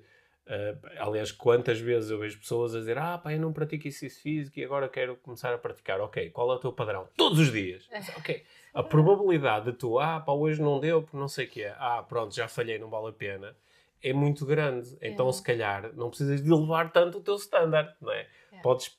Eh, 0.53 0.77
aliás, 0.99 1.31
quantas 1.31 1.79
vezes 1.79 2.11
eu 2.11 2.19
vejo 2.19 2.41
pessoas 2.41 2.75
a 2.75 2.81
dizer: 2.81 2.99
Ah, 2.99 3.17
pá, 3.17 3.33
eu 3.33 3.39
não 3.41 3.53
pratico 3.53 3.87
exercício 3.87 4.21
físico 4.21 4.59
e 4.59 4.65
agora 4.65 4.89
quero 4.89 5.15
começar 5.19 5.55
a 5.55 5.59
praticar. 5.59 6.01
Ok, 6.01 6.29
qual 6.31 6.51
é 6.51 6.57
o 6.57 6.59
teu 6.59 6.73
padrão? 6.73 7.09
Todos 7.17 7.39
os 7.39 7.53
dias. 7.53 7.89
Ok. 8.19 8.43
A 8.75 8.83
probabilidade 8.83 9.67
de 9.67 9.73
tu, 9.79 9.99
ah, 10.01 10.21
pá, 10.21 10.33
hoje 10.33 10.61
não 10.61 10.81
deu 10.81 11.03
porque 11.03 11.17
não 11.17 11.29
sei 11.29 11.47
o 11.47 11.49
que 11.49 11.63
é. 11.63 11.75
Ah, 11.79 12.03
pronto, 12.03 12.35
já 12.35 12.49
falhei, 12.49 12.79
não 12.79 12.91
vale 12.91 13.09
a 13.09 13.13
pena. 13.13 13.57
É 14.03 14.13
muito 14.13 14.45
grande. 14.45 14.97
Então, 15.01 15.29
É. 15.29 15.33
se 15.33 15.43
calhar, 15.43 15.93
não 15.95 16.09
precisas 16.09 16.43
de 16.43 16.51
elevar 16.51 16.91
tanto 16.91 17.19
o 17.19 17.21
teu 17.21 17.37
standard, 17.37 17.95
não 18.01 18.11
é? 18.13 18.27
É. 18.53 18.61
Podes, 18.61 18.99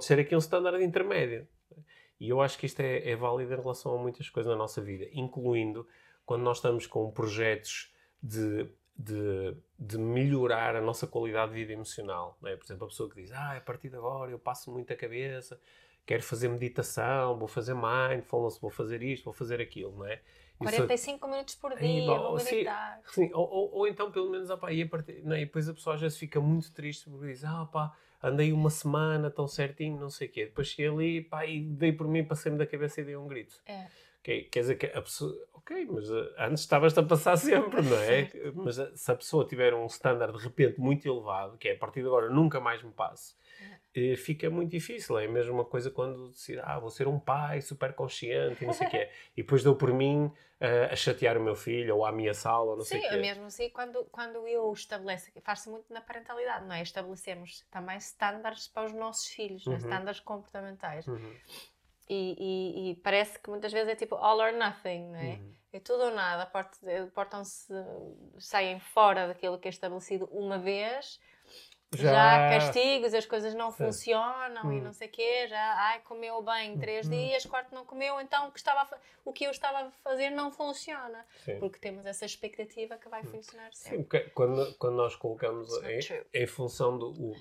ser 0.00 0.18
aqui 0.20 0.34
um 0.34 0.38
standard 0.38 0.82
intermédio. 0.82 1.46
E 2.18 2.28
eu 2.28 2.40
acho 2.42 2.58
que 2.58 2.66
isto 2.66 2.80
é, 2.80 3.10
é 3.10 3.16
válido 3.16 3.54
em 3.54 3.56
relação 3.56 3.94
a 3.94 3.98
muitas 3.98 4.28
coisas 4.28 4.50
na 4.50 4.56
nossa 4.58 4.80
vida, 4.82 5.06
incluindo 5.12 5.86
quando 6.26 6.42
nós 6.42 6.58
estamos 6.58 6.86
com 6.86 7.10
projetos 7.10 7.90
de, 8.22 8.66
de, 9.00 9.56
de 9.78 9.98
melhorar 9.98 10.76
a 10.76 10.80
nossa 10.80 11.06
qualidade 11.06 11.52
de 11.52 11.58
vida 11.58 11.72
emocional. 11.72 12.36
Não 12.40 12.50
é? 12.50 12.56
Por 12.56 12.64
exemplo, 12.64 12.84
a 12.84 12.88
pessoa 12.88 13.08
que 13.08 13.20
diz, 13.22 13.32
ah, 13.32 13.56
a 13.56 13.60
partir 13.60 13.88
de 13.88 13.96
agora 13.96 14.30
eu 14.30 14.38
passo 14.38 14.70
muito 14.70 14.92
a 14.92 14.96
cabeça, 14.96 15.58
quero 16.04 16.22
fazer 16.22 16.48
meditação, 16.48 17.38
vou 17.38 17.48
fazer 17.48 17.74
mindfulness, 17.74 18.58
vou 18.58 18.70
fazer 18.70 19.02
isto, 19.02 19.24
vou 19.24 19.32
fazer 19.32 19.60
aquilo, 19.60 19.96
não 19.96 20.06
é? 20.06 20.14
Isso- 20.60 20.76
45 20.76 21.26
minutos 21.28 21.54
por 21.54 21.72
Aí, 21.72 21.78
dia, 21.78 22.06
bom, 22.06 22.18
vou 22.22 22.34
meditar. 22.36 23.00
Sim, 23.06 23.30
ou, 23.32 23.48
ou, 23.48 23.74
ou 23.76 23.88
então 23.88 24.12
pelo 24.12 24.30
menos, 24.30 24.54
pá, 24.56 24.70
e, 24.70 24.82
a 24.82 24.86
partir, 24.88 25.22
não 25.24 25.34
é? 25.34 25.40
e 25.40 25.44
depois 25.46 25.66
a 25.66 25.72
pessoa 25.72 25.94
às 25.94 26.00
vezes 26.02 26.18
fica 26.18 26.38
muito 26.38 26.70
triste 26.72 27.08
porque 27.08 27.28
diz, 27.28 27.42
ah 27.44 27.64
pá, 27.72 27.96
andei 28.22 28.52
uma 28.52 28.68
semana 28.68 29.30
tão 29.30 29.48
certinho, 29.48 29.98
não 29.98 30.10
sei 30.10 30.28
o 30.28 30.30
quê. 30.30 30.44
Depois 30.44 30.68
cheguei 30.68 30.88
ali 30.88 31.22
pá, 31.22 31.46
e 31.46 31.62
dei 31.62 31.92
por 31.92 32.06
mim, 32.06 32.22
passei-me 32.22 32.58
da 32.58 32.66
cabeça 32.66 33.00
e 33.00 33.04
dei 33.04 33.16
um 33.16 33.26
grito. 33.26 33.58
É. 33.64 33.86
Ok, 34.20 34.44
Quer 34.52 34.60
dizer 34.60 34.74
que 34.74 34.84
a 34.86 35.00
pessoa, 35.00 35.34
ok, 35.60 35.86
mas 35.90 36.10
uh, 36.10 36.34
antes 36.38 36.60
estavas 36.60 36.96
a 36.96 37.02
passar 37.02 37.36
sempre, 37.38 37.82
não 37.82 37.96
é? 37.98 38.30
Mas 38.54 38.78
uh, 38.78 38.96
se 38.96 39.10
a 39.10 39.14
pessoa 39.14 39.46
tiver 39.46 39.74
um 39.74 39.86
standard 39.86 40.36
de 40.36 40.42
repente 40.42 40.80
muito 40.80 41.06
elevado, 41.08 41.56
que 41.56 41.68
é 41.68 41.72
a 41.74 41.78
partir 41.78 42.00
de 42.00 42.06
agora 42.06 42.28
nunca 42.28 42.60
mais 42.60 42.82
me 42.82 42.90
passo, 42.90 43.36
eh, 43.94 44.16
fica 44.16 44.48
muito 44.48 44.70
difícil. 44.70 45.18
É 45.18 45.26
a 45.26 45.28
mesma 45.28 45.64
coisa 45.64 45.90
quando 45.90 46.30
decidir, 46.30 46.60
ah, 46.64 46.78
vou 46.78 46.90
ser 46.90 47.08
um 47.08 47.18
pai 47.18 47.60
super 47.60 47.92
consciente 47.92 48.62
e 48.62 48.66
não 48.66 48.72
sei 48.72 48.86
o 48.86 48.90
quê. 48.90 49.10
E 49.36 49.42
depois 49.42 49.62
dou 49.62 49.74
por 49.74 49.92
mim 49.92 50.26
uh, 50.26 50.92
a 50.92 50.96
chatear 50.96 51.36
o 51.36 51.42
meu 51.42 51.56
filho 51.56 51.96
ou 51.96 52.04
a 52.04 52.10
ameaçá-lo 52.10 52.70
ou 52.70 52.76
não 52.76 52.84
sei 52.84 53.00
Sim, 53.00 53.06
o 53.06 53.10
quê. 53.10 53.16
mesmo 53.16 53.44
assim, 53.46 53.70
quando, 53.70 54.04
quando 54.06 54.46
eu 54.46 54.72
estabeleço, 54.72 55.30
faz-se 55.42 55.68
muito 55.68 55.92
na 55.92 56.00
parentalidade, 56.00 56.66
não 56.66 56.74
é? 56.74 56.82
Estabelecemos 56.82 57.64
também 57.70 57.96
standards 57.98 58.68
para 58.68 58.86
os 58.86 58.92
nossos 58.92 59.26
filhos, 59.26 59.66
né? 59.66 59.72
Uhum. 59.72 59.78
standards 59.78 60.20
comportamentais. 60.20 61.06
Uhum, 61.06 61.34
E, 62.12 62.34
e- 62.38 62.90
e 62.90 62.94
parece 62.96 63.38
que 63.38 63.48
muitas 63.48 63.72
vezes 63.72 63.88
é 63.88 63.94
tipo 63.94 64.16
all 64.16 64.38
or 64.40 64.52
nothing, 64.52 65.06
não 65.12 65.16
é? 65.20 65.34
uhum. 65.34 65.54
É 65.72 65.78
tudo 65.78 66.02
ou 66.06 66.10
nada, 66.10 66.44
port- 66.46 66.76
portam-se, 67.14 67.72
saem 68.40 68.80
fora 68.80 69.28
daquilo 69.28 69.56
que 69.60 69.68
é 69.68 69.70
estabelecido 69.70 70.28
uma 70.32 70.58
vez, 70.58 71.20
já, 71.92 72.46
há 72.46 72.48
castigos, 72.50 73.14
as 73.14 73.26
coisas 73.26 73.54
não 73.54 73.70
Sim. 73.70 73.84
funcionam 73.84 74.72
e 74.72 74.80
Hum. 74.80 74.82
não 74.84 74.92
sei 74.92 75.06
o 75.08 75.10
quê, 75.10 75.46
já, 75.48 75.74
ai, 75.76 76.00
comeu 76.00 76.40
bem 76.42 76.76
três 76.78 77.06
Hum. 77.06 77.10
dias, 77.10 77.46
quarto 77.46 77.72
não 77.74 77.84
comeu, 77.84 78.20
então 78.20 78.48
o 78.48 78.52
que, 78.52 78.58
estava 78.58 78.80
a 78.82 78.98
o 79.24 79.32
que 79.32 79.44
eu 79.44 79.50
estava 79.50 79.78
a 79.86 79.90
fazer 80.02 80.30
não 80.30 80.50
funciona. 80.52 81.24
Sim. 81.44 81.58
Porque 81.60 81.78
temos 81.78 82.06
essa 82.06 82.24
expectativa 82.24 82.96
que 82.96 83.08
vai 83.08 83.22
funcionar 83.24 83.70
Sim, 83.72 83.88
sempre. 83.90 83.98
porque 84.04 84.20
quando, 84.30 84.74
quando 84.76 84.94
nós 84.96 85.14
colocamos 85.16 85.68
not 85.82 85.86
em, 85.92 85.98
true. 86.00 86.26
em 86.34 86.46
função 86.46 86.96
do 86.98 87.34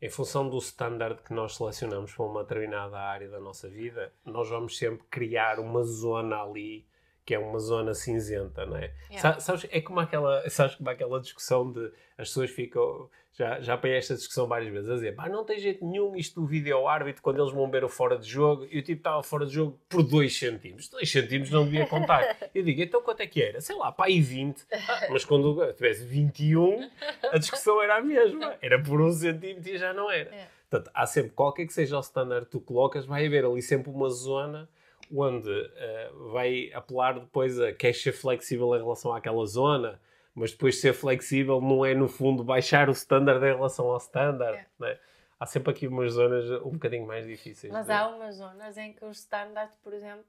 em 0.00 0.08
função 0.08 0.48
do 0.48 0.58
standard 0.58 1.22
que 1.22 1.32
nós 1.32 1.56
selecionamos 1.56 2.14
para 2.14 2.24
uma 2.24 2.42
determinada 2.42 2.98
área 2.98 3.28
da 3.28 3.40
nossa 3.40 3.68
vida, 3.68 4.12
nós 4.24 4.48
vamos 4.48 4.78
sempre 4.78 5.04
criar 5.10 5.58
uma 5.58 5.82
zona 5.82 6.42
ali 6.42 6.86
que 7.28 7.34
é 7.34 7.38
uma 7.38 7.58
zona 7.58 7.92
cinzenta, 7.92 8.64
não 8.64 8.74
é? 8.78 8.90
Yeah. 9.10 9.34
Sa- 9.34 9.38
Sabes, 9.40 9.66
é 9.70 9.82
como 9.82 10.00
aquela, 10.00 10.42
sabes 10.48 10.76
como 10.76 10.88
aquela 10.88 11.20
discussão 11.20 11.70
de 11.70 11.92
as 12.16 12.28
pessoas 12.28 12.48
ficam, 12.48 13.10
já, 13.34 13.60
já 13.60 13.74
apanhei 13.74 13.98
esta 13.98 14.14
discussão 14.14 14.46
várias 14.46 14.72
vezes, 14.72 14.88
a 14.88 14.94
dizer, 14.94 15.14
pá, 15.14 15.28
não 15.28 15.44
tem 15.44 15.58
jeito 15.60 15.84
nenhum 15.84 16.16
isto 16.16 16.40
do 16.40 16.46
vídeo 16.46 16.88
árbitro 16.88 17.20
quando 17.22 17.38
eles 17.42 17.52
vão 17.52 17.70
ver 17.70 17.84
o 17.84 17.88
fora 17.88 18.16
de 18.16 18.26
jogo 18.26 18.66
e 18.70 18.78
o 18.78 18.82
tipo 18.82 19.00
estava 19.00 19.22
fora 19.22 19.44
de 19.44 19.52
jogo 19.52 19.78
por 19.90 20.02
2 20.02 20.38
centímetros. 20.38 20.88
2 20.88 21.06
centímetros 21.12 21.50
não 21.50 21.64
devia 21.66 21.86
contar. 21.86 22.34
Eu 22.54 22.62
digo, 22.62 22.80
então 22.80 23.02
quanto 23.02 23.20
é 23.20 23.26
que 23.26 23.42
era? 23.42 23.60
Sei 23.60 23.76
lá, 23.76 23.92
pá, 23.92 24.06
aí 24.06 24.22
20. 24.22 24.62
Ah, 24.72 25.08
mas 25.10 25.22
quando 25.26 25.62
eu 25.62 25.74
tivesse 25.74 26.06
21, 26.06 26.88
a 27.30 27.36
discussão 27.36 27.82
era 27.82 27.96
a 27.98 28.00
mesma. 28.00 28.54
Era 28.62 28.82
por 28.82 29.02
1 29.02 29.12
centímetro 29.12 29.68
e 29.70 29.76
já 29.76 29.92
não 29.92 30.10
era. 30.10 30.34
É. 30.34 30.46
Portanto, 30.70 30.90
há 30.94 31.06
sempre, 31.06 31.32
qualquer 31.32 31.66
que 31.66 31.74
seja 31.74 31.98
o 31.98 32.00
standard 32.00 32.46
que 32.46 32.52
tu 32.52 32.60
colocas, 32.60 33.04
vai 33.04 33.26
haver 33.26 33.44
ali 33.44 33.60
sempre 33.60 33.90
uma 33.90 34.08
zona 34.08 34.66
onde 35.14 35.50
eh, 35.76 36.10
vai 36.32 36.70
apelar 36.72 37.18
depois 37.18 37.58
a 37.60 37.72
queres 37.72 38.02
ser 38.02 38.12
flexível 38.12 38.74
em 38.74 38.78
relação 38.78 39.12
àquela 39.12 39.44
zona, 39.46 40.00
Mas 40.34 40.52
depois 40.52 40.80
ser 40.80 40.92
flexível 40.92 41.60
não 41.60 41.84
é, 41.84 41.94
no 41.94 42.06
fundo, 42.08 42.44
baixar 42.44 42.88
o 42.88 42.92
standard 42.92 43.44
em 43.44 43.54
relação 43.56 43.86
ao 43.90 43.96
standard. 43.96 44.56
É. 44.58 44.66
Né? 44.78 44.98
Há 45.40 45.46
sempre 45.46 45.70
aqui 45.72 45.86
umas 45.88 46.12
zonas 46.12 46.48
um 46.62 46.70
bocadinho 46.72 47.06
mais 47.06 47.26
difíceis. 47.26 47.72
Mas 47.72 47.86
de- 47.86 47.92
há 47.92 48.06
umas 48.08 48.36
zonas 48.36 48.76
em 48.76 48.92
que 48.92 49.04
os 49.04 49.18
standards, 49.18 49.74
por 49.82 49.92
exemplo, 49.92 50.24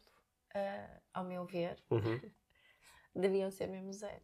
ah, 0.55 0.87
ao 1.13 1.23
meu 1.23 1.45
ver, 1.45 1.77
Uhum. 1.91 2.19
deviam 3.15 3.51
ser 3.51 3.67
mesmo 3.67 3.91
zero. 3.93 4.21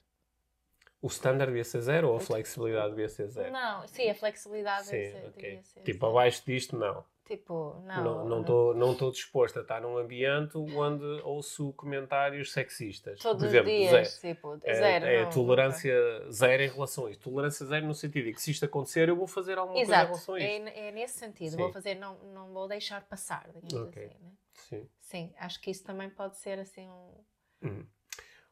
O 1.01 1.07
standard 1.07 1.47
devia 1.51 1.63
ser 1.63 1.81
zero 1.81 2.09
ou 2.09 2.17
a 2.17 2.19
flexibilidade 2.19 2.89
devia 2.91 3.09
ser 3.09 3.27
zero? 3.27 3.51
Não, 3.51 3.87
sim, 3.87 4.09
a 4.09 4.15
flexibilidade 4.15 4.85
Sim, 4.87 4.91
devia 4.97 5.11
ser, 5.11 5.27
ok. 5.27 5.43
devia 5.43 5.63
ser 5.63 5.79
Tipo, 5.81 5.99
zero. 6.05 6.11
abaixo 6.11 6.43
disto, 6.45 6.77
não. 6.77 7.05
Tipo, 7.25 7.81
não. 7.85 8.03
Não 8.03 8.25
não 8.29 8.41
estou 8.41 8.73
não 8.75 8.91
estou 8.91 9.11
disposto 9.11 9.57
a 9.57 9.61
estar 9.63 9.81
num 9.81 9.97
ambiente 9.97 10.55
onde 10.57 11.03
ouço 11.23 11.73
comentários 11.73 12.51
sexistas. 12.51 13.19
Todos 13.19 13.41
Por 13.41 13.47
exemplo, 13.49 13.71
os 13.71 13.77
dias, 13.77 14.19
zero. 14.21 14.35
tipo, 14.35 14.59
É, 14.63 14.73
zero. 14.75 15.05
é 15.05 15.23
não, 15.23 15.29
tolerância 15.31 16.31
zero 16.31 16.63
em 16.63 16.69
relação 16.69 17.07
a 17.07 17.11
isto. 17.11 17.29
Tolerância 17.29 17.65
zero 17.65 17.85
no 17.87 17.95
sentido 17.95 18.25
de 18.25 18.33
que 18.33 18.41
se 18.41 18.51
isto 18.51 18.65
acontecer, 18.65 19.09
eu 19.09 19.15
vou 19.15 19.25
fazer 19.27 19.57
alguma 19.57 19.79
nunca. 19.79 19.87
coisa 19.87 19.91
em 19.91 19.95
Exato, 19.95 20.11
relação 20.11 20.35
a 20.35 20.39
isto. 20.39 20.67
é, 20.77 20.87
é 20.87 20.91
nesse 20.91 21.17
sentido. 21.17 21.51
Sim. 21.51 21.57
Vou 21.57 21.71
fazer, 21.73 21.95
não, 21.95 22.15
não 22.25 22.53
vou 22.53 22.67
deixar 22.67 23.01
passar, 23.07 23.49
digamos 23.55 23.87
Ok. 23.89 24.05
assim. 24.05 24.23
Né? 24.23 24.31
Sim. 24.53 24.89
Sim, 24.99 25.33
acho 25.39 25.59
que 25.61 25.71
isso 25.71 25.83
também 25.83 26.09
pode 26.11 26.37
ser 26.37 26.59
assim 26.59 26.87
um. 26.87 27.11
Hum. 27.63 27.85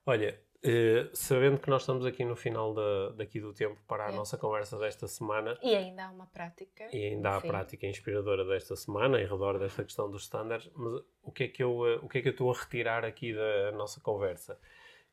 Olha, 0.05 0.39
eh, 0.63 1.09
sabendo 1.13 1.59
que 1.59 1.69
nós 1.69 1.81
estamos 1.81 2.05
aqui 2.05 2.23
no 2.23 2.35
final 2.35 2.73
da, 2.73 3.09
daqui 3.09 3.39
do 3.39 3.53
tempo 3.53 3.77
para 3.87 4.05
a 4.07 4.09
É. 4.11 4.15
nossa 4.15 4.37
conversa 4.37 4.77
desta 4.77 5.07
semana, 5.07 5.57
E 5.61 5.75
ainda 5.75 6.05
há 6.05 6.09
uma 6.11 6.25
prática. 6.27 6.87
e 6.95 7.05
ainda 7.07 7.31
há 7.31 7.37
a 7.37 7.41
prática 7.41 7.85
inspiradora 7.85 8.45
desta 8.45 8.75
semana 8.75 9.19
em 9.21 9.25
redor 9.25 9.59
desta 9.59 9.83
questão 9.83 10.09
dos 10.09 10.23
standards, 10.23 10.69
mas 10.75 11.01
o 11.21 11.31
que 11.31 11.43
é 11.43 11.47
que 11.49 11.61
eu, 11.63 11.85
eh, 11.87 11.99
o 12.01 12.07
que 12.07 12.19
é 12.19 12.21
que 12.21 12.29
eu 12.29 12.31
estou 12.31 12.49
a 12.51 12.57
retirar 12.57 13.03
aqui 13.03 13.33
da 13.33 13.71
nossa 13.73 13.99
conversa? 13.99 14.57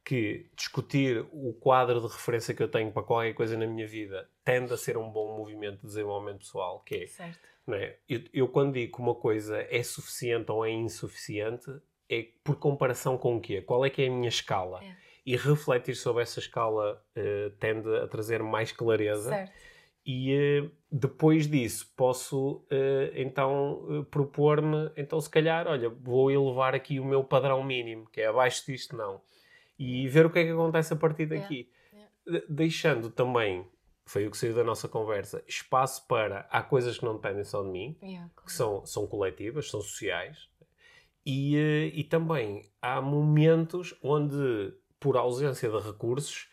Que 0.05 0.49
discutir 0.57 1.27
o 1.33 1.53
quadro 1.55 2.01
de 2.01 2.07
referência 2.07 2.55
que 2.55 2.63
eu 2.63 2.71
tenho 2.71 2.91
para 2.91 3.03
qualquer 3.03 3.35
coisa 3.35 3.57
na 3.59 3.67
minha 3.67 3.87
vida 3.87 4.31
tende 4.45 4.73
a 4.73 4.77
ser 4.77 4.97
um 4.97 5.11
bom 5.11 5.37
movimento 5.37 5.81
de 5.81 5.87
desenvolvimento 5.89 6.39
pessoal, 6.39 6.81
que 6.81 6.95
é 6.95 7.07
Certo. 7.07 7.39
não 7.67 7.75
é? 7.75 7.99
Eu, 8.09 8.21
eu 8.33 8.49
quando 8.49 8.73
digo 8.75 8.97
que 8.97 9.03
uma 9.03 9.15
coisa 9.15 9.61
é 9.69 9.83
suficiente 9.83 10.51
ou 10.51 10.65
é 10.65 10.71
insuficiente, 10.71 11.71
é 12.09 12.27
por 12.43 12.57
comparação 12.57 13.19
com 13.19 13.37
o 13.37 13.41
quê? 13.41 13.61
Qual 13.61 13.85
é 13.85 13.91
que 13.91 14.03
é 14.03 14.07
a 14.07 14.11
minha 14.11 14.29
escala? 14.31 14.83
É. 14.83 15.10
E 15.25 15.37
refletir 15.37 15.95
sobre 15.95 16.23
essa 16.23 16.41
escala 16.41 17.03
eh, 17.15 17.53
tende 17.59 17.89
a 17.97 18.07
trazer 18.09 18.43
mais 18.43 18.73
clareza. 18.73 19.31
Certo. 19.31 19.53
E 20.05 20.33
eh, 20.33 20.71
depois 20.91 21.47
disso 21.47 21.93
posso 21.97 22.65
eh, 22.71 23.13
então 23.17 24.07
propor-me, 24.11 24.91
então 24.97 25.21
se 25.21 25.29
calhar, 25.29 25.67
olha, 25.67 25.89
vou 25.91 26.31
elevar 26.31 26.75
aqui 26.75 26.99
o 26.99 27.05
meu 27.05 27.23
padrão 27.23 27.63
mínimo, 27.63 28.09
que 28.11 28.21
é 28.21 28.27
abaixo 28.27 28.65
disto 28.67 28.97
não. 28.97 29.21
E 29.79 30.09
ver 30.09 30.27
o 30.27 30.31
que 30.31 30.39
é 30.39 30.45
que 30.45 30.51
acontece 30.51 30.93
a 30.93 30.97
partir 30.97 31.27
daqui. 31.27 31.71
De- 32.27 32.45
Deixando 32.49 33.11
também, 33.11 33.67
foi 34.07 34.27
o 34.27 34.31
que 34.31 34.37
saiu 34.39 34.55
da 34.55 34.65
nossa 34.65 34.89
conversa, 34.89 35.43
espaço 35.47 36.07
para, 36.07 36.47
há 36.51 36.63
coisas 36.63 36.99
que 36.99 37.05
não 37.05 37.15
dependem 37.15 37.45
só 37.45 37.63
de 37.63 37.69
mim, 37.69 37.97
Yeah, 38.03 38.31
que 38.45 38.53
são, 38.53 38.85
são 38.87 39.07
coletivas, 39.07 39.71
são 39.71 39.81
sociais, 39.81 40.49
e, 41.25 41.57
e 41.95 42.05
também 42.05 42.71
há 42.81 43.01
momentos 43.01 43.95
onde, 44.03 44.75
por 45.01 45.17
ausência 45.17 45.69
de 45.69 45.79
recursos, 45.79 46.49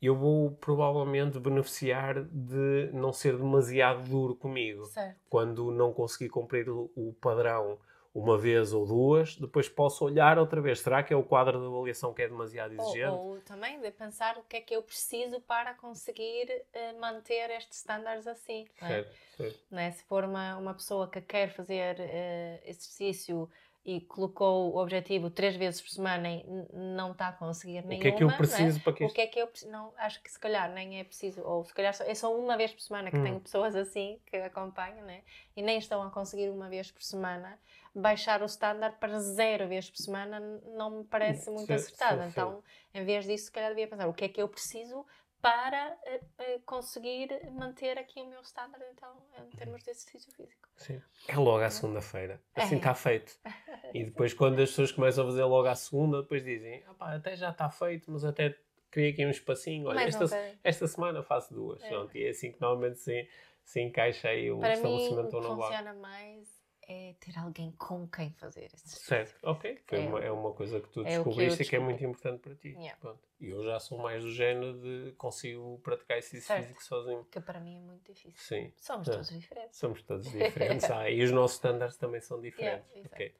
eu 0.00 0.16
vou 0.16 0.52
provavelmente 0.52 1.38
beneficiar 1.38 2.24
de 2.24 2.90
não 2.92 3.12
ser 3.12 3.36
demasiado 3.36 4.02
duro 4.08 4.34
comigo. 4.34 4.86
Certo. 4.86 5.20
Quando 5.28 5.70
não 5.70 5.92
conseguir 5.92 6.30
cumprir 6.30 6.70
o, 6.70 6.90
o 6.96 7.14
padrão 7.20 7.78
uma 8.12 8.36
vez 8.36 8.72
ou 8.72 8.86
duas, 8.86 9.36
depois 9.36 9.68
posso 9.68 10.04
olhar 10.04 10.36
outra 10.38 10.60
vez. 10.60 10.80
Será 10.80 11.02
que 11.02 11.12
é 11.12 11.16
o 11.16 11.22
quadro 11.22 11.60
de 11.60 11.66
avaliação 11.66 12.12
que 12.12 12.22
é 12.22 12.28
demasiado 12.28 12.74
Ou, 12.76 12.82
exigente? 12.82 13.12
ou 13.12 13.40
também 13.42 13.78
de 13.80 13.90
pensar 13.92 14.36
o 14.36 14.42
que 14.42 14.56
é 14.56 14.60
que 14.60 14.74
eu 14.74 14.82
preciso 14.82 15.40
para 15.42 15.74
conseguir 15.74 16.50
eh, 16.72 16.92
manter 16.94 17.50
estes 17.50 17.78
estándares 17.78 18.26
assim. 18.26 18.66
é? 18.82 18.88
Certo, 18.88 19.16
certo. 19.36 19.58
é? 19.72 19.90
Se 19.92 20.02
for 20.04 20.24
uma, 20.24 20.56
uma 20.56 20.74
pessoa 20.74 21.08
que 21.08 21.20
quer 21.20 21.50
fazer 21.50 21.96
eh, 22.00 22.60
exercício 22.64 23.48
e 23.96 24.00
colocou 24.02 24.72
o 24.72 24.76
objetivo 24.78 25.30
três 25.30 25.56
vezes 25.56 25.80
por 25.80 25.90
semana 25.90 26.28
e 26.30 26.44
não 26.72 27.10
está 27.12 27.28
a 27.28 27.32
conseguir 27.32 27.80
O 27.84 27.88
nenhuma, 27.88 28.02
que 28.02 28.08
é 28.08 28.12
que 28.12 28.22
eu 28.24 28.30
é? 28.30 28.36
preciso 28.36 28.80
para 28.80 28.92
que 28.92 29.02
O 29.02 29.06
isto... 29.06 29.14
que 29.14 29.20
é 29.20 29.26
que 29.26 29.38
eu 29.40 29.46
preciso? 29.48 29.72
Não, 29.72 29.92
acho 29.96 30.22
que 30.22 30.30
se 30.30 30.38
calhar 30.38 30.70
nem 30.70 31.00
é 31.00 31.04
preciso, 31.04 31.42
ou 31.42 31.64
se 31.64 31.74
calhar 31.74 31.94
é 32.06 32.14
só 32.14 32.32
uma 32.36 32.56
vez 32.56 32.72
por 32.72 32.80
semana 32.80 33.10
que 33.10 33.18
Hum. 33.18 33.24
tenho 33.24 33.40
pessoas 33.40 33.74
assim 33.74 34.20
que 34.26 34.36
acompanham, 34.36 35.04
né? 35.04 35.22
E 35.56 35.62
nem 35.62 35.78
estão 35.78 36.02
a 36.02 36.10
conseguir 36.10 36.50
uma 36.50 36.68
vez 36.68 36.90
por 36.92 37.02
semana. 37.02 37.58
Baixar 37.92 38.40
o 38.42 38.46
standard 38.46 38.96
para 39.00 39.18
zero 39.18 39.66
vezes 39.66 39.90
por 39.90 39.98
semana 39.98 40.38
não 40.76 40.90
me 40.98 41.04
parece 41.04 41.50
muito 41.50 41.72
acertado. 41.72 42.22
Então, 42.22 42.62
em 42.94 43.04
vez 43.04 43.24
disso, 43.24 43.46
se 43.46 43.50
calhar 43.52 43.70
devia 43.70 43.88
pensar 43.88 44.06
o 44.06 44.14
que 44.14 44.24
é 44.24 44.28
que 44.28 44.40
eu 44.40 44.48
preciso 44.48 45.04
para 45.40 45.96
eh, 46.04 46.58
conseguir 46.66 47.28
manter 47.52 47.98
aqui 47.98 48.20
o 48.20 48.26
meu 48.26 48.40
standard, 48.42 48.84
então, 48.92 49.16
em 49.38 49.56
termos 49.56 49.82
de 49.82 49.90
exercício 49.90 50.32
físico. 50.34 50.68
Sim. 50.76 51.00
É 51.28 51.36
logo 51.36 51.64
à 51.64 51.70
segunda-feira. 51.70 52.42
Assim 52.54 52.74
É. 52.74 52.78
está 52.78 52.94
feito. 52.94 53.32
E 53.92 54.04
depois, 54.04 54.32
quando 54.32 54.60
as 54.60 54.68
pessoas 54.68 54.92
começam 54.92 55.24
a 55.24 55.26
fazer 55.26 55.42
logo 55.42 55.66
à 55.66 55.74
segunda, 55.74 56.22
depois 56.22 56.44
dizem: 56.44 56.84
"Ah 56.86 56.94
pá, 56.94 57.14
até 57.16 57.34
já 57.34 57.50
está 57.50 57.68
feito, 57.68 58.08
mas 58.08 58.24
até 58.24 58.56
queria 58.88 59.10
aqui 59.10 59.26
um 59.26 59.30
espacinho. 59.30 59.88
Olha, 59.88 60.02
esta, 60.02 60.26
esta 60.62 60.86
semana 60.86 61.24
faço 61.24 61.52
duas. 61.52 61.82
É. 61.82 61.88
Pronto, 61.88 62.16
e 62.16 62.24
é 62.24 62.30
assim 62.30 62.52
que 62.52 62.60
normalmente 62.60 63.00
se, 63.00 63.28
se 63.64 63.80
encaixa 63.80 64.28
aí 64.28 64.48
o 64.48 64.60
Para 64.60 64.68
mim, 64.68 64.74
estabelecimento 64.76 65.28
que 65.30 65.34
ou 65.36 65.42
não 65.42 65.56
funciona 65.60 65.94
mais 65.94 66.59
é 66.92 67.14
ter 67.20 67.38
alguém 67.38 67.70
com 67.78 68.06
quem 68.08 68.30
fazer 68.32 68.68
esse. 68.74 68.88
Certo, 68.98 69.38
ok. 69.42 69.80
Foi 69.86 69.98
É 69.98 70.08
uma, 70.08 70.20
é 70.24 70.30
uma 70.32 70.52
coisa 70.52 70.80
que 70.80 70.88
tu 70.88 71.00
é 71.00 71.02
o 71.02 71.04
que 71.04 71.10
eu 71.12 71.24
descobriste 71.24 71.62
e 71.62 71.66
que 71.66 71.76
é 71.76 71.78
muito 71.78 72.04
importante 72.04 72.40
para 72.40 72.54
ti. 72.56 72.68
Yeah. 72.70 72.96
Pronto. 73.00 73.20
E 73.40 73.48
eu 73.50 73.62
já 73.64 73.78
sou 73.78 73.98
mais 73.98 74.22
do 74.24 74.32
género 74.32 74.74
de 74.80 75.12
consigo 75.16 75.78
praticar 75.84 76.18
exercício 76.18 76.46
Certo. 76.48 76.62
físico 76.62 76.82
sozinho. 76.84 77.24
Que 77.30 77.40
para 77.40 77.60
mim 77.60 77.76
é 77.76 77.80
muito 77.80 78.12
difícil. 78.12 78.32
Sim. 78.36 78.72
Somos 78.76 79.08
É. 79.08 79.12
todos 79.12 79.28
diferentes. 79.30 79.78
Somos 79.78 80.02
todos 80.02 80.26
diferentes. 80.32 80.90
ah, 80.90 81.08
e 81.10 81.22
os 81.22 81.30
nossos 81.30 81.56
standards 81.56 81.96
também 81.96 82.20
são 82.20 82.40
diferentes. 82.40 82.90
Yeah, 82.90 83.08
ok. 83.12 83.34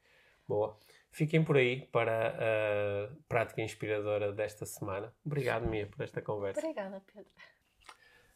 Boa. 0.47 0.77
Fiquem 1.11 1.43
por 1.43 1.57
aí 1.57 1.81
para 1.87 2.29
a 2.29 3.15
prática 3.27 3.61
inspiradora 3.61 4.31
desta 4.31 4.65
semana. 4.65 5.13
Obrigado, 5.25 5.67
Mia, 5.67 5.85
por 5.87 6.01
esta 6.03 6.21
conversa. 6.21 6.59
Obrigada, 6.61 7.01
Pedro. 7.13 7.29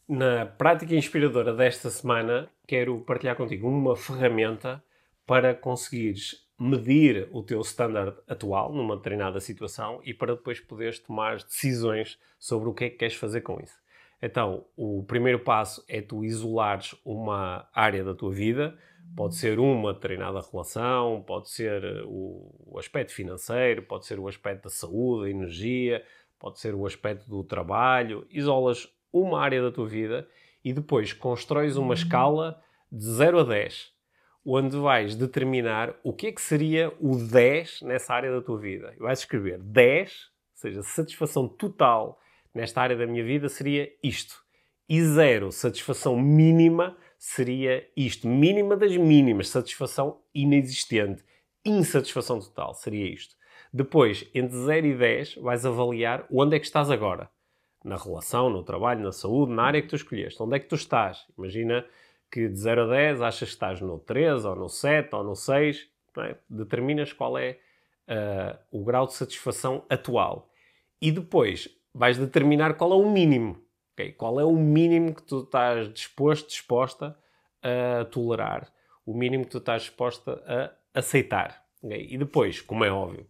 Na 0.07 0.45
prática 0.45 0.93
inspiradora 0.93 1.51
desta 1.53 1.89
semana, 1.89 2.47
quero 2.67 2.99
partilhar 3.01 3.35
contigo 3.35 3.67
uma 3.67 3.95
ferramenta 3.95 4.83
para 5.25 5.53
conseguires 5.53 6.45
medir 6.57 7.27
o 7.31 7.43
teu 7.43 7.59
standard 7.61 8.17
atual 8.27 8.73
numa 8.73 8.95
determinada 8.95 9.39
situação 9.39 9.99
e 10.03 10.13
para 10.13 10.35
depois 10.35 10.59
poderes 10.59 10.99
tomar 10.99 11.37
decisões 11.37 12.19
sobre 12.39 12.69
o 12.69 12.73
que 12.73 12.85
é 12.85 12.89
que 12.89 12.97
queres 12.97 13.15
fazer 13.15 13.41
com 13.41 13.59
isso. 13.61 13.75
Então, 14.21 14.65
o 14.77 15.03
primeiro 15.03 15.39
passo 15.39 15.83
é 15.87 16.01
tu 16.01 16.23
isolares 16.23 16.95
uma 17.03 17.67
área 17.73 18.03
da 18.03 18.15
tua 18.15 18.31
vida, 18.31 18.77
pode 19.15 19.35
ser 19.35 19.59
uma 19.59 19.93
determinada 19.93 20.41
relação, 20.41 21.21
pode 21.27 21.49
ser 21.49 21.83
eh, 21.83 22.03
o, 22.05 22.49
o 22.65 22.79
aspecto 22.79 23.13
financeiro, 23.13 23.83
pode 23.83 24.05
ser 24.05 24.17
o 24.17 24.27
aspecto 24.27 24.63
da 24.63 24.69
saúde, 24.69 25.25
da 25.25 25.29
energia, 25.29 26.03
pode 26.39 26.59
ser 26.59 26.73
o 26.73 26.85
aspecto 26.85 27.29
do 27.29 27.43
trabalho. 27.43 28.25
Isolas 28.31 28.87
uma 29.11 29.41
área 29.41 29.61
da 29.61 29.71
tua 29.71 29.87
vida 29.87 30.27
e 30.63 30.73
depois 30.73 31.13
constróis 31.13 31.77
uma 31.77 31.93
escala 31.93 32.61
de 32.91 33.05
0 33.05 33.39
a 33.39 33.43
10, 33.43 33.93
onde 34.45 34.77
vais 34.77 35.15
determinar 35.15 35.95
o 36.03 36.13
que 36.13 36.27
é 36.27 36.31
que 36.31 36.41
seria 36.41 36.93
o 36.99 37.17
10 37.17 37.81
nessa 37.81 38.13
área 38.13 38.31
da 38.31 38.41
tua 38.41 38.59
vida. 38.59 38.93
E 38.95 38.99
vais 38.99 39.19
escrever 39.19 39.57
10, 39.57 40.11
ou 40.11 40.59
seja, 40.59 40.83
satisfação 40.83 41.47
total 41.47 42.19
nesta 42.53 42.81
área 42.81 42.95
da 42.95 43.07
minha 43.07 43.23
vida 43.23 43.49
seria 43.49 43.91
isto. 44.03 44.43
E 44.87 45.01
0, 45.01 45.51
satisfação 45.51 46.15
mínima, 46.15 46.95
seria 47.17 47.89
isto. 47.97 48.27
Mínima 48.27 48.77
das 48.77 48.95
mínimas, 48.95 49.49
satisfação 49.49 50.21
inexistente. 50.33 51.23
Insatisfação 51.65 52.39
total 52.39 52.75
seria 52.75 53.11
isto. 53.11 53.35
Depois, 53.73 54.29
entre 54.33 54.55
0 54.55 54.85
e 54.85 54.95
10, 54.95 55.35
vais 55.37 55.65
avaliar 55.65 56.25
onde 56.31 56.55
é 56.55 56.59
que 56.59 56.65
estás 56.65 56.91
agora. 56.91 57.29
Na 57.83 57.97
relação, 57.97 58.49
no 58.49 58.63
trabalho, 58.63 59.01
na 59.01 59.11
saúde, 59.11 59.51
na 59.51 59.63
área 59.63 59.81
que 59.81 59.87
tu 59.87 59.95
escolheste. 59.95 60.41
Onde 60.41 60.55
é 60.55 60.59
que 60.59 60.67
tu 60.67 60.75
estás? 60.75 61.25
Imagina 61.37 61.83
que 62.35 62.49
de 62.49 62.57
0 62.57 62.83
a 62.83 62.87
10 62.87 63.21
achas 63.21 63.47
que 63.47 63.55
estás 63.55 63.79
no 63.79 63.97
3, 63.97 64.43
ou 64.43 64.57
no 64.57 64.67
7, 64.67 65.15
ou 65.15 65.23
no 65.23 65.37
6. 65.37 65.89
não 66.13 66.23
é? 66.25 66.37
Determinas 66.49 67.13
qual 67.13 67.37
é 67.37 67.59
ah, 68.09 68.59
o 68.69 68.83
grau 68.83 69.07
de 69.07 69.13
satisfação 69.13 69.85
atual. 69.89 70.49
E 71.01 71.13
depois 71.13 71.69
vais 71.93 72.17
determinar 72.17 72.73
qual 72.73 72.91
é 72.91 72.95
o 72.95 73.09
mínimo. 73.09 73.63
ok? 73.93 74.11
Qual 74.11 74.37
é 74.37 74.43
o 74.43 74.51
mínimo 74.51 75.15
que 75.15 75.23
tu 75.23 75.43
estás 75.43 75.93
disposto, 75.93 76.49
disposta 76.49 77.17
a 77.63 78.03
tolerar. 78.03 78.69
O 79.05 79.13
mínimo 79.13 79.45
que 79.45 79.51
tu 79.51 79.59
estás 79.59 79.83
disposta 79.83 80.43
a 80.45 80.99
aceitar. 80.99 81.63
ok? 81.81 82.05
E 82.09 82.17
depois, 82.17 82.59
como 82.59 82.83
é 82.83 82.91
óbvio, 82.91 83.25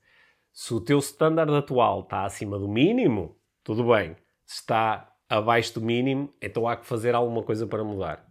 se 0.52 0.74
o 0.74 0.82
teu 0.82 0.98
standard 0.98 1.54
atual 1.54 2.00
está 2.00 2.26
acima 2.26 2.58
do 2.58 2.68
mínimo, 2.68 3.38
tudo 3.64 3.84
bem. 3.84 4.16
Se 4.48 4.62
está 4.62 5.14
abaixo 5.30 5.76
do 5.76 5.82
mínimo, 5.82 6.34
então 6.42 6.68
há 6.68 6.76
que 6.76 6.88
fazer 6.88 7.14
alguma 7.14 7.44
coisa 7.44 7.68
para 7.68 7.84
mudar. 7.84 8.26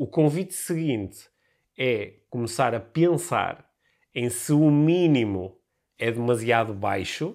O 0.00 0.06
convite 0.06 0.54
seguinte 0.54 1.28
é 1.76 2.20
começar 2.30 2.72
a 2.72 2.78
pensar 2.78 3.68
em 4.14 4.30
se 4.30 4.52
o 4.52 4.70
mínimo 4.70 5.58
é 5.98 6.12
demasiado 6.12 6.72
baixo 6.72 7.34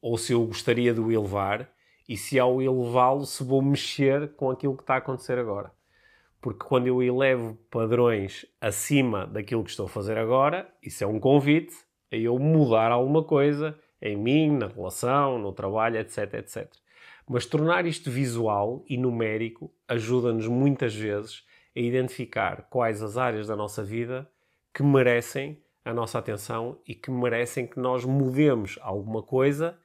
ou 0.00 0.16
se 0.16 0.32
eu 0.32 0.46
gostaria 0.46 0.94
de 0.94 1.00
o 1.00 1.10
elevar 1.10 1.68
e 2.08 2.16
se 2.16 2.38
ao 2.38 2.62
elevá-lo, 2.62 3.26
se 3.26 3.42
vou 3.42 3.60
mexer 3.60 4.32
com 4.36 4.48
aquilo 4.48 4.76
que 4.76 4.84
está 4.84 4.94
a 4.94 4.98
acontecer 4.98 5.40
agora. 5.40 5.72
Porque 6.40 6.64
quando 6.64 6.86
eu 6.86 7.02
elevo 7.02 7.58
padrões 7.68 8.46
acima 8.60 9.26
daquilo 9.26 9.64
que 9.64 9.70
estou 9.70 9.86
a 9.86 9.88
fazer 9.88 10.16
agora, 10.16 10.72
isso 10.80 11.02
é 11.02 11.06
um 11.08 11.18
convite 11.18 11.74
a 12.12 12.16
eu 12.16 12.38
mudar 12.38 12.92
alguma 12.92 13.24
coisa 13.24 13.76
em 14.00 14.16
mim, 14.16 14.56
na 14.56 14.68
relação, 14.68 15.36
no 15.36 15.52
trabalho, 15.52 15.98
etc, 15.98 16.32
etc. 16.34 16.72
Mas 17.28 17.44
tornar 17.44 17.86
isto 17.86 18.08
visual 18.08 18.84
e 18.88 18.96
numérico 18.96 19.74
ajuda-nos 19.88 20.46
muitas 20.46 20.94
vezes 20.94 21.42
a 21.76 21.80
identificar 21.80 22.68
quais 22.70 23.02
as 23.02 23.16
áreas 23.16 23.46
da 23.46 23.56
nossa 23.56 23.82
vida 23.82 24.30
que 24.72 24.82
merecem 24.82 25.62
a 25.84 25.92
nossa 25.92 26.18
atenção 26.18 26.80
e 26.86 26.94
que 26.94 27.10
merecem 27.10 27.66
que 27.66 27.78
nós 27.78 28.04
mudemos 28.04 28.78
alguma 28.80 29.22
coisa, 29.22 29.78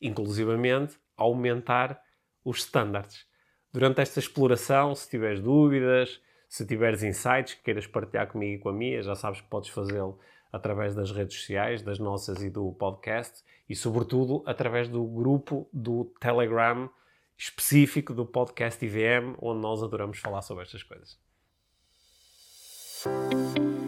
inclusivamente 0.00 0.98
aumentar 1.16 2.00
os 2.44 2.58
standards. 2.58 3.26
Durante 3.72 4.00
esta 4.00 4.18
exploração, 4.18 4.94
se 4.94 5.08
tiveres 5.08 5.40
dúvidas, 5.40 6.20
se 6.48 6.66
tiveres 6.66 7.02
insights 7.02 7.54
que 7.54 7.62
queiras 7.62 7.86
partilhar 7.86 8.28
comigo 8.28 8.54
e 8.54 8.58
com 8.58 8.68
a 8.68 8.72
Mia, 8.72 9.02
já 9.02 9.14
sabes 9.14 9.40
que 9.40 9.48
podes 9.48 9.70
fazê-lo 9.70 10.18
através 10.52 10.94
das 10.94 11.10
redes 11.10 11.38
sociais, 11.38 11.82
das 11.82 11.98
nossas 11.98 12.42
e 12.42 12.50
do 12.50 12.72
podcast, 12.72 13.42
e 13.68 13.74
sobretudo 13.74 14.42
através 14.46 14.88
do 14.88 15.04
grupo 15.04 15.68
do 15.72 16.04
Telegram 16.20 16.88
específico 17.36 18.14
do 18.14 18.24
podcast 18.24 18.82
IVM, 18.84 19.36
onde 19.40 19.60
nós 19.60 19.82
adoramos 19.82 20.18
falar 20.18 20.42
sobre 20.42 20.64
estas 20.64 20.82
coisas. 20.82 21.25
Thank 23.06 23.58
you. 23.58 23.85